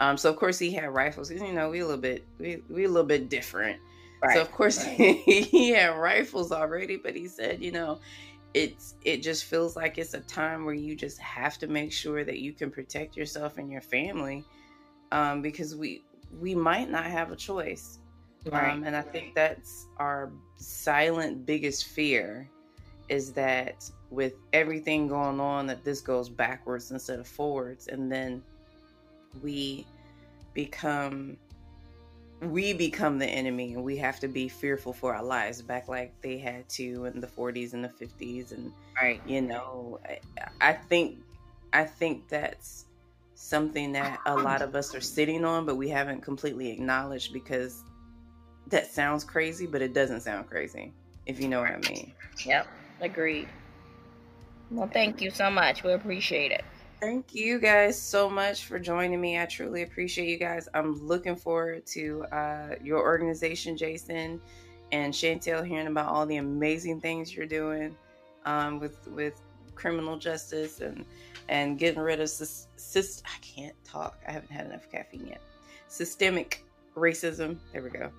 um. 0.00 0.16
So 0.16 0.30
of 0.30 0.36
course 0.36 0.58
he 0.58 0.72
had 0.72 0.92
rifles. 0.92 1.30
You 1.30 1.52
know 1.52 1.70
we 1.70 1.80
a 1.80 1.86
little 1.86 2.00
bit 2.00 2.24
we 2.38 2.62
we 2.68 2.84
a 2.84 2.88
little 2.88 3.06
bit 3.06 3.28
different. 3.28 3.78
Right. 4.22 4.34
So 4.34 4.40
of 4.40 4.52
course 4.52 4.84
right. 4.84 4.96
he 5.24 5.70
had 5.70 5.96
rifles 5.96 6.52
already, 6.52 6.96
but 6.96 7.14
he 7.14 7.28
said 7.28 7.62
you 7.62 7.72
know 7.72 8.00
it's 8.54 8.94
it 9.04 9.22
just 9.22 9.44
feels 9.44 9.76
like 9.76 9.98
it's 9.98 10.14
a 10.14 10.20
time 10.20 10.64
where 10.64 10.74
you 10.74 10.94
just 10.94 11.18
have 11.18 11.58
to 11.58 11.66
make 11.66 11.92
sure 11.92 12.24
that 12.24 12.38
you 12.38 12.52
can 12.52 12.70
protect 12.70 13.16
yourself 13.16 13.58
and 13.58 13.70
your 13.70 13.80
family 13.80 14.44
um, 15.10 15.42
because 15.42 15.74
we 15.74 16.02
we 16.40 16.54
might 16.54 16.90
not 16.90 17.04
have 17.04 17.30
a 17.30 17.36
choice 17.36 17.98
right. 18.50 18.72
um, 18.72 18.84
and 18.84 18.96
i 18.96 19.00
think 19.00 19.34
that's 19.34 19.86
our 19.98 20.30
silent 20.56 21.46
biggest 21.46 21.86
fear 21.86 22.48
is 23.08 23.32
that 23.32 23.90
with 24.10 24.34
everything 24.52 25.08
going 25.08 25.40
on 25.40 25.66
that 25.66 25.84
this 25.84 26.00
goes 26.00 26.28
backwards 26.28 26.90
instead 26.90 27.18
of 27.18 27.26
forwards 27.26 27.88
and 27.88 28.10
then 28.10 28.42
we 29.42 29.86
become 30.54 31.36
we 32.42 32.72
become 32.72 33.18
the 33.18 33.26
enemy 33.26 33.72
and 33.74 33.84
we 33.84 33.96
have 33.96 34.18
to 34.20 34.28
be 34.28 34.48
fearful 34.48 34.92
for 34.92 35.14
our 35.14 35.22
lives 35.22 35.62
back 35.62 35.88
like 35.88 36.12
they 36.22 36.36
had 36.36 36.68
to 36.68 37.04
in 37.04 37.20
the 37.20 37.26
40s 37.26 37.72
and 37.72 37.84
the 37.84 37.88
50s 37.88 38.52
and 38.52 38.72
right. 39.00 39.20
you 39.26 39.40
know 39.40 40.00
I, 40.04 40.18
I 40.60 40.72
think 40.72 41.18
i 41.72 41.84
think 41.84 42.28
that's 42.28 42.86
something 43.34 43.92
that 43.92 44.20
a 44.26 44.34
lot 44.34 44.60
of 44.62 44.74
us 44.74 44.94
are 44.94 45.00
sitting 45.00 45.44
on 45.44 45.64
but 45.66 45.76
we 45.76 45.88
haven't 45.88 46.22
completely 46.22 46.70
acknowledged 46.70 47.32
because 47.32 47.84
that 48.68 48.86
sounds 48.86 49.22
crazy 49.22 49.66
but 49.66 49.80
it 49.80 49.94
doesn't 49.94 50.22
sound 50.22 50.48
crazy 50.48 50.92
if 51.26 51.40
you 51.40 51.48
know 51.48 51.60
what 51.60 51.70
i 51.70 51.78
mean. 51.90 52.12
Yep 52.44 52.66
agreed. 53.00 53.48
Well 54.70 54.88
thank 54.88 55.20
you 55.20 55.30
so 55.30 55.50
much. 55.50 55.82
We 55.82 55.92
appreciate 55.92 56.52
it 56.52 56.64
Thank 57.02 57.34
you 57.34 57.58
guys 57.58 58.00
so 58.00 58.30
much 58.30 58.66
for 58.66 58.78
joining 58.78 59.20
me. 59.20 59.36
I 59.36 59.46
truly 59.46 59.82
appreciate 59.82 60.28
you 60.28 60.36
guys. 60.38 60.68
I'm 60.72 61.04
looking 61.04 61.34
forward 61.34 61.84
to 61.86 62.24
uh, 62.30 62.76
your 62.80 63.00
organization, 63.00 63.76
Jason 63.76 64.40
and 64.92 65.12
Chantel, 65.12 65.66
hearing 65.66 65.88
about 65.88 66.06
all 66.06 66.26
the 66.26 66.36
amazing 66.36 67.00
things 67.00 67.34
you're 67.34 67.44
doing 67.44 67.96
um, 68.44 68.78
with 68.78 69.08
with 69.08 69.34
criminal 69.74 70.16
justice 70.16 70.80
and 70.80 71.04
and 71.48 71.76
getting 71.76 72.00
rid 72.00 72.20
of 72.20 72.28
syst- 72.28 73.22
I 73.24 73.36
can't 73.40 73.74
talk. 73.82 74.20
I 74.28 74.30
haven't 74.30 74.52
had 74.52 74.66
enough 74.66 74.88
caffeine 74.88 75.26
yet. 75.26 75.40
Systemic 75.88 76.64
racism. 76.96 77.58
There 77.72 77.82
we 77.82 77.90
go. 77.90 78.12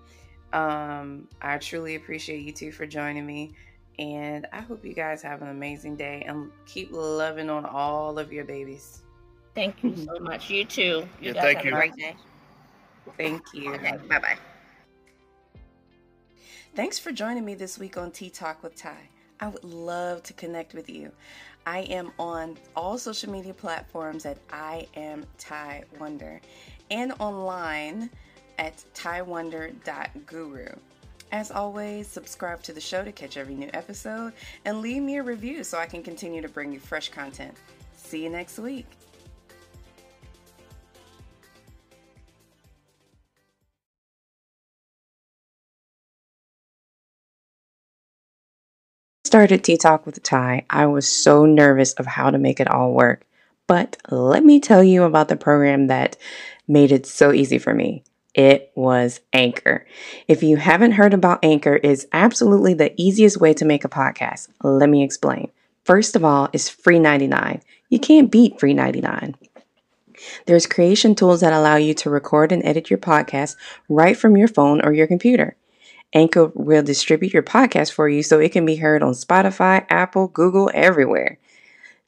Um, 0.52 1.30
I 1.42 1.58
truly 1.58 1.96
appreciate 1.96 2.42
you 2.42 2.52
two 2.52 2.74
for 2.74 2.86
joining 2.86 3.26
me. 3.26 3.54
And 4.00 4.48
I 4.52 4.62
hope 4.62 4.84
you 4.84 4.94
guys 4.94 5.22
have 5.22 5.41
an 5.41 5.50
amazing 5.50 5.96
day 5.96 6.24
and 6.28 6.52
keep 6.66 6.91
loving 6.91 7.50
on 7.50 7.66
all 7.66 8.18
of 8.18 8.34
your 8.34 8.44
babies. 8.44 9.04
Thank 9.54 9.84
you 9.84 9.96
so 9.96 10.20
much. 10.20 10.50
You 10.50 10.66
too. 10.66 10.82
You 10.82 11.08
yeah, 11.22 11.34
guys 11.34 11.44
thank 11.44 11.58
have 11.58 11.66
you. 11.66 11.72
a 11.72 11.76
great 11.76 11.96
day. 11.96 12.16
Thank 13.18 13.54
you. 13.54 13.74
Okay, 13.76 13.98
bye 14.10 14.20
bye. 14.20 14.38
Thanks 16.76 16.98
for 16.98 17.12
joining 17.12 17.46
me 17.46 17.54
this 17.54 17.78
week 17.78 17.98
on 17.98 18.10
Tea 18.10 18.32
Talk 18.32 18.64
with 18.64 18.76
Ty. 18.76 18.98
I 19.39 19.48
would 19.48 19.64
love 19.64 20.24
to 20.24 20.34
connect 20.34 20.74
with 20.74 20.89
you. 20.89 21.12
I 21.66 21.80
am 21.82 22.12
on 22.18 22.58
all 22.76 22.98
social 22.98 23.32
media 23.32 23.54
platforms 23.54 24.26
at 24.26 24.38
I 24.52 24.88
am 24.96 25.26
Ty 25.38 25.84
Wonder 26.00 26.41
and 26.89 27.14
online 27.20 28.10
at 28.58 28.84
tywonder.guru. 28.94 30.70
As 31.34 31.50
always, 31.50 32.08
subscribe 32.08 32.62
to 32.62 32.74
the 32.74 32.80
show 32.80 33.04
to 33.04 33.12
catch 33.12 33.38
every 33.38 33.56
new 33.56 33.70
episode 33.74 34.34
and 34.66 34.82
leave 34.82 35.02
me 35.02 35.18
a 35.18 35.24
review 35.24 35.64
so 35.64 35.80
I 35.80 35.88
can 35.88 36.04
continue 36.04 36.44
to 36.44 36.48
bring 36.48 36.72
you 36.72 36.80
fresh 36.80 37.10
content. 37.10 37.56
See 37.96 38.24
you 38.24 38.30
next 38.30 38.60
week. 38.60 38.86
started 49.26 49.64
Tea 49.64 49.78
Talk 49.78 50.06
with 50.06 50.22
Ty, 50.22 50.64
I 50.70 50.86
was 50.86 51.10
so 51.10 51.48
nervous 51.48 51.94
of 51.94 52.06
how 52.06 52.30
to 52.30 52.38
make 52.38 52.60
it 52.60 52.70
all 52.70 52.94
work. 52.94 53.26
But 53.66 53.98
let 54.12 54.46
me 54.46 54.60
tell 54.60 54.84
you 54.84 55.02
about 55.02 55.28
the 55.28 55.36
program 55.36 55.88
that 55.88 56.18
made 56.68 56.92
it 56.92 57.08
so 57.08 57.32
easy 57.34 57.58
for 57.58 57.74
me. 57.74 58.04
It 58.34 58.72
was 58.74 59.20
Anchor. 59.32 59.86
If 60.28 60.42
you 60.42 60.58
haven't 60.58 60.94
heard 60.94 61.14
about 61.14 61.44
Anchor, 61.44 61.80
it's 61.84 62.06
absolutely 62.12 62.74
the 62.74 62.94
easiest 63.00 63.40
way 63.40 63.54
to 63.54 63.66
make 63.66 63.86
a 63.86 63.89
podcast. 63.89 64.50
Let 64.64 64.89
me 64.89 65.04
explain. 65.04 65.51
First 65.84 66.16
of 66.16 66.26
all, 66.26 66.50
it's 66.54 66.70
free 66.70 67.00
99. 67.00 67.62
You 67.89 68.00
can't 68.00 68.32
beat 68.32 68.60
free 68.60 68.74
99. 68.74 69.36
There's 70.46 70.66
creation 70.66 71.16
tools 71.16 71.42
that 71.42 71.54
allow 71.54 71.76
you 71.76 71.93
to 71.96 72.10
record 72.10 72.51
and 72.51 72.66
edit 72.66 72.89
your 72.89 73.00
podcast 73.00 73.55
right 73.89 74.18
from 74.18 74.38
your 74.38 74.47
phone 74.47 74.82
or 74.84 74.93
your 74.93 75.08
computer. 75.08 75.55
Anchor 76.14 76.51
will 76.54 76.84
distribute 76.84 77.34
your 77.34 77.43
podcast 77.43 77.92
for 77.92 78.08
you 78.08 78.24
so 78.24 78.39
it 78.39 78.51
can 78.51 78.66
be 78.66 78.76
heard 78.76 79.04
on 79.04 79.14
Spotify, 79.14 79.86
Apple, 79.89 80.28
Google, 80.28 80.70
everywhere. 80.74 81.39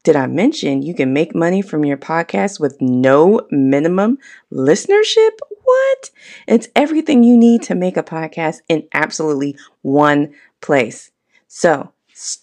Did 0.06 0.14
I 0.14 0.28
mention 0.28 0.82
you 0.82 0.94
can 0.94 1.12
make 1.12 1.34
money 1.34 1.60
from 1.60 1.84
your 1.84 1.96
podcast 1.96 2.60
with 2.60 2.80
no 2.80 3.40
minimum 3.50 4.18
listenership? 4.52 5.30
What? 5.64 6.10
It's 6.46 6.68
everything 6.76 7.24
you 7.24 7.36
need 7.36 7.62
to 7.62 7.74
make 7.74 7.96
a 7.96 8.04
podcast 8.04 8.60
in 8.68 8.86
absolutely 8.94 9.56
one 9.82 10.32
place. 10.60 11.10
So, 11.48 11.90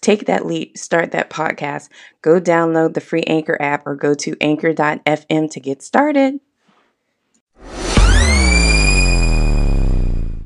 take 0.02 0.26
that 0.26 0.45
leap, 0.45 0.77
start 0.77 1.14
that 1.14 1.30
podcast, 1.30 1.88
go 2.22 2.41
download 2.41 2.95
the 2.95 2.99
free 2.99 3.23
Anchor 3.27 3.56
app 3.61 3.88
or 3.88 3.95
go 3.95 4.14
to 4.14 4.35
anchor.fm 4.41 5.49
to 5.49 5.60
get 5.61 5.81
started. 5.81 6.41